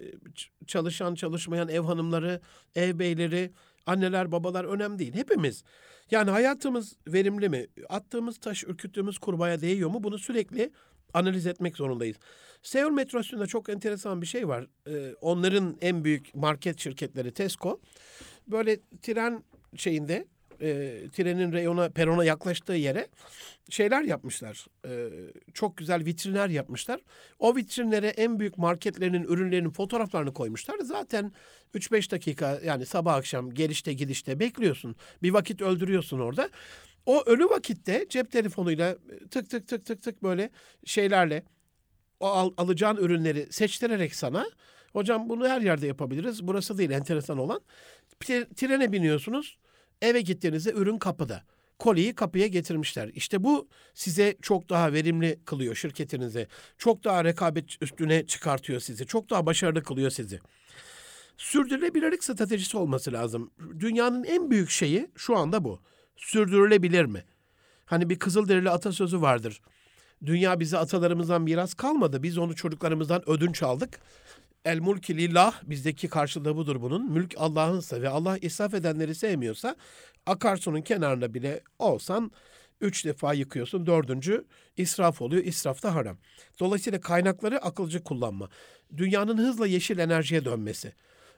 çalışan 0.68 1.16
çalışmayan 1.16 1.70
ev 1.70 1.82
hanımları, 1.82 2.42
ev 2.76 3.00
beyleri, 3.00 3.52
anneler, 3.86 4.32
babalar 4.32 4.66
önemli 4.66 5.00
değil. 5.00 5.14
Hepimiz 5.14 5.64
yani 6.12 6.32
hayatımız 6.32 6.96
verimli 7.08 7.50
mi? 7.50 7.68
Attığımız 7.90 8.38
taş, 8.38 8.64
ürküttüğümüz 8.64 9.18
kurbağaya 9.18 9.62
değiyor 9.62 9.90
mu? 9.90 10.04
Bunu 10.04 10.20
sürekli 10.20 10.72
analiz 11.14 11.48
etmek 11.48 11.78
zorundayız. 11.78 12.18
Seul 12.64 12.92
metrosunda 12.92 13.48
çok 13.48 13.70
enteresan 13.70 14.22
bir 14.22 14.28
şey 14.28 14.48
var. 14.48 14.68
Ee, 14.88 15.14
onların 15.22 15.78
en 15.82 16.04
büyük 16.04 16.36
market 16.36 16.80
şirketleri 16.80 17.32
Tesco 17.32 17.80
böyle 18.48 18.80
tren 19.02 19.44
şeyinde 19.76 20.28
e, 20.62 21.00
trenin 21.12 21.52
reyona 21.52 21.90
perona 21.90 22.24
yaklaştığı 22.24 22.74
yere 22.74 23.08
şeyler 23.70 24.02
yapmışlar. 24.02 24.66
E, 24.88 25.10
çok 25.54 25.78
güzel 25.78 26.06
vitrinler 26.06 26.50
yapmışlar. 26.50 27.02
O 27.40 27.56
vitrinlere 27.56 28.08
en 28.08 28.40
büyük 28.40 28.58
marketlerinin 28.58 29.24
ürünlerinin 29.24 29.70
fotoğraflarını 29.70 30.34
koymuşlar. 30.34 30.80
Zaten 30.80 31.32
3-5 31.76 32.12
dakika 32.12 32.60
yani 32.66 32.86
sabah 32.86 33.14
akşam 33.16 33.54
gelişte 33.54 33.94
gidişte 33.94 34.40
bekliyorsun. 34.40 34.96
Bir 35.24 35.32
vakit 35.32 35.62
öldürüyorsun 35.62 36.20
orada. 36.20 36.50
O 37.06 37.24
ölü 37.26 37.46
vakitte 37.46 38.06
cep 38.10 38.32
telefonuyla 38.32 38.98
tık 39.32 39.50
tık 39.50 39.68
tık 39.68 39.86
tık 39.86 40.04
tık 40.04 40.24
böyle 40.24 40.50
şeylerle 40.86 41.44
o 42.20 42.26
al, 42.26 42.52
alacağın 42.58 42.98
ürünleri 42.98 43.54
seçtirerek 43.54 44.16
sana 44.16 44.46
hocam 44.94 45.30
bunu 45.30 45.48
her 45.48 45.62
yerde 45.62 45.88
yapabiliriz. 45.88 46.48
Burası 46.48 46.78
değil 46.78 46.90
enteresan 46.90 47.38
olan. 47.38 47.62
Trene 48.56 48.92
biniyorsunuz. 48.92 49.58
Eve 50.02 50.22
gittiğinizde 50.22 50.72
ürün 50.72 50.98
kapıda. 50.98 51.44
Koliyi 51.80 52.16
kapıya 52.16 52.48
getirmişler. 52.48 53.10
İşte 53.14 53.44
bu 53.44 53.68
size 53.94 54.36
çok 54.42 54.70
daha 54.70 54.94
verimli 54.94 55.40
kılıyor 55.46 55.76
şirketinizi. 55.76 56.48
Çok 56.78 57.04
daha 57.04 57.24
rekabet 57.24 57.82
üstüne 57.82 58.28
çıkartıyor 58.28 58.80
sizi. 58.80 59.06
Çok 59.06 59.30
daha 59.30 59.46
başarılı 59.46 59.84
kılıyor 59.84 60.12
sizi. 60.12 60.40
Sürdürülebilirlik 61.38 62.24
stratejisi 62.24 62.78
olması 62.78 63.14
lazım. 63.14 63.52
Dünyanın 63.80 64.24
en 64.24 64.52
büyük 64.52 64.70
şeyi 64.70 65.08
şu 65.16 65.38
anda 65.38 65.64
bu. 65.64 65.80
Sürdürülebilir 66.18 67.06
mi? 67.06 67.24
Hani 67.86 68.10
bir 68.10 68.20
Kızılderili 68.20 68.70
atasözü 68.70 69.22
vardır. 69.22 69.62
Dünya 70.26 70.60
bize 70.60 70.78
atalarımızdan 70.78 71.42
miras 71.42 71.74
kalmadı. 71.74 72.24
Biz 72.24 72.38
onu 72.38 72.56
çocuklarımızdan 72.56 73.30
ödünç 73.30 73.64
aldık. 73.64 74.00
El 74.66 74.80
mulki 74.80 75.18
lillah 75.18 75.64
bizdeki 75.64 76.08
karşılığı 76.08 76.56
budur 76.56 76.82
bunun. 76.82 77.12
Mülk 77.12 77.34
Allah'ınsa 77.38 78.02
ve 78.02 78.10
Allah 78.10 78.38
israf 78.38 78.74
edenleri 78.74 79.16
sevmiyorsa 79.16 79.76
akarsunun 80.26 80.82
kenarında 80.82 81.34
bile 81.34 81.62
olsan 81.80 82.32
üç 82.82 83.06
defa 83.06 83.34
yıkıyorsun. 83.34 83.86
Dördüncü 83.86 84.46
israf 84.78 85.22
oluyor. 85.22 85.44
İsraf 85.44 85.84
da 85.84 85.96
haram. 85.96 86.18
Dolayısıyla 86.60 87.02
kaynakları 87.02 87.62
akılcı 87.62 88.04
kullanma. 88.04 88.50
Dünyanın 88.98 89.38
hızla 89.38 89.68
yeşil 89.68 89.98
enerjiye 89.98 90.46
dönmesi. 90.46 90.94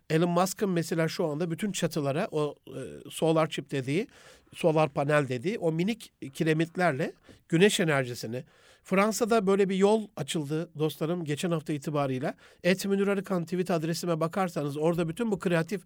Elon 0.10 0.30
Musk'ın 0.30 0.70
mesela 0.70 1.08
şu 1.08 1.26
anda 1.26 1.52
bütün 1.52 1.72
çatılara 1.72 2.28
o 2.32 2.56
e, 2.68 3.10
solar 3.10 3.50
chip 3.50 3.72
dediği, 3.72 4.08
solar 4.56 4.90
panel 4.90 5.28
dediği 5.28 5.60
o 5.60 5.72
minik 5.72 6.14
kiremitlerle 6.34 7.14
güneş 7.50 7.80
enerjisini 7.80 8.44
Fransa'da 8.84 9.48
böyle 9.48 9.70
bir 9.70 9.76
yol 9.76 10.08
açıldı 10.16 10.70
dostlarım 10.80 11.24
geçen 11.24 11.52
hafta 11.52 11.74
itibarıyla. 11.74 12.34
Et 12.64 12.86
Münir 12.86 13.08
Arıkan 13.08 13.44
tweet 13.44 13.72
adresime 13.72 14.20
bakarsanız 14.20 14.78
orada 14.78 15.10
bütün 15.10 15.32
bu 15.32 15.40
kreatif 15.40 15.82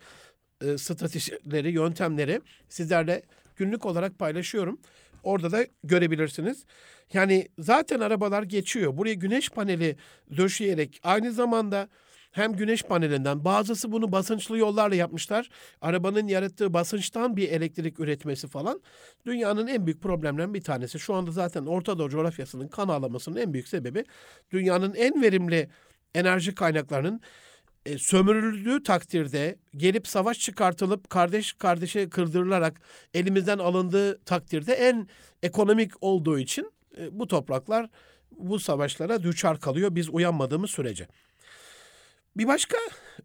e, 0.62 0.78
stratejileri, 0.78 1.72
yöntemleri 1.72 2.42
sizlerle 2.70 3.22
günlük 3.56 3.86
olarak 3.86 4.20
paylaşıyorum. 4.20 4.80
Orada 5.24 5.52
da 5.52 5.66
görebilirsiniz. 5.84 6.66
Yani 7.14 7.48
zaten 7.60 8.00
arabalar 8.00 8.44
geçiyor. 8.44 8.98
Buraya 8.98 9.14
güneş 9.14 9.50
paneli 9.50 9.96
döşeyerek 10.38 11.00
aynı 11.04 11.32
zamanda 11.32 11.90
hem 12.38 12.54
güneş 12.54 12.84
panelinden 12.84 13.46
bazısı 13.46 13.92
bunu 13.92 14.12
basınçlı 14.12 14.58
yollarla 14.58 14.96
yapmışlar. 14.96 15.50
Arabanın 15.82 16.28
yarattığı 16.28 16.74
basınçtan 16.74 17.38
bir 17.38 17.50
elektrik 17.50 18.00
üretmesi 18.00 18.48
falan 18.48 18.82
dünyanın 19.26 19.68
en 19.68 19.86
büyük 19.86 20.02
problemlerinden 20.02 20.54
bir 20.54 20.62
tanesi. 20.62 21.00
Şu 21.00 21.14
anda 21.14 21.32
zaten 21.32 21.66
Orta 21.66 22.00
Doğu 22.00 22.10
coğrafyasının 22.10 22.68
kan 22.68 22.88
ağlamasının 22.88 23.38
en 23.38 23.54
büyük 23.54 23.68
sebebi 23.68 24.06
dünyanın 24.52 24.94
en 24.94 25.22
verimli 25.22 25.70
enerji 26.16 26.56
kaynaklarının 26.56 27.22
e, 27.86 27.98
sömürüldüğü 27.98 28.84
takdirde 28.84 29.60
gelip 29.78 30.08
savaş 30.08 30.40
çıkartılıp 30.40 31.10
kardeş 31.10 31.54
kardeşe 31.54 32.10
kırdırılarak 32.10 32.82
elimizden 33.14 33.58
alındığı 33.58 34.24
takdirde 34.24 34.74
en 34.74 35.08
ekonomik 35.44 35.92
olduğu 36.02 36.40
için 36.40 36.72
e, 36.98 37.20
bu 37.20 37.28
topraklar 37.28 37.90
bu 38.32 38.60
savaşlara 38.60 39.24
düçar 39.24 39.60
kalıyor 39.60 39.96
biz 39.96 40.10
uyanmadığımız 40.10 40.72
sürece. 40.72 41.08
Bir 42.38 42.48
başka 42.48 42.78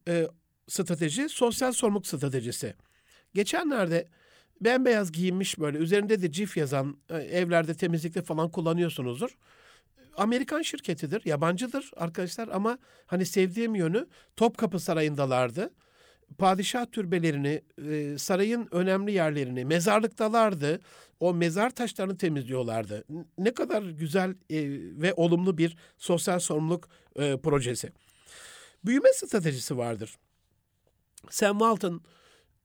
e, 0.08 0.26
strateji 0.68 1.28
sosyal 1.28 1.72
sorumluluk 1.72 2.06
stratejisi. 2.06 2.74
Geçenlerde 3.34 4.08
bembeyaz 4.60 5.12
giyinmiş 5.12 5.58
böyle 5.58 5.78
üzerinde 5.78 6.22
de 6.22 6.32
cif 6.32 6.56
yazan 6.56 6.96
e, 7.10 7.16
evlerde 7.16 7.74
temizlikte 7.74 8.22
falan 8.22 8.50
kullanıyorsunuzdur. 8.50 9.38
Amerikan 10.16 10.62
şirketidir, 10.62 11.22
yabancıdır 11.24 11.90
arkadaşlar 11.96 12.48
ama 12.48 12.78
hani 13.06 13.26
sevdiğim 13.26 13.74
yönü 13.74 14.06
Topkapı 14.36 14.80
Sarayı'ndalardı. 14.80 15.70
Padişah 16.38 16.86
türbelerini, 16.92 17.62
e, 17.90 18.18
sarayın 18.18 18.68
önemli 18.70 19.12
yerlerini, 19.12 19.64
mezarlıktalardı. 19.64 20.80
O 21.20 21.34
mezar 21.34 21.70
taşlarını 21.70 22.16
temizliyorlardı. 22.16 23.04
Ne 23.38 23.54
kadar 23.54 23.82
güzel 23.82 24.30
e, 24.30 24.36
ve 25.02 25.14
olumlu 25.14 25.58
bir 25.58 25.76
sosyal 25.98 26.38
sorumluluk 26.38 26.88
projesi 27.42 27.92
büyüme 28.84 29.12
stratejisi 29.12 29.76
vardır. 29.76 30.16
Sam 31.30 31.58
Walton 31.58 32.02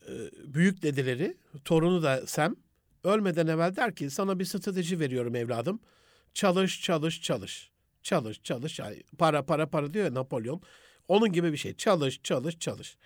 e, 0.07 0.13
büyük 0.53 0.81
dedeleri, 0.81 1.37
torunu 1.65 2.03
da 2.03 2.27
Sam 2.27 2.55
ölmeden 3.03 3.47
evvel 3.47 3.75
der 3.75 3.95
ki 3.95 4.09
sana 4.09 4.39
bir 4.39 4.45
strateji 4.45 4.99
veriyorum 4.99 5.35
evladım. 5.35 5.79
Çalış, 6.33 6.81
çalış, 6.81 7.21
çalış. 7.21 7.71
Çalış, 8.03 8.43
çalış. 8.43 8.79
Para, 9.17 9.45
para, 9.45 9.69
para 9.69 9.93
diyor 9.93 10.05
ya 10.05 10.13
Napolyon. 10.13 10.61
Onun 11.07 11.31
gibi 11.31 11.51
bir 11.51 11.57
şey. 11.57 11.75
Çalış, 11.75 12.23
çalış, 12.23 12.59
çalış. 12.59 12.97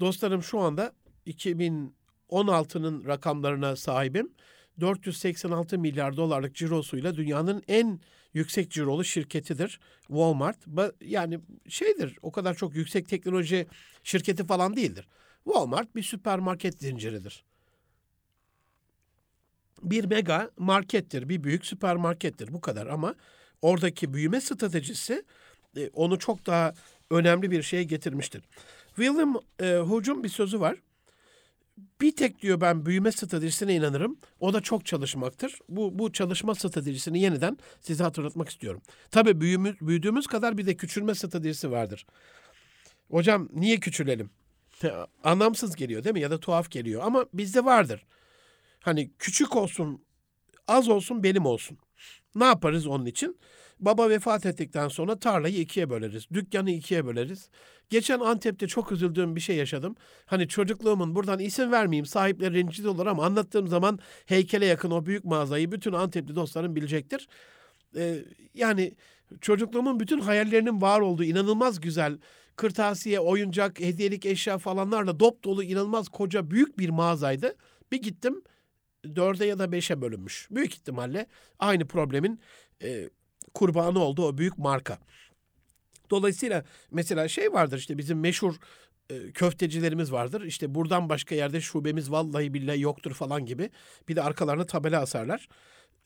Dostlarım 0.00 0.42
şu 0.42 0.58
anda 0.58 0.92
2016'nın 1.26 3.06
rakamlarına 3.06 3.76
sahibim. 3.76 4.32
486 4.80 5.78
milyar 5.78 6.16
dolarlık 6.16 6.54
cirosuyla 6.54 7.14
dünyanın 7.14 7.62
en 7.68 8.00
yüksek 8.34 8.70
cirolu 8.70 9.04
şirketidir 9.04 9.80
Walmart. 10.06 10.58
Yani 11.00 11.40
şeydir 11.68 12.18
o 12.22 12.32
kadar 12.32 12.54
çok 12.54 12.74
yüksek 12.74 13.08
teknoloji 13.08 13.66
şirketi 14.04 14.46
falan 14.46 14.76
değildir. 14.76 15.08
Walmart 15.44 15.96
bir 15.96 16.02
süpermarket 16.02 16.78
zinciridir. 16.78 17.44
Bir 19.82 20.04
mega 20.04 20.50
markettir, 20.58 21.28
bir 21.28 21.44
büyük 21.44 21.66
süpermarkettir 21.66 22.52
bu 22.52 22.60
kadar 22.60 22.86
ama 22.86 23.14
oradaki 23.62 24.14
büyüme 24.14 24.40
stratejisi 24.40 25.24
e, 25.76 25.88
onu 25.88 26.18
çok 26.18 26.46
daha 26.46 26.74
önemli 27.10 27.50
bir 27.50 27.62
şeye 27.62 27.84
getirmiştir. 27.84 28.42
William 28.86 29.36
e, 29.62 29.76
Huge'un 29.76 30.24
bir 30.24 30.28
sözü 30.28 30.60
var 30.60 30.76
bir 32.00 32.16
tek 32.16 32.42
diyor 32.42 32.60
ben 32.60 32.86
büyüme 32.86 33.12
stratejisine 33.12 33.74
inanırım. 33.74 34.18
O 34.40 34.52
da 34.52 34.60
çok 34.60 34.86
çalışmaktır. 34.86 35.58
Bu, 35.68 35.98
bu 35.98 36.12
çalışma 36.12 36.54
stratejisini 36.54 37.20
yeniden 37.20 37.58
size 37.80 38.04
hatırlatmak 38.04 38.48
istiyorum. 38.48 38.82
Tabii 39.10 39.40
büyümü, 39.40 39.76
büyüdüğümüz 39.80 40.26
kadar 40.26 40.58
bir 40.58 40.66
de 40.66 40.76
küçülme 40.76 41.14
stratejisi 41.14 41.70
vardır. 41.70 42.06
Hocam 43.10 43.48
niye 43.52 43.80
küçülelim? 43.80 44.30
Anlamsız 45.24 45.76
geliyor 45.76 46.04
değil 46.04 46.12
mi? 46.14 46.20
Ya 46.20 46.30
da 46.30 46.40
tuhaf 46.40 46.70
geliyor. 46.70 47.02
Ama 47.04 47.26
bizde 47.34 47.64
vardır. 47.64 48.06
Hani 48.80 49.10
küçük 49.18 49.56
olsun, 49.56 50.04
az 50.68 50.88
olsun 50.88 51.22
benim 51.22 51.46
olsun. 51.46 51.78
Ne 52.34 52.44
yaparız 52.44 52.86
onun 52.86 53.06
için? 53.06 53.36
Baba 53.80 54.10
vefat 54.10 54.46
ettikten 54.46 54.88
sonra 54.88 55.18
tarlayı 55.18 55.58
ikiye 55.58 55.90
böleriz. 55.90 56.26
Dükkanı 56.32 56.70
ikiye 56.70 57.06
böleriz. 57.06 57.48
Geçen 57.90 58.20
Antep'te 58.20 58.66
çok 58.68 58.92
üzüldüğüm 58.92 59.36
bir 59.36 59.40
şey 59.40 59.56
yaşadım. 59.56 59.96
Hani 60.26 60.48
çocukluğumun 60.48 61.14
buradan 61.14 61.38
isim 61.38 61.72
vermeyeyim 61.72 62.06
sahipleri 62.06 62.54
rencide 62.54 62.88
olur 62.88 63.06
ama 63.06 63.24
anlattığım 63.24 63.68
zaman 63.68 63.98
heykele 64.26 64.66
yakın 64.66 64.90
o 64.90 65.06
büyük 65.06 65.24
mağazayı 65.24 65.72
bütün 65.72 65.92
Antepli 65.92 66.34
dostlarım 66.34 66.76
bilecektir. 66.76 67.28
Ee, 67.96 68.24
yani 68.54 68.94
çocukluğumun 69.40 70.00
bütün 70.00 70.20
hayallerinin 70.20 70.80
var 70.80 71.00
olduğu 71.00 71.24
inanılmaz 71.24 71.80
güzel 71.80 72.18
kırtasiye, 72.56 73.20
oyuncak, 73.20 73.80
hediyelik 73.80 74.26
eşya 74.26 74.58
falanlarla 74.58 75.20
dop 75.20 75.44
dolu 75.44 75.62
inanılmaz 75.62 76.08
koca 76.08 76.50
büyük 76.50 76.78
bir 76.78 76.88
mağazaydı. 76.88 77.56
Bir 77.92 78.02
gittim 78.02 78.42
dörde 79.16 79.44
ya 79.44 79.58
da 79.58 79.72
beşe 79.72 80.00
bölünmüş. 80.00 80.48
Büyük 80.50 80.74
ihtimalle 80.74 81.26
aynı 81.58 81.86
problemin 81.86 82.40
e, 82.82 83.10
kurbanı 83.54 83.98
oldu 83.98 84.26
o 84.26 84.38
büyük 84.38 84.58
marka. 84.58 84.98
Dolayısıyla 86.10 86.64
mesela 86.90 87.28
şey 87.28 87.52
vardır 87.52 87.78
işte 87.78 87.98
bizim 87.98 88.20
meşhur 88.20 88.54
e, 89.10 89.32
köftecilerimiz 89.32 90.12
vardır. 90.12 90.42
İşte 90.42 90.74
buradan 90.74 91.08
başka 91.08 91.34
yerde 91.34 91.60
şubemiz 91.60 92.10
vallahi 92.10 92.54
billahi 92.54 92.80
yoktur 92.80 93.14
falan 93.14 93.46
gibi. 93.46 93.70
Bir 94.08 94.16
de 94.16 94.22
arkalarına 94.22 94.66
tabela 94.66 95.00
asarlar. 95.00 95.48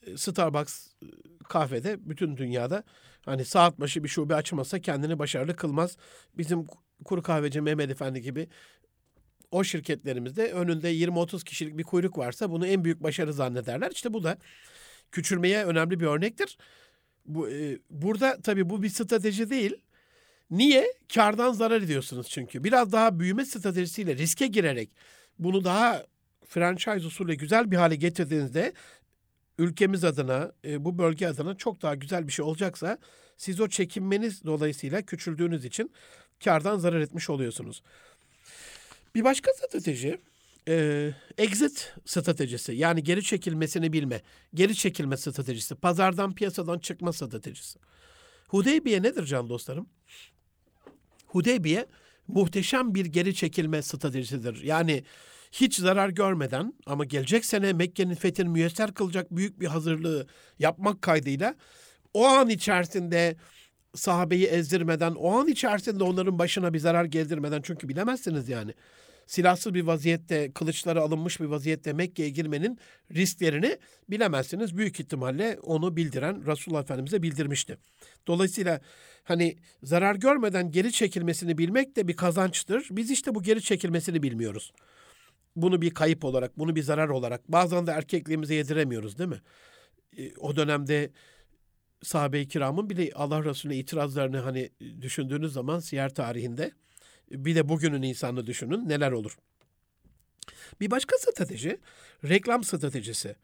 E, 0.06 0.16
Starbucks 0.16 0.86
e, 0.86 1.06
kahvede 1.48 2.08
bütün 2.10 2.36
dünyada 2.36 2.84
hani 3.24 3.44
saat 3.44 3.80
başı 3.80 4.04
bir 4.04 4.08
şube 4.08 4.34
açmasa 4.34 4.80
kendini 4.80 5.18
başarılı 5.18 5.56
kılmaz. 5.56 5.96
Bizim 6.38 6.66
kuru 7.04 7.22
kahveci 7.22 7.60
Mehmet 7.60 7.90
Efendi 7.90 8.20
gibi 8.20 8.48
o 9.50 9.64
şirketlerimizde 9.64 10.52
önünde 10.52 10.92
20-30 10.92 11.44
kişilik 11.44 11.78
bir 11.78 11.84
kuyruk 11.84 12.18
varsa 12.18 12.50
bunu 12.50 12.66
en 12.66 12.84
büyük 12.84 13.02
başarı 13.02 13.32
zannederler. 13.32 13.90
İşte 13.90 14.12
bu 14.12 14.22
da 14.22 14.38
küçülmeye 15.12 15.64
önemli 15.64 16.00
bir 16.00 16.06
örnektir. 16.06 16.58
Bu, 17.26 17.50
e, 17.50 17.78
burada 17.90 18.40
tabii 18.42 18.70
bu 18.70 18.82
bir 18.82 18.88
strateji 18.88 19.50
değil. 19.50 19.76
Niye? 20.50 20.86
Kardan 21.14 21.52
zarar 21.52 21.82
ediyorsunuz 21.82 22.28
çünkü. 22.30 22.64
Biraz 22.64 22.92
daha 22.92 23.20
büyüme 23.20 23.44
stratejisiyle 23.44 24.16
riske 24.16 24.46
girerek 24.46 24.90
bunu 25.38 25.64
daha 25.64 26.06
franchise 26.46 27.06
usulü 27.06 27.34
güzel 27.34 27.70
bir 27.70 27.76
hale 27.76 27.96
getirdiğinizde 27.96 28.72
ülkemiz 29.58 30.04
adına, 30.04 30.52
e, 30.64 30.84
bu 30.84 30.98
bölge 30.98 31.26
adına 31.26 31.56
çok 31.56 31.82
daha 31.82 31.94
güzel 31.94 32.26
bir 32.26 32.32
şey 32.32 32.44
olacaksa 32.44 32.98
siz 33.36 33.60
o 33.60 33.68
çekinmeniz 33.68 34.44
dolayısıyla 34.44 35.02
küçüldüğünüz 35.02 35.64
için 35.64 35.92
kardan 36.44 36.78
zarar 36.78 37.00
etmiş 37.00 37.30
oluyorsunuz. 37.30 37.82
Bir 39.14 39.24
başka 39.24 39.50
strateji 39.52 40.18
e, 40.68 41.10
exit 41.38 41.94
stratejisi 42.04 42.72
yani 42.72 43.02
geri 43.02 43.22
çekilmesini 43.22 43.92
bilme, 43.92 44.22
geri 44.54 44.74
çekilme 44.74 45.16
stratejisi, 45.16 45.74
pazardan 45.74 46.34
piyasadan 46.34 46.78
çıkma 46.78 47.12
stratejisi. 47.12 47.78
Hudeybiye 48.48 49.02
nedir 49.02 49.24
can 49.24 49.48
dostlarım? 49.48 49.86
Hudeybiye 51.26 51.86
muhteşem 52.28 52.94
bir 52.94 53.06
geri 53.06 53.34
çekilme 53.34 53.82
stratejisidir. 53.82 54.62
Yani 54.62 55.04
hiç 55.52 55.76
zarar 55.76 56.08
görmeden 56.08 56.74
ama 56.86 57.04
gelecek 57.04 57.44
sene 57.44 57.72
Mekke'nin 57.72 58.14
fethini 58.14 58.48
müyesser 58.48 58.94
kılacak 58.94 59.30
büyük 59.30 59.60
bir 59.60 59.66
hazırlığı 59.66 60.26
yapmak 60.58 61.02
kaydıyla 61.02 61.54
o 62.14 62.26
an 62.26 62.48
içerisinde 62.48 63.36
sahabeyi 63.94 64.46
ezdirmeden, 64.46 65.14
o 65.14 65.38
an 65.38 65.48
içerisinde 65.48 66.04
onların 66.04 66.38
başına 66.38 66.74
bir 66.74 66.78
zarar 66.78 67.04
geldirmeden 67.04 67.62
çünkü 67.62 67.88
bilemezsiniz 67.88 68.48
yani. 68.48 68.74
Silahsız 69.26 69.74
bir 69.74 69.82
vaziyette, 69.82 70.52
kılıçları 70.52 71.02
alınmış 71.02 71.40
bir 71.40 71.44
vaziyette 71.44 71.92
Mekke'ye 71.92 72.30
girmenin 72.30 72.78
risklerini 73.14 73.78
bilemezsiniz. 74.10 74.76
Büyük 74.76 75.00
ihtimalle 75.00 75.58
onu 75.62 75.96
bildiren 75.96 76.46
Resulullah 76.46 76.82
Efendimiz'e 76.82 77.22
bildirmişti. 77.22 77.78
Dolayısıyla 78.26 78.80
hani 79.24 79.56
zarar 79.82 80.14
görmeden 80.14 80.70
geri 80.70 80.92
çekilmesini 80.92 81.58
bilmek 81.58 81.96
de 81.96 82.08
bir 82.08 82.16
kazançtır. 82.16 82.86
Biz 82.90 83.10
işte 83.10 83.34
bu 83.34 83.42
geri 83.42 83.62
çekilmesini 83.62 84.22
bilmiyoruz. 84.22 84.72
Bunu 85.56 85.82
bir 85.82 85.90
kayıp 85.90 86.24
olarak, 86.24 86.58
bunu 86.58 86.76
bir 86.76 86.82
zarar 86.82 87.08
olarak 87.08 87.52
bazen 87.52 87.86
de 87.86 87.90
erkekliğimize 87.90 88.54
yediremiyoruz 88.54 89.18
değil 89.18 89.30
mi? 89.30 89.40
E, 90.18 90.36
o 90.36 90.56
dönemde 90.56 91.10
sahabe-i 92.02 92.48
kiramın 92.48 92.90
bile 92.90 93.10
Allah 93.14 93.44
Resulüne 93.44 93.76
itirazlarını 93.76 94.38
hani 94.38 94.70
düşündüğünüz 95.00 95.52
zaman 95.52 95.80
siyer 95.80 96.14
tarihinde 96.14 96.72
bir 97.30 97.54
de 97.54 97.68
bugünün 97.68 98.02
insanı 98.02 98.46
düşünün 98.46 98.88
neler 98.88 99.12
olur. 99.12 99.36
Bir 100.80 100.90
başka 100.90 101.18
strateji 101.18 101.80
reklam 102.24 102.64
stratejisi. 102.64 103.36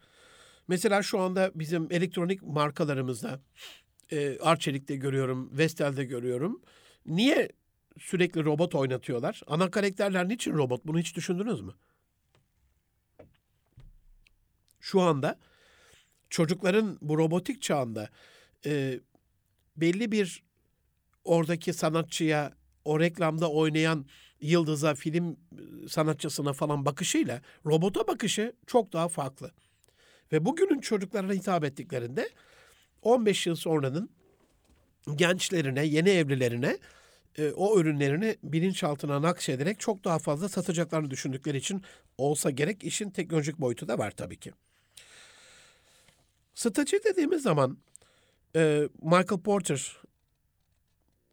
Mesela 0.67 1.03
şu 1.03 1.19
anda 1.19 1.51
bizim 1.55 1.87
elektronik 1.91 2.43
markalarımızda 2.43 3.39
e, 4.11 4.39
Arçelik'te 4.39 4.95
görüyorum, 4.95 5.57
Vestel'de 5.57 6.03
görüyorum. 6.03 6.61
Niye 7.05 7.49
sürekli 7.99 8.45
robot 8.45 8.75
oynatıyorlar? 8.75 9.41
Ana 9.47 9.71
karakterler 9.71 10.29
niçin 10.29 10.53
robot? 10.53 10.85
Bunu 10.85 10.99
hiç 10.99 11.15
düşündünüz 11.15 11.61
mü? 11.61 11.73
Şu 14.79 15.01
anda 15.01 15.39
çocukların 16.29 16.97
bu 17.01 17.17
robotik 17.17 17.61
çağında 17.61 18.09
e, 18.65 18.99
belli 19.77 20.11
bir 20.11 20.43
oradaki 21.23 21.73
sanatçıya, 21.73 22.53
o 22.85 22.99
reklamda 22.99 23.51
oynayan 23.51 24.05
yıldıza, 24.41 24.95
film 24.95 25.37
sanatçısına 25.89 26.53
falan 26.53 26.85
bakışıyla 26.85 27.41
robota 27.65 28.07
bakışı 28.07 28.53
çok 28.67 28.93
daha 28.93 29.07
farklı. 29.07 29.51
Ve 30.31 30.45
bugünün 30.45 30.79
çocuklarına 30.79 31.33
hitap 31.33 31.63
ettiklerinde 31.63 32.29
15 33.01 33.47
yıl 33.47 33.55
sonranın 33.55 34.09
gençlerine, 35.15 35.85
yeni 35.85 36.09
evlilerine 36.09 36.77
e, 37.37 37.51
o 37.51 37.79
ürünlerini 37.79 38.37
bilinçaltına 38.43 39.21
nakşederek 39.21 39.79
çok 39.79 40.03
daha 40.03 40.19
fazla 40.19 40.49
satacaklarını 40.49 41.11
düşündükleri 41.11 41.57
için 41.57 41.83
olsa 42.17 42.49
gerek 42.49 42.83
işin 42.83 43.09
teknolojik 43.09 43.59
boyutu 43.59 43.87
da 43.87 43.97
var 43.97 44.11
tabii 44.11 44.39
ki. 44.39 44.51
Strateji 46.53 47.03
dediğimiz 47.03 47.43
zaman 47.43 47.77
e, 48.55 48.89
Michael 49.01 49.41
Porter 49.43 49.97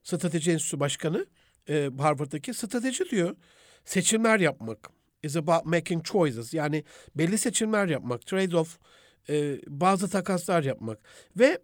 Strateji 0.03 0.51
Enstitüsü 0.51 0.80
Başkanı 0.80 1.26
e, 1.68 1.90
Harvard'daki 1.98 2.54
strateji 2.54 3.10
diyor. 3.10 3.36
Seçimler 3.84 4.40
yapmak 4.40 4.90
is 5.22 5.36
about 5.36 5.64
making 5.64 6.04
choices. 6.04 6.54
Yani 6.54 6.84
belli 7.14 7.38
seçimler 7.38 7.86
yapmak, 7.88 8.22
trade-off, 8.22 8.78
e, 9.28 9.58
bazı 9.66 10.10
takaslar 10.10 10.62
yapmak 10.62 10.98
ve 11.36 11.58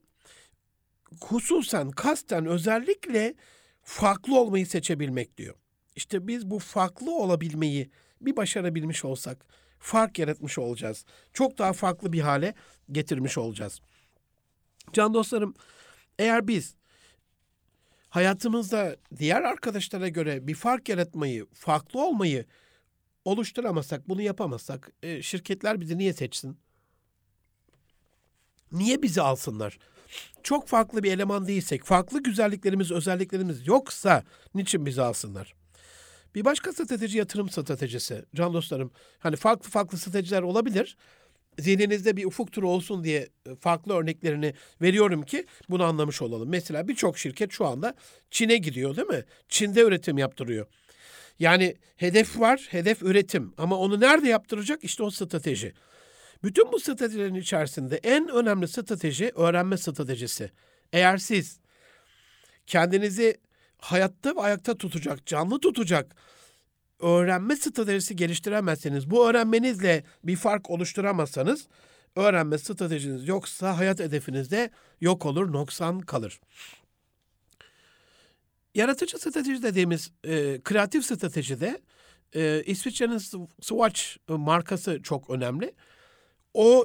hususen 1.20 1.90
kasten 1.90 2.46
özellikle 2.46 3.34
farklı 3.82 4.40
olmayı 4.40 4.66
seçebilmek 4.66 5.36
diyor. 5.36 5.54
İşte 5.96 6.26
biz 6.26 6.50
bu 6.50 6.58
farklı 6.58 7.14
olabilmeyi 7.14 7.90
bir 8.20 8.36
başarabilmiş 8.36 9.04
olsak 9.04 9.46
fark 9.78 10.18
yaratmış 10.18 10.58
olacağız. 10.58 11.04
Çok 11.32 11.58
daha 11.58 11.72
farklı 11.72 12.12
bir 12.12 12.20
hale 12.20 12.54
getirmiş 12.92 13.38
olacağız. 13.38 13.80
Can 14.92 15.14
dostlarım 15.14 15.54
eğer 16.18 16.48
biz 16.48 16.74
hayatımızda 18.14 18.96
diğer 19.18 19.42
arkadaşlara 19.42 20.08
göre 20.08 20.46
bir 20.46 20.54
fark 20.54 20.88
yaratmayı, 20.88 21.46
farklı 21.52 22.06
olmayı 22.06 22.44
oluşturamasak, 23.24 24.08
bunu 24.08 24.22
yapamazsak 24.22 24.92
e, 25.02 25.22
şirketler 25.22 25.80
bizi 25.80 25.98
niye 25.98 26.12
seçsin? 26.12 26.58
Niye 28.72 29.02
bizi 29.02 29.22
alsınlar? 29.22 29.78
Çok 30.42 30.68
farklı 30.68 31.02
bir 31.02 31.12
eleman 31.12 31.46
değilsek, 31.46 31.84
farklı 31.84 32.22
güzelliklerimiz, 32.22 32.92
özelliklerimiz 32.92 33.66
yoksa 33.66 34.24
niçin 34.54 34.86
bizi 34.86 35.02
alsınlar? 35.02 35.54
Bir 36.34 36.44
başka 36.44 36.72
strateji 36.72 37.18
yatırım 37.18 37.50
stratejisi. 37.50 38.24
Can 38.34 38.54
dostlarım, 38.54 38.90
hani 39.18 39.36
farklı 39.36 39.70
farklı 39.70 39.98
stratejiler 39.98 40.42
olabilir 40.42 40.96
zihninizde 41.58 42.16
bir 42.16 42.24
ufuk 42.24 42.52
turu 42.52 42.68
olsun 42.68 43.04
diye 43.04 43.28
e, 43.46 43.54
farklı 43.54 43.94
örneklerini 43.94 44.54
veriyorum 44.82 45.22
ki 45.22 45.46
bunu 45.68 45.84
anlamış 45.84 46.22
olalım. 46.22 46.48
Mesela 46.48 46.88
birçok 46.88 47.18
şirket 47.18 47.52
şu 47.52 47.66
anda 47.66 47.94
Çin'e 48.30 48.56
gidiyor 48.56 48.96
değil 48.96 49.08
mi? 49.08 49.24
Çin'de 49.48 49.80
üretim 49.82 50.18
yaptırıyor. 50.18 50.66
Yani 51.38 51.76
hedef 51.96 52.40
var, 52.40 52.66
hedef 52.70 53.02
üretim 53.02 53.54
ama 53.58 53.78
onu 53.78 54.00
nerede 54.00 54.28
yaptıracak? 54.28 54.84
İşte 54.84 55.02
o 55.02 55.10
strateji. 55.10 55.72
Bütün 56.42 56.72
bu 56.72 56.80
stratejilerin 56.80 57.34
içerisinde 57.34 57.96
en 57.96 58.28
önemli 58.28 58.68
strateji 58.68 59.32
öğrenme 59.34 59.76
stratejisi. 59.76 60.50
Eğer 60.92 61.18
siz 61.18 61.60
kendinizi 62.66 63.36
hayatta 63.78 64.36
ve 64.36 64.40
ayakta 64.40 64.78
tutacak, 64.78 65.26
canlı 65.26 65.60
tutacak, 65.60 66.16
öğrenme 67.00 67.56
stratejisi 67.56 68.16
geliştiremezseniz, 68.16 69.10
bu 69.10 69.28
öğrenmenizle 69.28 70.04
bir 70.24 70.36
fark 70.36 70.70
oluşturamazsanız, 70.70 71.68
öğrenme 72.16 72.58
stratejiniz 72.58 73.28
yoksa 73.28 73.78
hayat 73.78 74.00
hedefinizde 74.00 74.70
yok 75.00 75.26
olur, 75.26 75.52
noksan 75.52 76.00
kalır. 76.00 76.40
Yaratıcı 78.74 79.18
strateji 79.18 79.62
dediğimiz 79.62 80.10
e, 80.24 80.60
kreatif 80.64 81.04
stratejide 81.04 81.80
e, 82.34 82.62
İsviçre'nin 82.66 83.18
Swatch 83.60 84.02
markası 84.28 85.02
çok 85.02 85.30
önemli. 85.30 85.74
O 86.54 86.84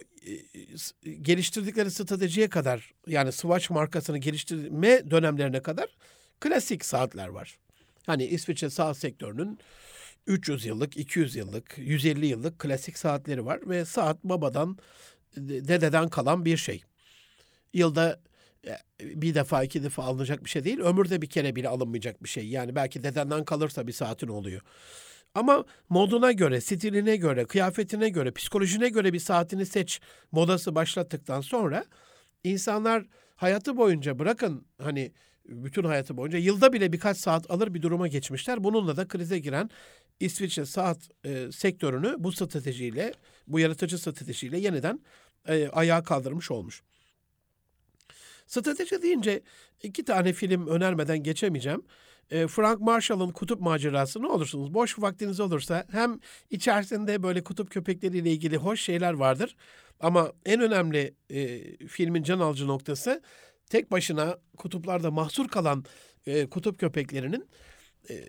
e, 1.05 1.11
geliştirdikleri 1.11 1.91
stratejiye 1.91 2.49
kadar 2.49 2.93
yani 3.07 3.31
Swatch 3.31 3.71
markasını 3.71 4.17
geliştirme 4.17 5.11
dönemlerine 5.11 5.61
kadar 5.61 5.87
klasik 6.39 6.85
saatler 6.85 7.27
var. 7.27 7.57
Hani 8.05 8.25
İsviçre 8.25 8.69
saat 8.69 8.97
sektörünün 8.97 9.59
300 10.29 10.65
yıllık, 10.65 10.97
200 10.97 11.35
yıllık, 11.35 11.77
150 11.77 12.25
yıllık 12.25 12.59
klasik 12.59 12.97
saatleri 12.97 13.45
var 13.45 13.59
ve 13.69 13.85
saat 13.85 14.23
babadan, 14.23 14.77
dededen 15.37 16.09
kalan 16.09 16.45
bir 16.45 16.57
şey. 16.57 16.83
Yılda 17.73 18.19
e, 18.67 18.77
bir 19.21 19.35
defa 19.35 19.63
iki 19.63 19.83
defa 19.83 20.03
alınacak 20.03 20.43
bir 20.43 20.49
şey 20.49 20.63
değil. 20.63 20.79
Ömürde 20.79 21.21
bir 21.21 21.29
kere 21.29 21.55
bile 21.55 21.69
alınmayacak 21.69 22.23
bir 22.23 22.29
şey. 22.29 22.47
Yani 22.47 22.75
belki 22.75 23.03
dedenden 23.03 23.45
kalırsa 23.45 23.87
bir 23.87 23.91
saatin 23.91 24.27
oluyor. 24.27 24.61
Ama 25.35 25.65
moduna 25.89 26.31
göre, 26.31 26.61
stiline 26.61 27.15
göre, 27.15 27.45
kıyafetine 27.45 28.09
göre, 28.09 28.31
psikolojine 28.31 28.89
göre 28.89 29.13
bir 29.13 29.19
saatini 29.19 29.65
seç 29.65 30.01
modası 30.31 30.75
başlattıktan 30.75 31.41
sonra 31.41 31.85
insanlar 32.43 33.05
hayatı 33.35 33.77
boyunca 33.77 34.19
bırakın 34.19 34.65
hani 34.81 35.11
bütün 35.49 35.83
hayatı 35.83 36.17
boyunca 36.17 36.39
yılda 36.39 36.73
bile 36.73 36.93
birkaç 36.93 37.17
saat 37.17 37.51
alır 37.51 37.73
bir 37.73 37.81
duruma 37.81 38.07
geçmişler. 38.07 38.63
Bununla 38.63 38.97
da 38.97 39.07
krize 39.07 39.39
giren 39.39 39.69
İsviçre 40.19 40.65
saat 40.65 41.09
e, 41.25 41.51
sektörünü 41.51 42.15
bu 42.17 42.31
stratejiyle, 42.31 43.13
bu 43.47 43.59
yaratıcı 43.59 43.97
stratejiyle 43.97 44.57
yeniden 44.59 44.99
e, 45.47 45.67
ayağa 45.67 46.03
kaldırmış 46.03 46.51
olmuş. 46.51 46.83
Strateji 48.47 49.01
deyince 49.01 49.41
iki 49.83 50.05
tane 50.05 50.33
film 50.33 50.67
önermeden 50.67 51.23
geçemeyeceğim. 51.23 51.83
E, 52.31 52.47
Frank 52.47 52.81
Marshall'ın 52.81 53.31
kutup 53.31 53.61
macerası 53.61 54.21
ne 54.21 54.27
olursunuz 54.27 54.73
boş 54.73 54.99
vaktiniz 54.99 55.39
olursa 55.39 55.85
hem 55.91 56.19
içerisinde 56.49 57.23
böyle 57.23 57.43
kutup 57.43 57.71
köpekleriyle 57.71 58.31
ilgili 58.31 58.57
hoş 58.57 58.81
şeyler 58.81 59.13
vardır. 59.13 59.55
Ama 59.99 60.33
en 60.45 60.61
önemli 60.61 61.13
e, 61.29 61.61
filmin 61.87 62.23
can 62.23 62.39
alıcı 62.39 62.67
noktası 62.67 63.21
tek 63.69 63.91
başına 63.91 64.37
kutuplarda 64.57 65.11
mahsur 65.11 65.47
kalan 65.47 65.85
e, 66.25 66.49
kutup 66.49 66.79
köpeklerinin 66.79 67.47
e, 68.09 68.27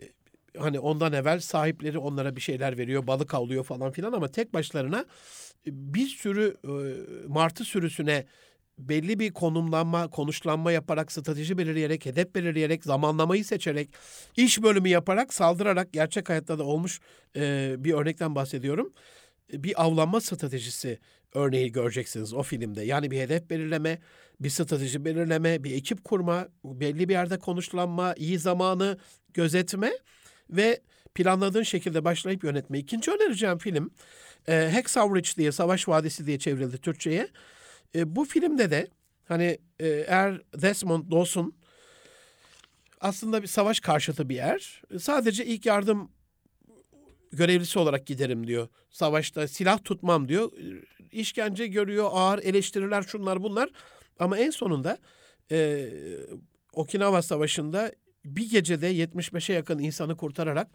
hani 0.59 0.79
ondan 0.79 1.13
evvel 1.13 1.41
sahipleri 1.41 1.99
onlara 1.99 2.37
bir 2.37 2.41
şeyler 2.41 2.79
veriyor, 2.79 3.07
balık 3.07 3.35
avlıyor 3.35 3.65
falan 3.65 3.91
filan 3.91 4.13
ama 4.13 4.29
tek 4.29 4.55
başlarına 4.55 5.05
bir 5.67 6.07
sürü 6.07 6.57
e, 6.65 6.73
martı 7.29 7.65
sürüsüne 7.65 8.27
belli 8.79 9.19
bir 9.19 9.33
konumlanma, 9.33 10.11
konuşlanma 10.11 10.73
yaparak, 10.73 11.13
strateji 11.13 11.59
belirleyerek, 11.59 12.07
hedef 12.07 12.35
belirleyerek, 12.35 12.85
zamanlamayı 12.85 13.45
seçerek, 13.45 13.91
iş 14.37 14.63
bölümü 14.63 14.89
yaparak, 14.89 15.35
saldırarak 15.35 15.93
gerçek 15.93 16.29
hayatta 16.29 16.59
da 16.59 16.65
olmuş 16.65 17.01
e, 17.37 17.75
bir 17.79 17.93
örnekten 17.93 18.35
bahsediyorum. 18.35 18.93
Bir 19.53 19.83
avlanma 19.85 20.21
stratejisi 20.21 20.99
örneği 21.35 21.73
göreceksiniz 21.73 22.35
o 22.35 22.43
filmde. 22.43 22.83
Yani 22.83 23.11
bir 23.11 23.21
hedef 23.21 23.51
belirleme, 23.51 23.99
bir 24.41 24.51
strateji 24.51 25.05
belirleme, 25.05 25.65
bir 25.65 25.75
ekip 25.75 26.05
kurma, 26.05 26.49
belli 26.65 27.09
bir 27.09 27.15
yerde 27.15 27.39
konuşlanma, 27.39 28.15
iyi 28.15 28.39
zamanı 28.39 28.99
gözetme 29.35 29.93
ve 30.51 30.81
planladığın 31.15 31.63
şekilde 31.63 32.05
başlayıp 32.05 32.45
yönetme. 32.45 32.79
İkinci 32.79 33.11
önereceğim 33.11 33.59
film 33.59 33.91
e, 34.49 34.71
Hacksaw 34.75 35.19
Ridge 35.19 35.31
diye, 35.37 35.53
Savaş 35.53 35.89
Vadisi 35.89 36.27
diye 36.27 36.39
çevrildi 36.39 36.79
Türkçe'ye. 36.79 37.29
E, 37.95 38.17
bu 38.17 38.25
filmde 38.25 38.71
de 38.71 38.89
hani 39.25 39.59
e, 39.81 39.89
eğer 39.89 40.41
Desmond 40.63 41.11
Dawson 41.11 41.55
aslında 43.01 43.43
bir 43.43 43.47
savaş 43.47 43.81
karşıtı 43.81 44.29
bir 44.29 44.35
yer. 44.35 44.83
Sadece 44.99 45.47
ilk 45.47 45.67
yardım 45.67 46.11
görevlisi 47.33 47.79
olarak 47.79 48.07
giderim 48.07 48.47
diyor. 48.47 48.69
Savaşta 48.91 49.49
silah 49.49 49.85
tutmam 49.85 50.29
diyor. 50.29 50.53
İşkence 51.13 51.67
görüyor, 51.67 52.09
ağır 52.13 52.39
eleştiriler 52.39 53.03
şunlar 53.03 53.43
bunlar. 53.43 53.71
Ama 54.19 54.39
en 54.39 54.51
sonunda 54.51 54.99
e, 55.51 55.89
Okinawa 56.73 57.23
Savaşı'nda 57.23 57.93
bir 58.25 58.51
gecede 58.51 58.93
75'e 58.95 59.55
yakın 59.55 59.79
insanı 59.79 60.17
kurtararak 60.17 60.71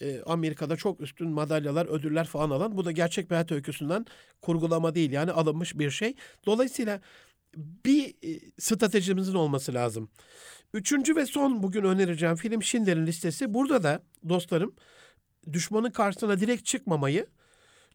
e, 0.00 0.22
Amerika'da 0.22 0.76
çok 0.76 1.00
üstün 1.00 1.30
madalyalar, 1.30 1.86
ödüller 1.86 2.26
falan 2.26 2.50
alan 2.50 2.76
bu 2.76 2.84
da 2.84 2.92
gerçek 2.92 3.30
bir 3.30 3.34
hayat 3.34 3.52
öyküsünden 3.52 4.06
kurgulama 4.42 4.94
değil 4.94 5.10
yani 5.10 5.32
alınmış 5.32 5.78
bir 5.78 5.90
şey. 5.90 6.14
Dolayısıyla 6.46 7.00
bir 7.56 8.08
e, 8.08 8.40
stratejimizin 8.58 9.34
olması 9.34 9.74
lazım. 9.74 10.10
Üçüncü 10.74 11.16
ve 11.16 11.26
son 11.26 11.62
bugün 11.62 11.84
önereceğim 11.84 12.36
film 12.36 12.62
Schindler'in 12.62 13.06
Listesi. 13.06 13.54
Burada 13.54 13.82
da 13.82 14.02
dostlarım 14.28 14.74
düşmanın 15.52 15.90
karşısına 15.90 16.40
direkt 16.40 16.64
çıkmamayı 16.64 17.26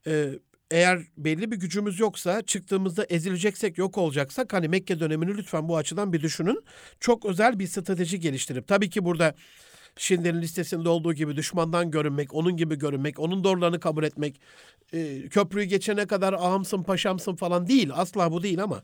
e, 0.08 0.39
eğer 0.74 0.99
belli 1.17 1.51
bir 1.51 1.57
gücümüz 1.57 1.99
yoksa 1.99 2.41
çıktığımızda 2.41 3.05
ezileceksek 3.09 3.78
yok 3.78 3.97
olacaksak 3.97 4.53
hani 4.53 4.67
Mekke 4.67 4.99
dönemini 4.99 5.38
lütfen 5.38 5.67
bu 5.69 5.78
açıdan 5.78 6.13
bir 6.13 6.21
düşünün. 6.21 6.63
Çok 6.99 7.26
özel 7.26 7.59
bir 7.59 7.67
strateji 7.67 8.19
geliştirip 8.19 8.67
tabii 8.67 8.89
ki 8.89 9.05
burada 9.05 9.36
Schindler'in 9.97 10.41
listesinde 10.41 10.89
olduğu 10.89 11.13
gibi 11.13 11.36
düşmandan 11.36 11.91
görünmek, 11.91 12.34
onun 12.34 12.57
gibi 12.57 12.76
görünmek, 12.76 13.19
onun 13.19 13.43
doğrularını 13.43 13.80
kabul 13.80 14.03
etmek, 14.03 14.41
e, 14.93 15.30
köprüyü 15.30 15.65
geçene 15.65 16.05
kadar 16.05 16.34
ağamsın 16.34 16.84
paşamsın 16.84 17.36
falan 17.36 17.67
değil. 17.67 17.89
Asla 17.93 18.32
bu 18.32 18.43
değil 18.43 18.63
ama 18.63 18.84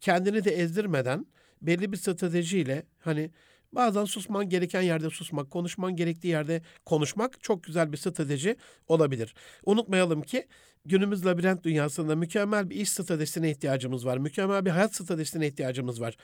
kendini 0.00 0.44
de 0.44 0.50
ezdirmeden 0.50 1.26
belli 1.62 1.92
bir 1.92 1.96
stratejiyle 1.96 2.86
hani 2.98 3.30
Bazen 3.76 4.04
susman 4.04 4.48
gereken 4.48 4.82
yerde 4.82 5.10
susmak, 5.10 5.50
konuşman 5.50 5.96
gerektiği 5.96 6.28
yerde 6.28 6.62
konuşmak 6.84 7.42
çok 7.42 7.64
güzel 7.64 7.92
bir 7.92 7.96
strateji 7.96 8.56
olabilir. 8.88 9.34
Unutmayalım 9.66 10.22
ki 10.22 10.46
günümüz 10.84 11.26
labirent 11.26 11.64
dünyasında 11.64 12.16
mükemmel 12.16 12.70
bir 12.70 12.76
iş 12.76 12.88
stratejisine 12.88 13.50
ihtiyacımız 13.50 14.06
var. 14.06 14.18
Mükemmel 14.18 14.64
bir 14.64 14.70
hayat 14.70 14.94
stratejisine 14.94 15.46
ihtiyacımız 15.46 16.00
var. 16.00 16.16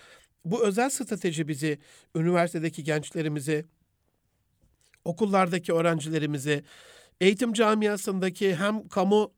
Bu 0.44 0.66
özel 0.66 0.90
strateji 0.90 1.48
bizi, 1.48 1.78
üniversitedeki 2.16 2.84
gençlerimizi, 2.84 3.66
okullardaki 5.04 5.72
öğrencilerimizi, 5.72 6.64
eğitim 7.20 7.52
camiasındaki 7.52 8.54
hem 8.56 8.88
kamu 8.88 9.32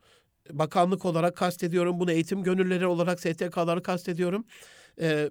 bakanlık 0.50 1.04
olarak 1.04 1.36
kastediyorum, 1.36 2.00
bunu 2.00 2.12
eğitim 2.12 2.42
gönülleri 2.42 2.86
olarak 2.86 3.20
STK'ları 3.20 3.82
kastediyorum 3.82 4.44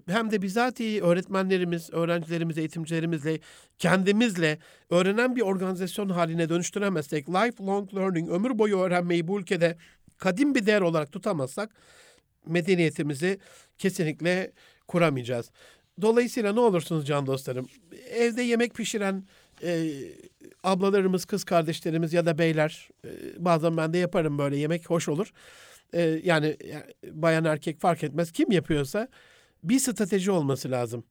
hem 0.07 0.31
de 0.31 0.41
bizatihi 0.41 1.03
öğretmenlerimiz, 1.03 1.89
öğrencilerimiz, 1.93 2.57
eğitimcilerimizle, 2.57 3.39
kendimizle 3.79 4.57
öğrenen 4.89 5.35
bir 5.35 5.41
organizasyon 5.41 6.09
haline 6.09 6.49
dönüştüremezsek, 6.49 7.29
lifelong 7.29 7.95
learning, 7.95 8.29
ömür 8.29 8.59
boyu 8.59 8.79
öğrenmeyi 8.79 9.27
bu 9.27 9.39
ülkede 9.39 9.77
kadim 10.17 10.55
bir 10.55 10.65
değer 10.65 10.81
olarak 10.81 11.11
tutamazsak 11.11 11.69
medeniyetimizi 12.45 13.39
kesinlikle 13.77 14.51
kuramayacağız. 14.87 15.51
Dolayısıyla 16.01 16.53
ne 16.53 16.59
olursunuz 16.59 17.07
can 17.07 17.25
dostlarım, 17.25 17.67
evde 18.09 18.41
yemek 18.41 18.73
pişiren 18.73 19.23
e, 19.63 19.91
ablalarımız, 20.63 21.25
kız 21.25 21.43
kardeşlerimiz 21.43 22.13
ya 22.13 22.25
da 22.25 22.37
beyler, 22.37 22.89
e, 23.05 23.09
bazen 23.37 23.77
ben 23.77 23.93
de 23.93 23.97
yaparım 23.97 24.37
böyle 24.37 24.57
yemek 24.57 24.89
hoş 24.89 25.09
olur. 25.09 25.31
E, 25.93 26.01
yani 26.23 26.57
bayan 27.11 27.45
erkek 27.45 27.79
fark 27.79 28.03
etmez 28.03 28.31
kim 28.31 28.51
yapıyorsa 28.51 29.07
bir 29.63 29.79
strateji 29.79 30.31
olması 30.31 30.71
lazım. 30.71 31.03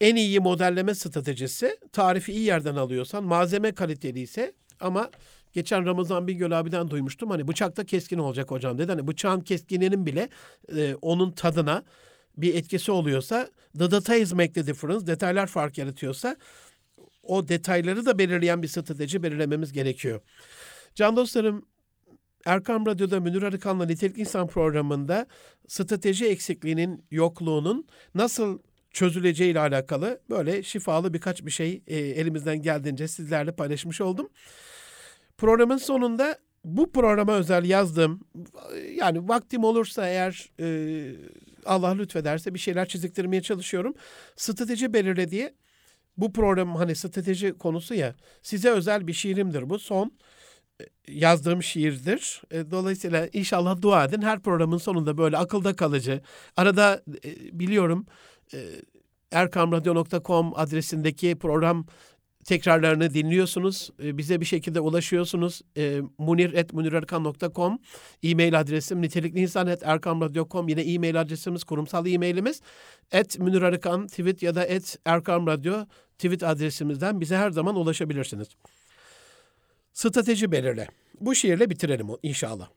En 0.00 0.16
iyi 0.16 0.40
modelleme 0.40 0.94
stratejisi 0.94 1.78
tarifi 1.92 2.32
iyi 2.32 2.44
yerden 2.44 2.76
alıyorsan, 2.76 3.24
malzeme 3.24 3.72
kaliteliyse 3.72 4.52
ama 4.80 5.10
geçen 5.52 5.86
Ramazan 5.86 6.28
Bingöl 6.28 6.60
abiden 6.60 6.90
duymuştum. 6.90 7.30
Hani 7.30 7.48
bıçakta 7.48 7.84
keskin 7.84 8.18
olacak 8.18 8.50
hocam 8.50 8.78
dedi. 8.78 8.92
Hani 8.92 9.06
bıçağın 9.06 9.40
keskinliğinin 9.40 10.06
bile 10.06 10.28
e, 10.76 10.94
onun 11.02 11.32
tadına 11.32 11.84
bir 12.36 12.54
etkisi 12.54 12.92
oluyorsa 12.92 13.48
the 13.78 13.90
details 13.90 14.32
make 14.32 14.52
the 14.52 14.66
difference. 14.66 15.06
Detaylar 15.06 15.46
fark 15.46 15.78
yaratıyorsa 15.78 16.36
o 17.22 17.48
detayları 17.48 18.06
da 18.06 18.18
belirleyen 18.18 18.62
bir 18.62 18.68
strateji 18.68 19.22
belirlememiz 19.22 19.72
gerekiyor. 19.72 20.20
Can 20.94 21.16
dostlarım 21.16 21.66
Erkam 22.46 22.86
Radyo'da 22.86 23.20
Münir 23.20 23.42
Arıkan'la 23.42 23.86
Nitelik 23.86 24.18
İnsan 24.18 24.46
programında 24.46 25.26
strateji 25.68 26.26
eksikliğinin, 26.26 27.04
yokluğunun 27.10 27.86
nasıl 28.14 28.58
çözüleceği 28.90 29.50
ile 29.50 29.60
alakalı 29.60 30.20
böyle 30.30 30.62
şifalı 30.62 31.14
birkaç 31.14 31.46
bir 31.46 31.50
şey 31.50 31.82
e, 31.86 31.96
elimizden 31.98 32.62
geldiğince 32.62 33.08
sizlerle 33.08 33.52
paylaşmış 33.52 34.00
oldum. 34.00 34.28
Programın 35.38 35.76
sonunda 35.76 36.38
bu 36.64 36.92
programa 36.92 37.32
özel 37.32 37.64
yazdığım 37.64 38.20
yani 38.94 39.28
vaktim 39.28 39.64
olursa 39.64 40.08
eğer 40.08 40.50
e, 40.60 40.66
Allah 41.66 41.90
lütfederse 41.94 42.54
bir 42.54 42.58
şeyler 42.58 42.88
çiziktirmeye 42.88 43.42
çalışıyorum. 43.42 43.94
Strateji 44.36 44.92
belirle 44.92 45.30
diye 45.30 45.54
bu 46.16 46.32
program 46.32 46.74
hani 46.76 46.96
strateji 46.96 47.52
konusu 47.58 47.94
ya 47.94 48.14
size 48.42 48.70
özel 48.70 49.06
bir 49.06 49.12
şiirimdir 49.12 49.70
bu. 49.70 49.78
Son 49.78 50.12
yazdığım 51.08 51.62
şiirdir. 51.62 52.42
E, 52.50 52.70
dolayısıyla 52.70 53.28
inşallah 53.32 53.82
dua 53.82 54.04
edin. 54.04 54.22
Her 54.22 54.40
programın 54.40 54.78
sonunda 54.78 55.18
böyle 55.18 55.36
akılda 55.36 55.76
kalıcı. 55.76 56.20
Arada 56.56 57.02
e, 57.24 57.58
biliyorum 57.58 58.06
e, 58.54 58.58
erkamradyo.com 59.32 60.52
adresindeki 60.56 61.36
program 61.38 61.86
tekrarlarını 62.44 63.14
dinliyorsunuz. 63.14 63.90
Bize 63.98 64.40
bir 64.40 64.46
şekilde 64.46 64.80
ulaşıyorsunuz. 64.80 65.62
munir.munirerkan.com 66.18 67.78
e-mail 68.22 68.60
adresim 68.60 69.02
nitelikli 69.02 69.40
insan 69.40 69.66
et 69.66 69.82
erkamradyo.com 69.82 70.68
yine 70.68 70.82
e-mail 70.82 71.20
adresimiz 71.20 71.64
kurumsal 71.64 72.06
e-mailimiz 72.06 72.60
et 73.12 73.38
Münir 73.38 73.78
tweet 74.08 74.42
ya 74.42 74.54
da 74.54 74.64
et 74.64 74.98
erkamradyo 75.04 75.86
tweet 76.18 76.42
adresimizden 76.42 77.20
bize 77.20 77.36
her 77.36 77.50
zaman 77.50 77.76
ulaşabilirsiniz. 77.76 78.48
Strateji 79.92 80.52
belirle. 80.52 80.88
Bu 81.20 81.34
şiirle 81.34 81.70
bitirelim 81.70 82.08
inşallah. 82.22 82.70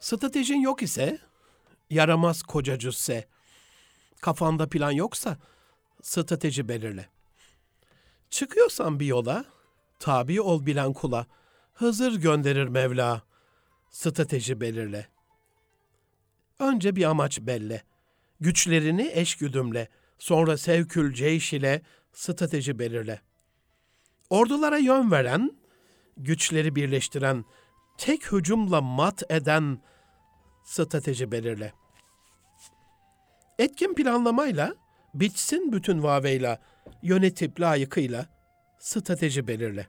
Stratejin 0.00 0.60
yok 0.60 0.82
ise, 0.82 1.18
yaramaz 1.90 2.42
koca 2.42 2.78
cüsse, 2.78 3.28
kafanda 4.20 4.68
plan 4.68 4.90
yoksa 4.90 5.38
strateji 6.02 6.68
belirle. 6.68 7.08
Çıkıyorsan 8.30 9.00
bir 9.00 9.06
yola, 9.06 9.44
tabi 9.98 10.40
ol 10.40 10.66
bilen 10.66 10.92
kula, 10.92 11.26
Hızır 11.74 12.12
gönderir 12.12 12.68
Mevla, 12.68 13.22
strateji 13.90 14.60
belirle. 14.60 15.08
Önce 16.58 16.96
bir 16.96 17.04
amaç 17.04 17.40
belle, 17.40 17.82
güçlerini 18.40 19.10
eş 19.14 19.34
güdümle, 19.34 19.88
sonra 20.18 20.56
sevkül 20.56 21.14
ceyş 21.14 21.52
ile 21.52 21.82
strateji 22.12 22.78
belirle.'' 22.78 23.29
Ordulara 24.30 24.78
yön 24.78 25.10
veren, 25.10 25.50
güçleri 26.16 26.76
birleştiren, 26.76 27.44
tek 27.98 28.32
hücumla 28.32 28.80
mat 28.80 29.22
eden 29.30 29.78
strateji 30.64 31.32
belirle. 31.32 31.72
Etkin 33.58 33.94
planlamayla, 33.94 34.74
bitsin 35.14 35.72
bütün 35.72 36.02
vaveyla, 36.02 36.58
yönetip 37.02 37.60
layıkıyla 37.60 38.26
strateji 38.78 39.48
belirle. 39.48 39.86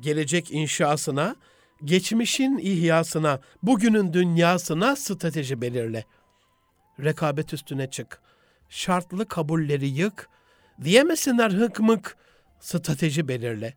Gelecek 0.00 0.50
inşasına, 0.50 1.36
geçmişin 1.84 2.58
ihyasına, 2.58 3.40
bugünün 3.62 4.12
dünyasına 4.12 4.96
strateji 4.96 5.60
belirle. 5.60 6.04
Rekabet 7.00 7.54
üstüne 7.54 7.90
çık. 7.90 8.22
Şartlı 8.68 9.28
kabulleri 9.28 9.88
yık, 9.88 10.28
Diyemesinler 10.84 11.50
hık 11.50 11.80
mık, 11.80 12.16
strateji 12.60 13.28
belirle. 13.28 13.74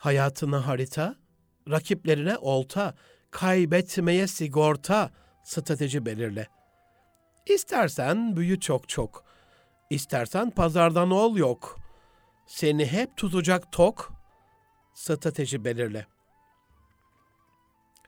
Hayatına 0.00 0.66
harita, 0.66 1.16
rakiplerine 1.70 2.36
olta, 2.36 2.94
kaybetmeye 3.30 4.26
sigorta, 4.26 5.10
strateji 5.44 6.06
belirle. 6.06 6.48
İstersen 7.46 8.36
büyü 8.36 8.60
çok 8.60 8.88
çok, 8.88 9.24
istersen 9.90 10.50
pazardan 10.50 11.10
ol 11.10 11.36
yok. 11.36 11.78
Seni 12.46 12.86
hep 12.86 13.16
tutacak 13.16 13.72
tok, 13.72 14.12
strateji 14.94 15.64
belirle. 15.64 16.06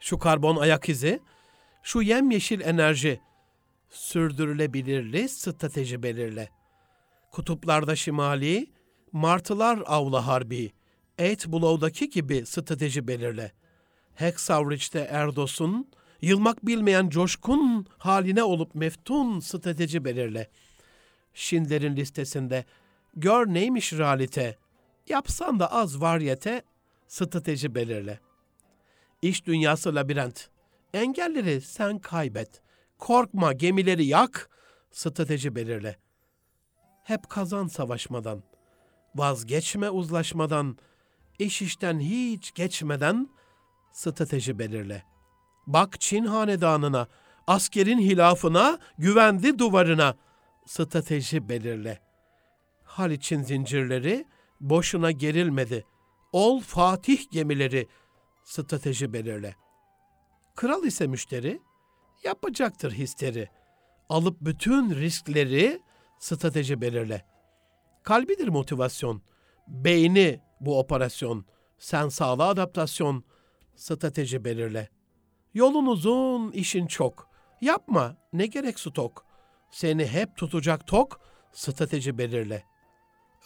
Şu 0.01 0.19
karbon 0.19 0.57
ayak 0.57 0.89
izi, 0.89 1.21
şu 1.83 2.03
yemyeşil 2.03 2.61
enerji, 2.61 3.21
sürdürülebilirli 3.91 5.29
strateji 5.29 6.03
belirle. 6.03 6.49
Kutuplarda 7.31 7.97
şimali, 7.97 8.78
martılar 9.13 9.83
avla 9.87 10.27
harbi, 10.27 10.73
et 11.19 11.47
bulow'daki 11.47 12.11
gibi 12.11 12.47
strateji 12.47 13.09
belirle. 13.09 13.53
Hexavrich'te 14.15 14.99
Erdos'un, 15.11 15.91
yılmak 16.21 16.67
bilmeyen 16.67 17.09
coşkun 17.09 17.87
haline 17.99 18.43
olup 18.43 18.75
meftun 18.75 19.41
strateji 19.41 20.05
belirle. 20.05 20.51
Schindler'in 21.35 21.97
listesinde 21.97 22.65
gör 23.17 23.47
neymiş 23.47 23.93
realite, 23.93 24.57
yapsan 25.09 25.61
da 25.61 25.73
az 25.73 26.01
varyete 26.01 26.63
strateji 27.09 27.75
belirle. 27.75 28.21
İş 29.23 29.47
dünyası 29.47 29.95
labirent, 29.95 30.51
engelleri 30.95 31.61
sen 31.61 31.99
kaybet, 31.99 32.63
korkma 32.99 33.53
gemileri 33.53 34.05
yak, 34.05 34.51
strateji 34.91 35.55
belirle. 35.55 35.97
Hep 37.05 37.29
kazan 37.29 37.67
savaşmadan, 37.67 38.43
vazgeçme 39.19 39.91
uzlaşmadan, 39.91 40.79
iş 41.39 41.63
işten 41.63 42.01
hiç 42.01 42.55
geçmeden 42.55 43.29
strateji 43.93 44.59
belirle. 44.59 45.05
Bak 45.67 46.01
Çin 46.01 46.25
hanedanına, 46.25 47.09
askerin 47.47 47.99
hilafına, 47.99 48.79
güvendi 48.99 49.59
duvarına, 49.59 50.15
strateji 50.67 51.49
belirle. 51.49 52.01
Haliç'in 52.85 53.43
zincirleri 53.43 54.25
boşuna 54.61 55.11
gerilmedi. 55.11 55.85
Ol 56.33 56.61
Fatih 56.61 57.31
gemileri, 57.31 57.89
strateji 58.45 59.13
belirle. 59.13 59.57
Kral 60.57 60.85
ise 60.85 61.07
müşteri, 61.07 61.61
yapacaktır 62.25 62.93
histeri. 62.93 63.49
Alıp 64.09 64.41
bütün 64.41 64.95
riskleri 64.95 65.83
strateji 66.19 66.81
belirle. 66.81 67.25
Kalbidir 68.09 68.49
motivasyon, 68.49 69.23
beyni 69.67 70.41
bu 70.61 70.79
operasyon, 70.79 71.45
sen 71.79 72.09
sağla 72.09 72.49
adaptasyon, 72.49 73.25
strateji 73.77 74.45
belirle. 74.45 74.89
Yolun 75.55 75.87
uzun, 75.87 76.53
işin 76.53 76.87
çok. 76.87 77.29
Yapma, 77.61 78.17
ne 78.33 78.47
gerek 78.47 78.81
stok. 78.81 79.27
Seni 79.71 80.07
hep 80.07 80.37
tutacak 80.37 80.87
tok, 80.87 81.21
strateji 81.53 82.19
belirle. 82.19 82.65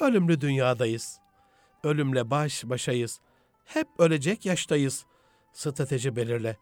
Ölümlü 0.00 0.40
dünyadayız. 0.40 1.18
Ölümle 1.84 2.30
baş 2.30 2.64
başayız. 2.64 3.20
Hep 3.64 3.88
ölecek 3.98 4.46
yaştayız. 4.46 5.06
Strateji 5.52 6.16
belirle. 6.16 6.56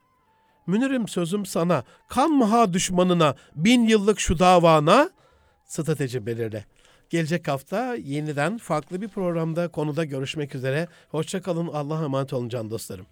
Münir'im 0.67 1.09
sözüm 1.09 1.47
sana, 1.47 1.85
kanma 2.09 2.51
ha 2.51 2.73
düşmanına, 2.73 3.35
bin 3.57 3.85
yıllık 3.85 4.21
şu 4.21 4.39
davana, 4.39 5.11
strateji 5.65 6.27
belirle. 6.27 6.65
Gelecek 7.11 7.49
hafta 7.49 7.95
yeniden 7.95 8.59
farklı 8.59 9.01
bir 9.01 9.09
programda 9.09 9.69
konuda 9.69 10.05
görüşmek 10.05 10.55
üzere. 10.55 10.89
Hoşçakalın, 11.09 11.69
Allah'a 11.69 12.05
emanet 12.05 12.33
olun 12.33 12.49
can 12.49 12.71
dostlarım. 12.71 13.07